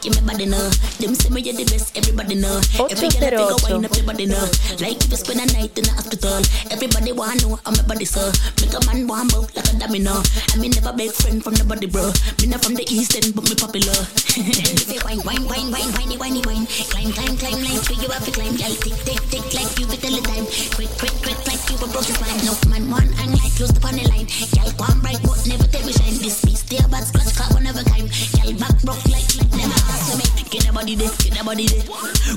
give 0.00 0.16
me 0.16 0.22
body 0.26 0.46
know. 0.46 0.68
Them 1.00 1.14
say 1.14 1.28
me 1.30 1.40
you 1.40 1.52
the 1.52 1.64
best, 1.68 1.96
everybody 1.96 2.34
know. 2.34 2.60
Every 2.88 3.08
girl 3.12 3.28
I 3.28 3.56
figure 3.60 3.60
wine 3.64 3.84
up, 3.84 3.92
everybody 3.92 4.26
know. 4.26 4.44
Like 4.80 5.00
if 5.00 5.10
you 5.12 5.18
spend 5.20 5.40
a 5.40 5.46
night 5.52 5.76
in 5.76 5.84
the 5.84 5.92
hospital, 5.92 6.40
everybody 6.72 7.12
wanna 7.12 7.40
know 7.44 7.60
I'm 7.64 7.76
a 7.76 7.84
body 7.84 8.04
sir. 8.04 8.32
Make 8.60 8.72
a 8.72 8.80
man 8.88 9.06
want 9.06 9.32
bout 9.32 9.52
like 9.56 9.68
a 9.68 9.76
domino. 9.76 10.20
I 10.52 10.56
mean 10.56 10.72
never 10.72 10.92
beg 10.92 11.12
friend 11.12 11.44
from 11.44 11.54
nobody 11.60 11.86
bro. 11.86 12.12
Me 12.40 12.48
not 12.48 12.64
from 12.64 12.74
the 12.74 12.84
east 12.88 13.16
end, 13.16 13.32
but 13.36 13.44
me 13.48 13.54
popular. 13.54 13.92
if 14.40 14.88
you 14.88 15.00
wine, 15.04 15.20
wine, 15.24 15.44
wine, 15.48 15.68
wine, 15.72 15.90
whiny, 15.96 16.16
whiny, 16.16 16.42
wine. 16.48 16.66
Climb, 16.92 17.12
climb, 17.12 17.36
climb, 17.36 17.60
like 17.64 17.88
you 17.88 18.08
have 18.08 18.24
to 18.24 18.32
climb. 18.32 18.56
Like 18.56 18.80
tick, 18.80 18.96
tick, 19.04 19.20
tick, 19.28 19.46
like 19.52 19.70
you 19.80 19.86
with 19.88 20.00
the 20.00 20.20
time. 20.24 20.44
Quick, 20.76 20.92
quick, 21.00 21.16
quick, 21.24 21.40
like 21.44 21.62
you 21.68 21.76
a 21.76 21.86
broken 21.88 22.14
spine. 22.16 22.40
No 22.44 22.52
man 22.68 22.84
one 22.88 23.10
and 23.20 23.36
like 23.36 23.52
close 23.56 23.72
the 23.72 23.80
line. 23.80 24.28
Girl 24.56 24.70
one 24.80 24.98
bright, 25.00 25.20
but 25.24 25.40
never 25.46 25.68
take 25.68 25.84
me 25.84 25.92
shine. 25.92 26.16
This 26.20 26.40
beast, 26.44 26.66
stay 26.66 26.80
bad, 26.88 27.04
scratch, 27.04 27.32
car 27.36 27.48
one 27.52 27.66
of 27.66 27.76
a 27.76 27.84
kind. 27.84 28.08
Girl 28.36 28.52
back 28.60 28.76
broke 28.82 29.04
like 29.08 29.28
like 29.36 29.50
never 29.52 29.68
me. 29.68 29.79
Get 30.50 30.66
the 30.66 30.74
body 30.74 30.98
there, 30.98 31.06
get 31.22 31.38
the 31.38 31.46
body 31.46 31.70
there. 31.70 31.86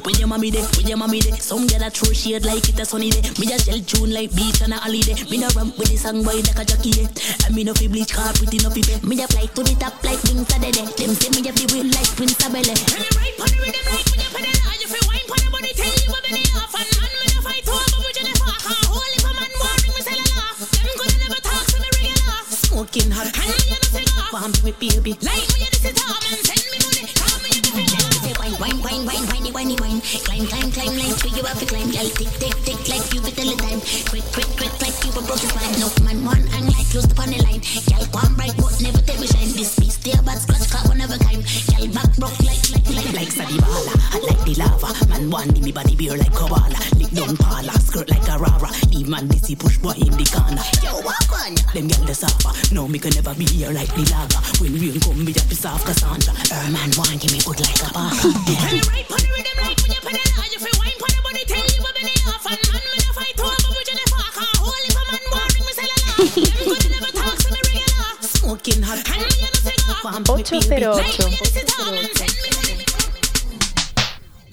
When 0.06 0.14
your 0.22 0.30
mommy 0.30 0.54
there, 0.54 0.62
when 0.78 0.86
your 0.86 1.02
mommy 1.02 1.18
there. 1.18 1.34
Some 1.42 1.66
girl 1.66 1.82
a 1.82 1.90
throw 1.90 2.14
shade 2.14 2.46
like 2.46 2.70
it 2.70 2.78
a 2.78 2.86
sunny 2.86 3.10
day. 3.10 3.26
Me 3.42 3.50
just 3.50 3.66
tell 3.66 3.82
tune 3.82 4.14
like 4.14 4.30
beach 4.38 4.62
on 4.62 4.70
a 4.70 4.78
holiday. 4.78 5.18
Me 5.34 5.42
no 5.42 5.50
ramp 5.58 5.74
with 5.82 5.90
the 5.90 5.98
song 5.98 6.22
boy 6.22 6.38
like 6.46 6.62
a 6.62 6.66
jockey. 6.66 6.94
Yeah. 6.94 7.10
And 7.50 7.58
me 7.58 7.66
no 7.66 7.74
fi 7.74 7.90
bleach 7.90 8.14
car 8.14 8.30
pretty 8.38 8.62
no 8.62 8.70
fi 8.70 8.86
pay. 8.86 9.02
Me 9.02 9.18
just 9.18 9.34
fly 9.34 9.50
to 9.50 9.62
the 9.66 9.74
top 9.82 9.98
like 10.06 10.22
wings 10.30 10.46
day. 10.46 10.70
Them 10.70 11.18
say 11.18 11.34
me 11.34 11.42
have 11.42 11.58
the 11.58 11.66
wheel 11.74 11.90
like 11.90 12.06
Prince 12.14 12.38
Bel-Air. 12.38 12.78
And 12.78 13.02
you 13.02 13.14
right 13.18 13.34
on 13.42 13.50
the 13.50 13.58
rhythm 13.66 13.82
like 13.90 14.06
when 14.14 14.22
you 14.22 14.30
put 14.30 14.46
it 14.46 14.62
on. 14.62 14.78
You 14.78 14.88
fi 14.94 15.00
wine 15.10 15.26
pon 15.26 15.42
the 15.42 15.50
body 15.50 15.72
tell 15.74 15.90
you 15.90 16.10
what 16.14 16.22
been 16.30 16.54
off. 16.54 16.70
And 16.78 16.90
man 17.02 17.10
me 17.18 17.26
no 17.34 17.40
fight 17.42 17.66
over 17.66 17.98
me 17.98 18.10
just 18.14 18.38
fuck. 18.38 18.62
Holy 18.94 19.18
for 19.26 19.34
man 19.34 19.50
warning 19.58 19.94
me 19.98 20.02
sell 20.06 20.22
a 20.22 20.26
laugh. 20.38 20.62
Them 20.70 20.86
coulda 21.02 21.18
never 21.18 21.42
talk 21.42 21.66
to 21.66 21.78
me 21.82 21.90
regular. 21.98 22.46
Smoking 22.46 23.10
hot 23.10 23.34
and 23.34 23.58
me 23.58 23.74
a 23.74 23.78
no 23.82 23.90
cigar. 23.90 24.54
Me 24.62 24.72
baby 24.78 25.18
like 25.26 25.50
me 25.58 25.66
a 25.66 25.70
this 25.74 25.90
is 25.90 25.98
man 25.98 26.63
wine, 29.80 30.00
wine. 30.00 30.02
Climb, 30.02 30.46
climb, 30.48 30.72
climb, 30.72 30.98
like 30.98 31.16
where 31.24 31.34
you 31.34 31.44
have 31.44 31.60
to 31.60 31.66
climb. 31.66 31.90
Like 31.92 32.14
tick, 32.14 32.32
tick, 32.40 32.56
tick, 32.66 32.82
like 32.90 33.14
you 33.14 33.22
with 33.22 33.36
the 33.36 33.44
time. 33.58 33.80
Quick, 34.10 34.26
quick, 34.34 34.50
quick, 34.58 34.74
like 34.82 34.98
you 35.04 35.12
a 35.12 35.22
broken 35.24 35.50
spine. 35.50 35.80
No 35.80 35.88
man, 36.04 36.26
one 36.26 36.46
and 36.58 36.66
like 36.74 36.88
close 36.90 37.10
upon 37.10 37.30
the 37.32 37.40
line. 37.44 37.62
Girl, 37.90 38.06
one 38.14 38.34
bright, 38.36 38.56
but 38.58 38.76
never 38.82 39.02
take 39.02 39.20
me 39.20 39.28
shine. 39.28 39.52
This 39.54 39.78
beast, 39.80 40.02
stay 40.02 40.18
bad, 40.26 40.40
scratch, 40.40 40.70
car 40.70 40.84
one 40.88 41.02
of 41.02 41.12
a 41.12 41.18
kind. 41.18 41.42
Girl, 41.72 41.88
back 41.94 42.12
broke 42.18 42.40
like, 42.44 42.62
like, 42.74 42.88
like, 42.92 43.14
like 43.14 43.32
Sadie 43.32 43.60
Bala. 43.60 43.94
Hot 44.14 44.24
like 44.24 44.42
the 44.46 44.54
lava. 44.60 44.90
Man, 45.10 45.30
one 45.30 45.50
me 45.62 45.72
body 45.72 45.96
beer 45.96 46.18
like 46.18 46.34
Koala. 46.34 46.80
Lick 46.98 47.12
down 47.12 47.38
Pala, 47.38 47.74
skirt 47.80 48.10
like 48.10 48.28
a 48.30 48.38
rara. 48.38 48.70
Leave 48.92 49.10
man, 49.10 49.28
this 49.28 49.54
push 49.56 49.78
boy 49.78 49.96
in 49.98 50.14
the 50.18 50.26
corner. 50.28 50.64
Yo, 50.84 51.00
walk 51.02 51.32
on. 51.34 51.56
Them 51.74 51.88
girl 51.88 52.06
the 52.06 52.14
suffer. 52.14 52.54
No, 52.74 52.88
me 52.88 53.00
can 53.00 53.14
never 53.16 53.34
be 53.36 53.46
here 53.46 53.72
like 53.72 53.92
the 53.96 54.04
lager. 54.12 54.42
When 54.62 54.74
rain 54.78 55.00
come, 55.00 55.24
me 55.24 55.34
just 55.34 55.50
be 55.50 55.56
soft 55.56 55.86
Cassandra. 55.86 56.34
Her 56.52 56.72
man, 56.72 56.92
one 56.98 57.18
give 57.18 57.32
me 57.32 57.40
good 57.42 57.60
like 57.62 57.82
a 57.82 57.90
parka. 57.94 59.63
Yeah. 59.64 59.72
Right 59.72 59.80
on 59.80 59.88
the 59.88 59.96
rhythm 59.96 59.96
like 59.96 59.96
when 59.96 59.96
you 59.96 60.02
put 60.04 60.14
it 60.14 60.32
on, 60.36 60.48
you 60.52 60.60
feel 60.60 60.76
wine 60.76 60.98
pon 61.00 61.12
the 61.16 61.22
body, 61.24 61.44
tell 61.48 61.64
you 61.64 61.80
what 61.80 61.96
been 61.96 62.12
off. 62.28 62.44
And 62.44 62.60
man, 62.68 62.84
me 62.84 63.00
no 63.00 63.12
fight 63.16 63.40
over, 63.40 63.70
me 63.72 63.82
just 63.88 64.04
fuck. 64.12 64.36
Holy 64.60 64.90
for 64.92 65.06
man, 65.08 65.24
warning 65.32 65.64
me 65.64 65.72
sell 65.72 65.88
a 65.88 65.98
laugh. 66.04 66.36
Them 66.36 66.60
coulda 66.68 66.90
never 66.92 67.12
talk 67.16 67.36
to 67.40 67.48
me 67.48 67.60
regular. 67.64 68.12
Smoking 68.20 68.84
hot, 68.84 69.00
and 69.08 69.24
me 69.24 69.40
a 69.40 69.48
no 69.48 69.60
cigar. 69.64 70.04
Farm 70.04 70.24
me 70.28 70.44
baby, 70.44 70.84
like 70.84 71.16
me 71.16 71.24
a 71.24 71.40
this 71.40 71.56
is 71.56 71.72
hard, 71.72 71.96
man, 71.96 72.12
send 72.20 72.36
me 72.44 72.50
money. 72.60 72.84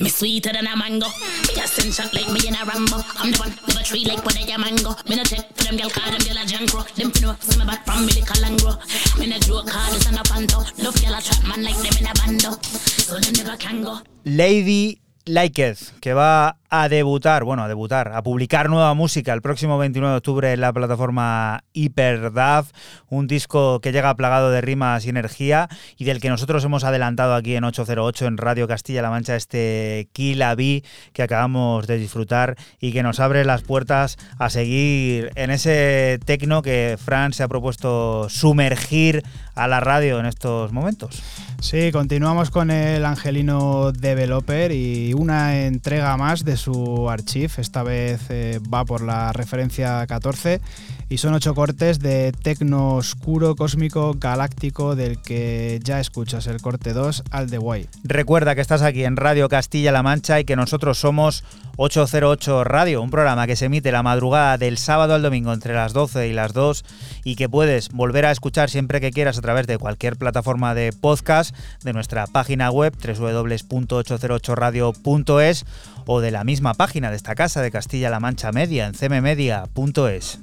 Me 0.00 0.08
sweeter 0.08 0.52
than 0.52 0.66
a 0.66 0.74
mango. 0.76 1.10
Me 1.50 1.60
a 1.60 1.66
send 1.66 1.92
shot 1.92 2.14
like 2.14 2.30
me 2.32 2.40
in 2.48 2.54
a 2.54 2.64
Rambo. 2.64 3.04
I'm 3.20 3.32
the 3.32 3.38
one, 3.38 3.52
never 3.68 3.84
tree 3.84 4.06
like 4.06 4.24
what 4.24 4.38
a 4.38 4.56
mango. 4.56 4.96
Me 5.10 5.16
no 5.16 5.24
check 5.24 5.44
for 5.52 5.64
them 5.64 5.76
girl 5.76 5.90
call 5.90 6.08
them 6.10 6.22
girl 6.24 6.38
a 6.40 6.46
junk 6.46 6.72
rock. 6.72 6.88
Them 6.94 7.10
fi 7.10 7.20
know, 7.20 7.36
see 7.40 7.58
me 7.58 7.66
back 7.66 7.84
from 7.84 8.06
me 8.06 8.12
the 8.12 8.22
calangro. 8.24 8.80
Me 9.18 9.26
no 9.26 9.36
joke 9.38 9.68
call 9.68 9.92
this 9.92 10.06
and 10.08 10.16
a 10.16 10.22
panto. 10.22 10.64
Love 10.80 10.96
girl 11.02 11.12
a 11.12 11.20
trap 11.20 11.44
man 11.44 11.62
like 11.62 11.76
them 11.84 11.92
in 12.00 12.06
a 12.08 12.14
bando. 12.16 12.56
So 12.64 13.18
them 13.18 13.34
never 13.34 13.56
can 13.58 13.84
go. 13.84 14.00
Lady 14.24 15.00
Liketh, 15.26 15.98
que 16.00 16.12
va 16.14 16.59
a 16.70 16.88
debutar, 16.88 17.42
bueno, 17.42 17.64
a 17.64 17.68
debutar, 17.68 18.12
a 18.14 18.22
publicar 18.22 18.70
nueva 18.70 18.94
música 18.94 19.32
el 19.32 19.42
próximo 19.42 19.76
29 19.76 20.12
de 20.12 20.16
octubre 20.18 20.52
en 20.52 20.60
la 20.60 20.72
plataforma 20.72 21.64
Hyperdav, 21.72 22.66
un 23.08 23.26
disco 23.26 23.80
que 23.80 23.90
llega 23.90 24.14
plagado 24.14 24.52
de 24.52 24.60
rimas 24.60 25.04
y 25.04 25.08
energía 25.08 25.68
y 25.96 26.04
del 26.04 26.20
que 26.20 26.28
nosotros 26.28 26.64
hemos 26.64 26.84
adelantado 26.84 27.34
aquí 27.34 27.56
en 27.56 27.64
808 27.64 28.26
en 28.26 28.36
Radio 28.38 28.68
Castilla-La 28.68 29.10
Mancha 29.10 29.34
este 29.34 30.08
Kila 30.12 30.54
B 30.54 30.84
que 31.12 31.24
acabamos 31.24 31.88
de 31.88 31.98
disfrutar 31.98 32.56
y 32.78 32.92
que 32.92 33.02
nos 33.02 33.18
abre 33.18 33.44
las 33.44 33.62
puertas 33.62 34.16
a 34.38 34.48
seguir 34.48 35.32
en 35.34 35.50
ese 35.50 36.20
tecno 36.24 36.62
que 36.62 36.96
Fran 37.04 37.32
se 37.32 37.42
ha 37.42 37.48
propuesto 37.48 38.28
sumergir 38.28 39.24
a 39.56 39.66
la 39.66 39.80
radio 39.80 40.20
en 40.20 40.26
estos 40.26 40.72
momentos. 40.72 41.20
Sí, 41.60 41.90
continuamos 41.92 42.50
con 42.50 42.70
el 42.70 43.04
Angelino 43.04 43.92
Developer 43.92 44.72
y 44.72 45.12
una 45.12 45.66
entrega 45.66 46.16
más 46.16 46.44
de 46.44 46.56
su 46.60 47.08
archive. 47.08 47.50
Esta 47.58 47.82
vez 47.82 48.20
eh, 48.28 48.60
va 48.72 48.84
por 48.84 49.02
la 49.02 49.32
referencia 49.32 50.06
14 50.06 50.60
y 51.08 51.18
son 51.18 51.34
ocho 51.34 51.54
cortes 51.54 51.98
de 51.98 52.32
tecno 52.32 52.94
oscuro, 52.94 53.56
cósmico, 53.56 54.14
galáctico, 54.16 54.94
del 54.94 55.20
que 55.20 55.80
ya 55.82 55.98
escuchas 55.98 56.46
el 56.46 56.60
corte 56.60 56.92
2 56.92 57.24
al 57.30 57.50
de 57.50 57.58
Guay. 57.58 57.88
Recuerda 58.04 58.54
que 58.54 58.60
estás 58.60 58.82
aquí 58.82 59.04
en 59.04 59.16
Radio 59.16 59.48
Castilla-La 59.48 60.04
Mancha 60.04 60.38
y 60.38 60.44
que 60.44 60.54
nosotros 60.54 60.98
somos 60.98 61.42
808 61.78 62.62
Radio, 62.62 63.02
un 63.02 63.10
programa 63.10 63.46
que 63.46 63.56
se 63.56 63.64
emite 63.64 63.90
la 63.90 64.02
madrugada 64.02 64.58
del 64.58 64.76
sábado 64.78 65.14
al 65.14 65.22
domingo 65.22 65.52
entre 65.52 65.74
las 65.74 65.92
12 65.94 66.28
y 66.28 66.32
las 66.32 66.52
2 66.52 66.84
y 67.24 67.36
que 67.36 67.48
puedes 67.48 67.88
volver 67.88 68.26
a 68.26 68.30
escuchar 68.30 68.68
siempre 68.70 69.00
que 69.00 69.12
quieras 69.12 69.38
a 69.38 69.42
través 69.42 69.66
de 69.66 69.78
cualquier 69.78 70.16
plataforma 70.16 70.74
de 70.74 70.92
podcast, 70.92 71.56
de 71.82 71.92
nuestra 71.92 72.26
página 72.26 72.70
web 72.70 72.94
www.808radio.es 72.94 75.64
o 76.06 76.20
de 76.20 76.30
la 76.30 76.44
misma 76.44 76.74
página 76.74 77.10
de 77.10 77.16
esta 77.16 77.34
casa 77.34 77.62
de 77.62 77.70
Castilla-La 77.70 78.20
Mancha 78.20 78.52
Media 78.52 78.86
en 78.86 78.94
cmmedia.es. 78.94 80.38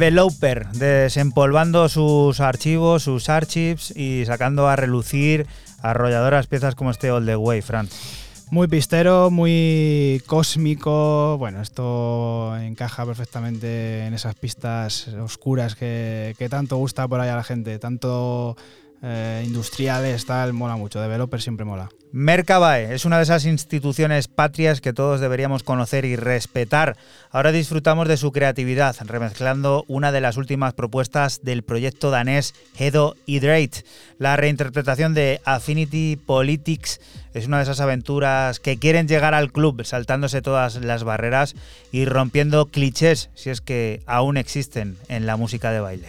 Developer, 0.00 0.66
desempolvando 0.68 1.90
sus 1.90 2.40
archivos, 2.40 3.02
sus 3.02 3.28
archives 3.28 3.94
y 3.94 4.24
sacando 4.24 4.66
a 4.66 4.74
relucir 4.74 5.46
arrolladoras 5.82 6.46
piezas 6.46 6.74
como 6.74 6.90
este 6.90 7.10
All 7.10 7.26
the 7.26 7.36
Way, 7.36 7.60
Fran. 7.60 7.86
Muy 8.50 8.66
pistero, 8.66 9.30
muy 9.30 10.22
cósmico. 10.24 11.36
Bueno, 11.36 11.60
esto 11.60 12.56
encaja 12.56 13.04
perfectamente 13.04 14.06
en 14.06 14.14
esas 14.14 14.34
pistas 14.36 15.08
oscuras 15.08 15.74
que, 15.74 16.34
que 16.38 16.48
tanto 16.48 16.78
gusta 16.78 17.06
por 17.06 17.20
ahí 17.20 17.28
a 17.28 17.36
la 17.36 17.44
gente. 17.44 17.78
Tanto 17.78 18.56
eh, 19.02 19.42
industriales, 19.46 20.26
tal, 20.26 20.52
mola 20.52 20.76
mucho. 20.76 21.00
Developer 21.00 21.40
siempre 21.40 21.64
mola. 21.64 21.88
Mercabae 22.12 22.92
es 22.92 23.04
una 23.04 23.18
de 23.18 23.22
esas 23.22 23.44
instituciones 23.44 24.26
patrias 24.26 24.80
que 24.80 24.92
todos 24.92 25.20
deberíamos 25.20 25.62
conocer 25.62 26.04
y 26.04 26.16
respetar. 26.16 26.96
Ahora 27.30 27.52
disfrutamos 27.52 28.08
de 28.08 28.16
su 28.16 28.32
creatividad, 28.32 28.96
remezclando 29.06 29.84
una 29.86 30.10
de 30.10 30.20
las 30.20 30.36
últimas 30.36 30.74
propuestas 30.74 31.42
del 31.44 31.62
proyecto 31.62 32.10
danés 32.10 32.52
Hedo 32.76 33.16
Hydrate. 33.26 33.84
La 34.18 34.36
reinterpretación 34.36 35.14
de 35.14 35.40
Affinity 35.44 36.16
Politics 36.16 37.00
es 37.32 37.46
una 37.46 37.58
de 37.58 37.62
esas 37.62 37.80
aventuras 37.80 38.58
que 38.58 38.76
quieren 38.76 39.06
llegar 39.06 39.34
al 39.34 39.52
club 39.52 39.84
saltándose 39.84 40.42
todas 40.42 40.76
las 40.76 41.04
barreras 41.04 41.54
y 41.92 42.06
rompiendo 42.06 42.66
clichés, 42.66 43.30
si 43.34 43.50
es 43.50 43.60
que 43.60 44.02
aún 44.06 44.36
existen 44.36 44.98
en 45.08 45.26
la 45.26 45.36
música 45.36 45.70
de 45.70 45.80
baile. 45.80 46.08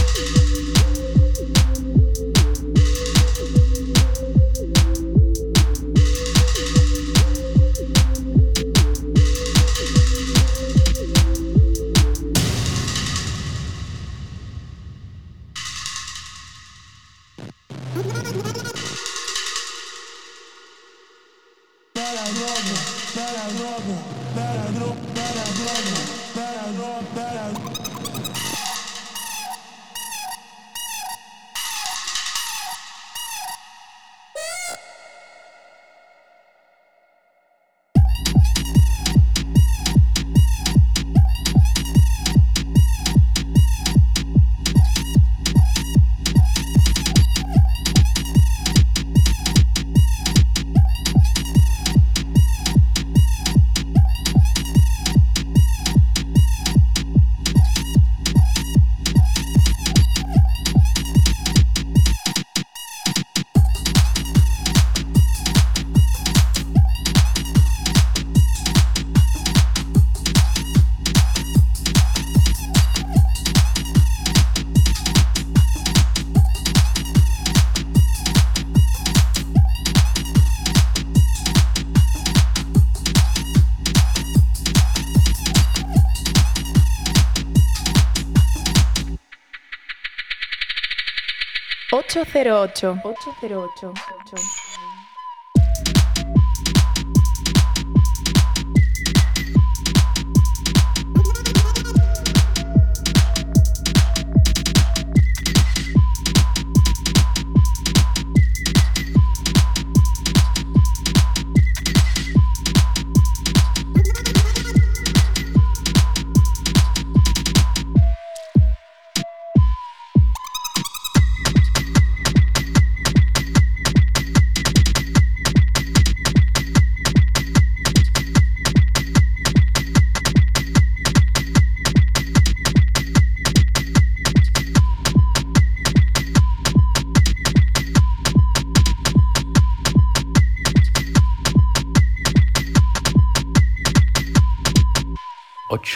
Ocho 92.33 92.97
808. 93.03 94.70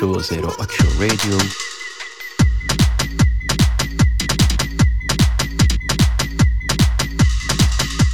Radio. 0.06 1.38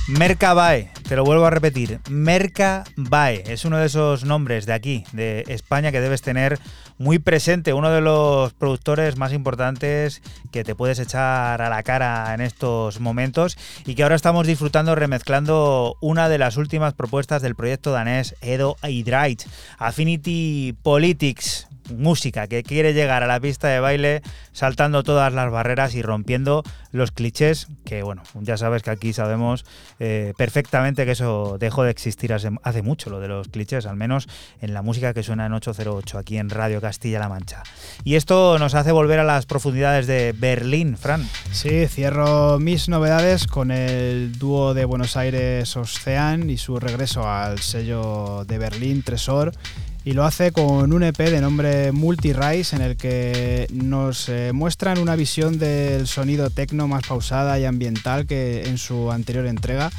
Mercabae, 0.08 0.90
te 1.08 1.16
lo 1.18 1.26
vuelvo 1.26 1.46
a 1.46 1.50
repetir, 1.50 2.00
Mercabae 2.10 3.44
es 3.46 3.66
uno 3.66 3.78
de 3.78 3.88
esos 3.88 4.24
nombres 4.24 4.66
de 4.66 4.74
aquí, 4.74 5.04
de 5.12 5.44
España, 5.48 5.92
que 5.92 6.00
debes 6.00 6.22
tener 6.22 6.60
muy 6.98 7.20
presente, 7.20 7.74
uno 7.74 7.90
de 7.90 8.00
los 8.00 8.54
productores 8.54 9.18
más 9.18 9.34
importantes 9.34 10.22
que 10.52 10.64
te 10.64 10.76
puedes 10.76 11.00
echar 11.00 11.62
a 11.62 11.70
la 11.70 11.84
cara 11.84 12.34
en 12.34 12.42
estos 12.42 13.00
momentos 13.00 13.58
y 13.86 13.96
que 13.96 14.04
ahora 14.04 14.16
estamos 14.16 14.48
disfrutando 14.48 14.96
remezclando 14.96 15.98
una 16.00 16.30
de 16.30 16.38
las 16.38 16.58
últimas 16.58 16.94
propuestas 16.94 17.42
del 17.42 17.56
proyecto 17.56 17.92
danés 17.92 18.36
Edo 18.42 18.78
Hydrate, 18.84 19.46
Affinity 19.80 20.76
Politics, 20.84 21.68
música 21.92 22.48
que 22.48 22.64
quiere 22.64 22.94
llegar 22.94 23.24
a 23.24 23.28
la 23.28 23.40
pista 23.40 23.68
de 23.68 23.80
baile 23.80 24.22
saltando 24.52 25.04
todas 25.04 25.34
las 25.34 25.52
barreras 25.52 25.96
y 25.96 26.02
rompiendo 26.02 26.64
los 26.92 27.12
clichés, 27.12 27.68
que 27.86 28.04
bueno, 28.04 28.24
ya 28.42 28.58
sabes 28.58 28.84
que 28.84 28.90
aquí 28.90 29.14
sabemos 29.14 29.66
eh, 30.00 30.34
perfectamente 30.38 31.06
que 31.06 31.12
eso 31.12 31.58
dejó 31.60 31.84
de 31.84 31.92
existir 31.92 32.34
hace, 32.34 32.50
hace, 32.64 32.82
mucho, 32.82 33.10
lo 33.10 33.20
de 33.20 33.28
los 33.28 33.48
clichés, 33.48 33.86
al 33.86 33.96
menos 33.96 34.28
en 34.62 34.74
la 34.74 34.82
música 34.82 35.14
que 35.14 35.24
suena 35.24 35.46
en 35.46 35.54
808 35.54 36.18
aquí 36.18 36.38
en 36.38 36.50
Radio 36.50 36.82
Castilla-La 36.82 37.30
Mancha. 37.30 37.64
Y 38.04 38.16
esto 38.16 38.60
nos 38.60 38.76
hace 38.76 38.92
volver 38.92 39.20
a 39.20 39.24
las 39.24 39.46
profundidades 39.46 40.08
de 40.08 40.34
Berlín, 40.38 40.98
Fran. 40.98 41.28
Sí, 41.52 41.88
cierro 41.88 42.60
mis 42.60 42.90
novedades 42.90 43.48
con 43.48 43.72
el 43.72 44.38
dúo 44.38 44.74
de 44.74 44.86
Buenos 44.86 45.18
Aires 45.18 45.76
Ocean 45.78 46.50
y 46.50 46.58
su 46.58 46.80
regreso 46.80 47.28
al 47.30 47.60
sello 47.60 48.46
de 48.46 48.58
Berlín 48.58 49.04
Tresor 49.04 49.54
y 50.03 50.14
lo 50.14 50.26
hace 50.26 50.52
con 50.52 50.94
un 50.94 51.03
EP 51.03 51.18
de 51.18 51.41
nombre 51.41 51.91
Multi-Rise 51.91 52.76
en 52.76 52.82
el 52.82 52.98
que 52.98 53.68
nos 53.72 54.30
eh, 54.30 54.52
muestran 54.53 54.98
una 54.98 55.15
visión 55.15 55.60
del 55.60 56.07
sonido 56.07 56.49
tecno 56.49 56.88
más 56.88 57.06
pausada 57.07 57.60
y 57.60 57.65
ambiental 57.65 58.26
que 58.26 58.68
en 58.68 58.78
su 58.78 59.11
anterior 59.11 59.45
entrega. 59.45 59.91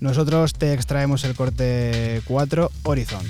Nosotros 0.00 0.54
te 0.54 0.72
extraemos 0.72 1.24
el 1.24 1.34
corte 1.34 2.22
4 2.24 2.70
Horizons. 2.84 3.28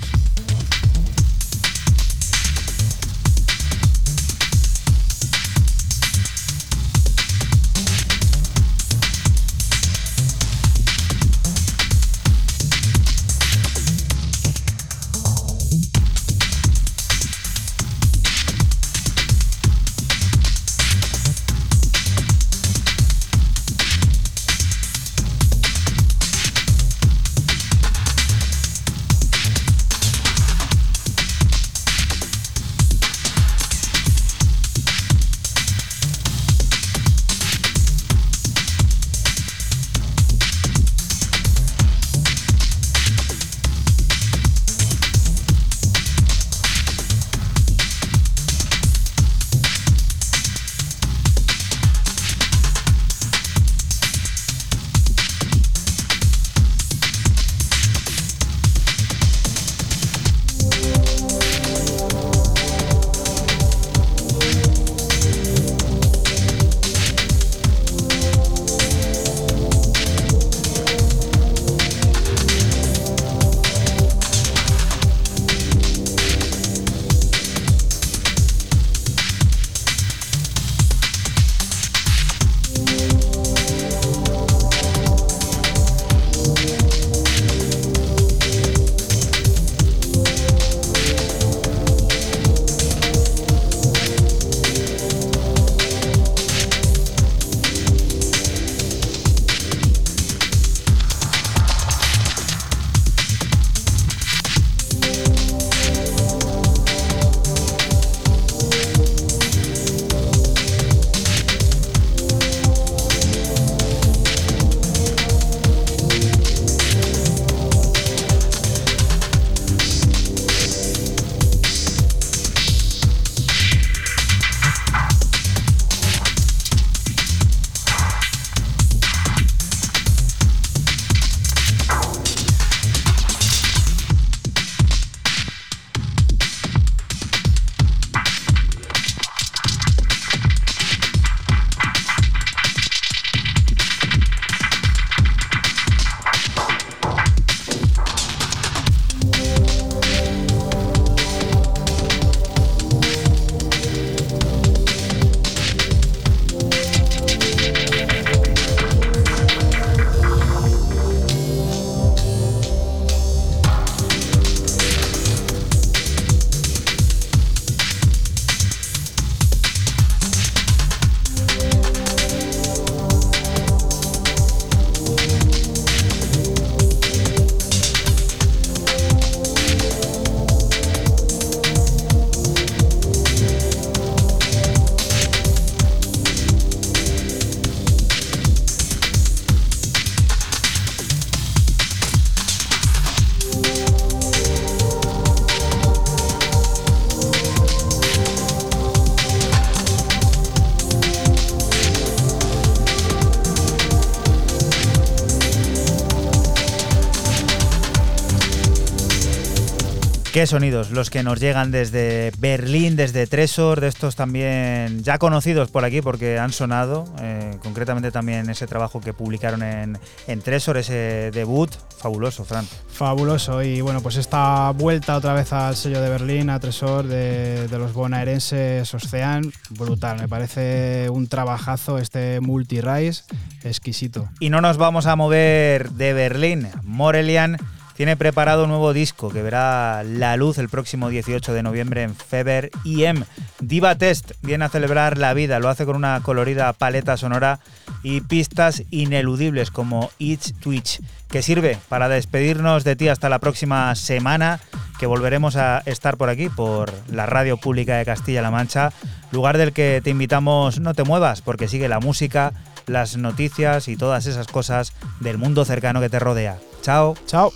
Qué 210.41 210.47
sonidos 210.47 210.89
los 210.89 211.11
que 211.11 211.21
nos 211.21 211.39
llegan 211.39 211.69
desde 211.69 212.31
Berlín, 212.39 212.95
desde 212.95 213.27
Tresor, 213.27 213.79
de 213.79 213.87
estos 213.87 214.15
también 214.15 215.03
ya 215.03 215.19
conocidos 215.19 215.69
por 215.69 215.85
aquí 215.85 216.01
porque 216.01 216.39
han 216.39 216.51
sonado, 216.51 217.05
eh, 217.21 217.59
concretamente 217.61 218.09
también 218.09 218.49
ese 218.49 218.65
trabajo 218.65 219.01
que 219.01 219.13
publicaron 219.13 219.61
en, 219.61 219.99
en 220.25 220.41
Tresor, 220.41 220.77
ese 220.77 221.29
debut, 221.31 221.69
fabuloso, 221.95 222.43
Fran. 222.43 222.65
Fabuloso, 222.91 223.61
y 223.61 223.81
bueno, 223.81 224.01
pues 224.01 224.15
esta 224.15 224.71
vuelta 224.71 225.15
otra 225.15 225.35
vez 225.35 225.53
al 225.53 225.75
sello 225.75 226.01
de 226.01 226.09
Berlín, 226.09 226.49
a 226.49 226.59
Tresor, 226.59 227.05
de, 227.05 227.67
de 227.67 227.77
los 227.77 227.93
bonaerenses 227.93 228.91
Ocean, 228.95 229.43
brutal, 229.69 230.21
me 230.21 230.27
parece 230.27 231.07
un 231.11 231.27
trabajazo 231.27 231.99
este 231.99 232.39
multi-rise, 232.41 233.25
exquisito. 233.63 234.27
Y 234.39 234.49
no 234.49 234.59
nos 234.59 234.77
vamos 234.77 235.05
a 235.05 235.15
mover 235.15 235.91
de 235.91 236.13
Berlín, 236.13 236.67
Morelian 236.81 237.57
tiene 238.01 238.17
preparado 238.17 238.63
un 238.63 238.71
nuevo 238.71 238.93
disco 238.93 239.29
que 239.29 239.43
verá 239.43 240.01
la 240.03 240.35
luz 240.35 240.57
el 240.57 240.69
próximo 240.69 241.09
18 241.09 241.53
de 241.53 241.61
noviembre 241.61 242.01
en 242.01 242.15
Feber 242.15 242.71
IM. 242.83 243.25
Diva 243.59 243.93
Test 243.93 244.31
viene 244.41 244.65
a 244.65 244.69
celebrar 244.69 245.19
la 245.19 245.35
vida, 245.35 245.59
lo 245.59 245.69
hace 245.69 245.85
con 245.85 245.95
una 245.95 246.19
colorida 246.21 246.73
paleta 246.73 247.15
sonora 247.15 247.59
y 248.01 248.21
pistas 248.21 248.81
ineludibles 248.89 249.69
como 249.69 250.09
Each 250.17 250.51
Twitch, 250.59 250.99
que 251.29 251.43
sirve 251.43 251.77
para 251.89 252.09
despedirnos 252.09 252.83
de 252.83 252.95
ti 252.95 253.07
hasta 253.07 253.29
la 253.29 253.37
próxima 253.37 253.93
semana, 253.93 254.59
que 254.97 255.05
volveremos 255.05 255.55
a 255.55 255.83
estar 255.85 256.17
por 256.17 256.29
aquí, 256.29 256.49
por 256.49 256.91
la 257.07 257.27
radio 257.27 257.57
pública 257.57 257.97
de 257.97 258.05
Castilla-La 258.05 258.49
Mancha, 258.49 258.93
lugar 259.31 259.59
del 259.59 259.73
que 259.73 260.01
te 260.03 260.09
invitamos 260.09 260.79
no 260.79 260.95
te 260.95 261.03
muevas, 261.03 261.43
porque 261.43 261.67
sigue 261.67 261.87
la 261.87 261.99
música, 261.99 262.51
las 262.87 263.15
noticias 263.15 263.87
y 263.87 263.95
todas 263.95 264.25
esas 264.25 264.47
cosas 264.47 264.93
del 265.19 265.37
mundo 265.37 265.65
cercano 265.65 266.01
que 266.01 266.09
te 266.09 266.17
rodea. 266.17 266.57
Chao. 266.81 267.15
Chao. 267.27 267.53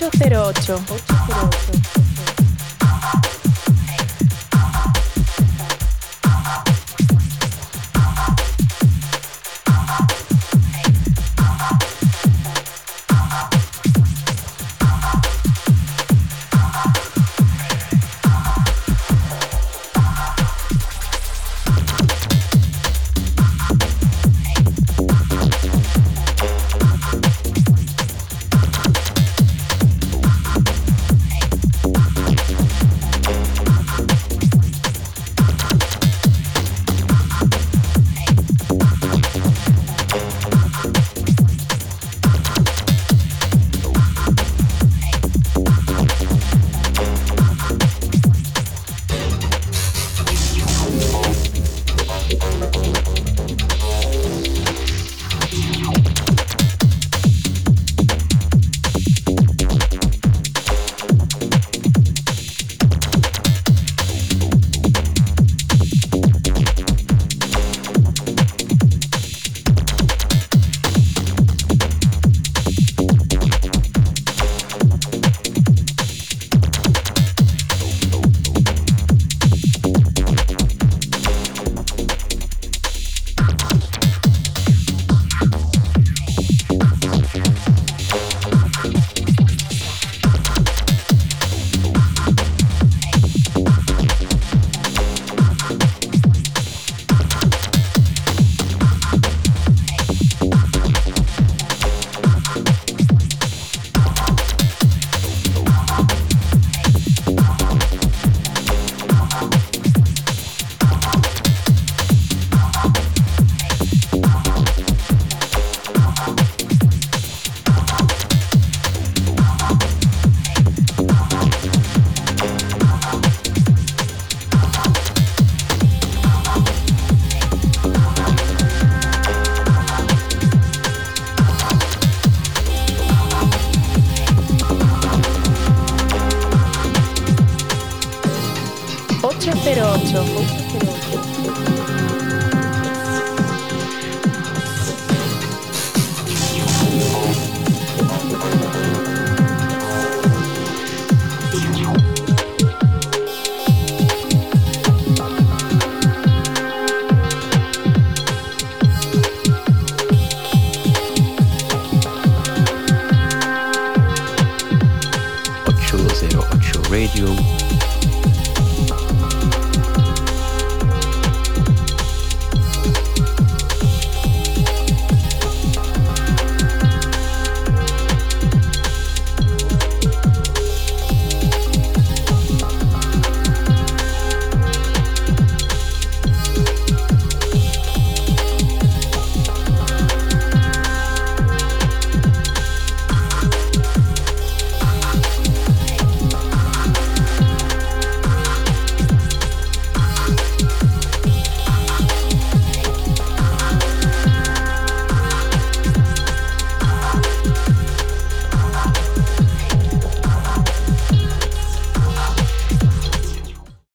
808. 0.00 0.80
808. 0.88 1.79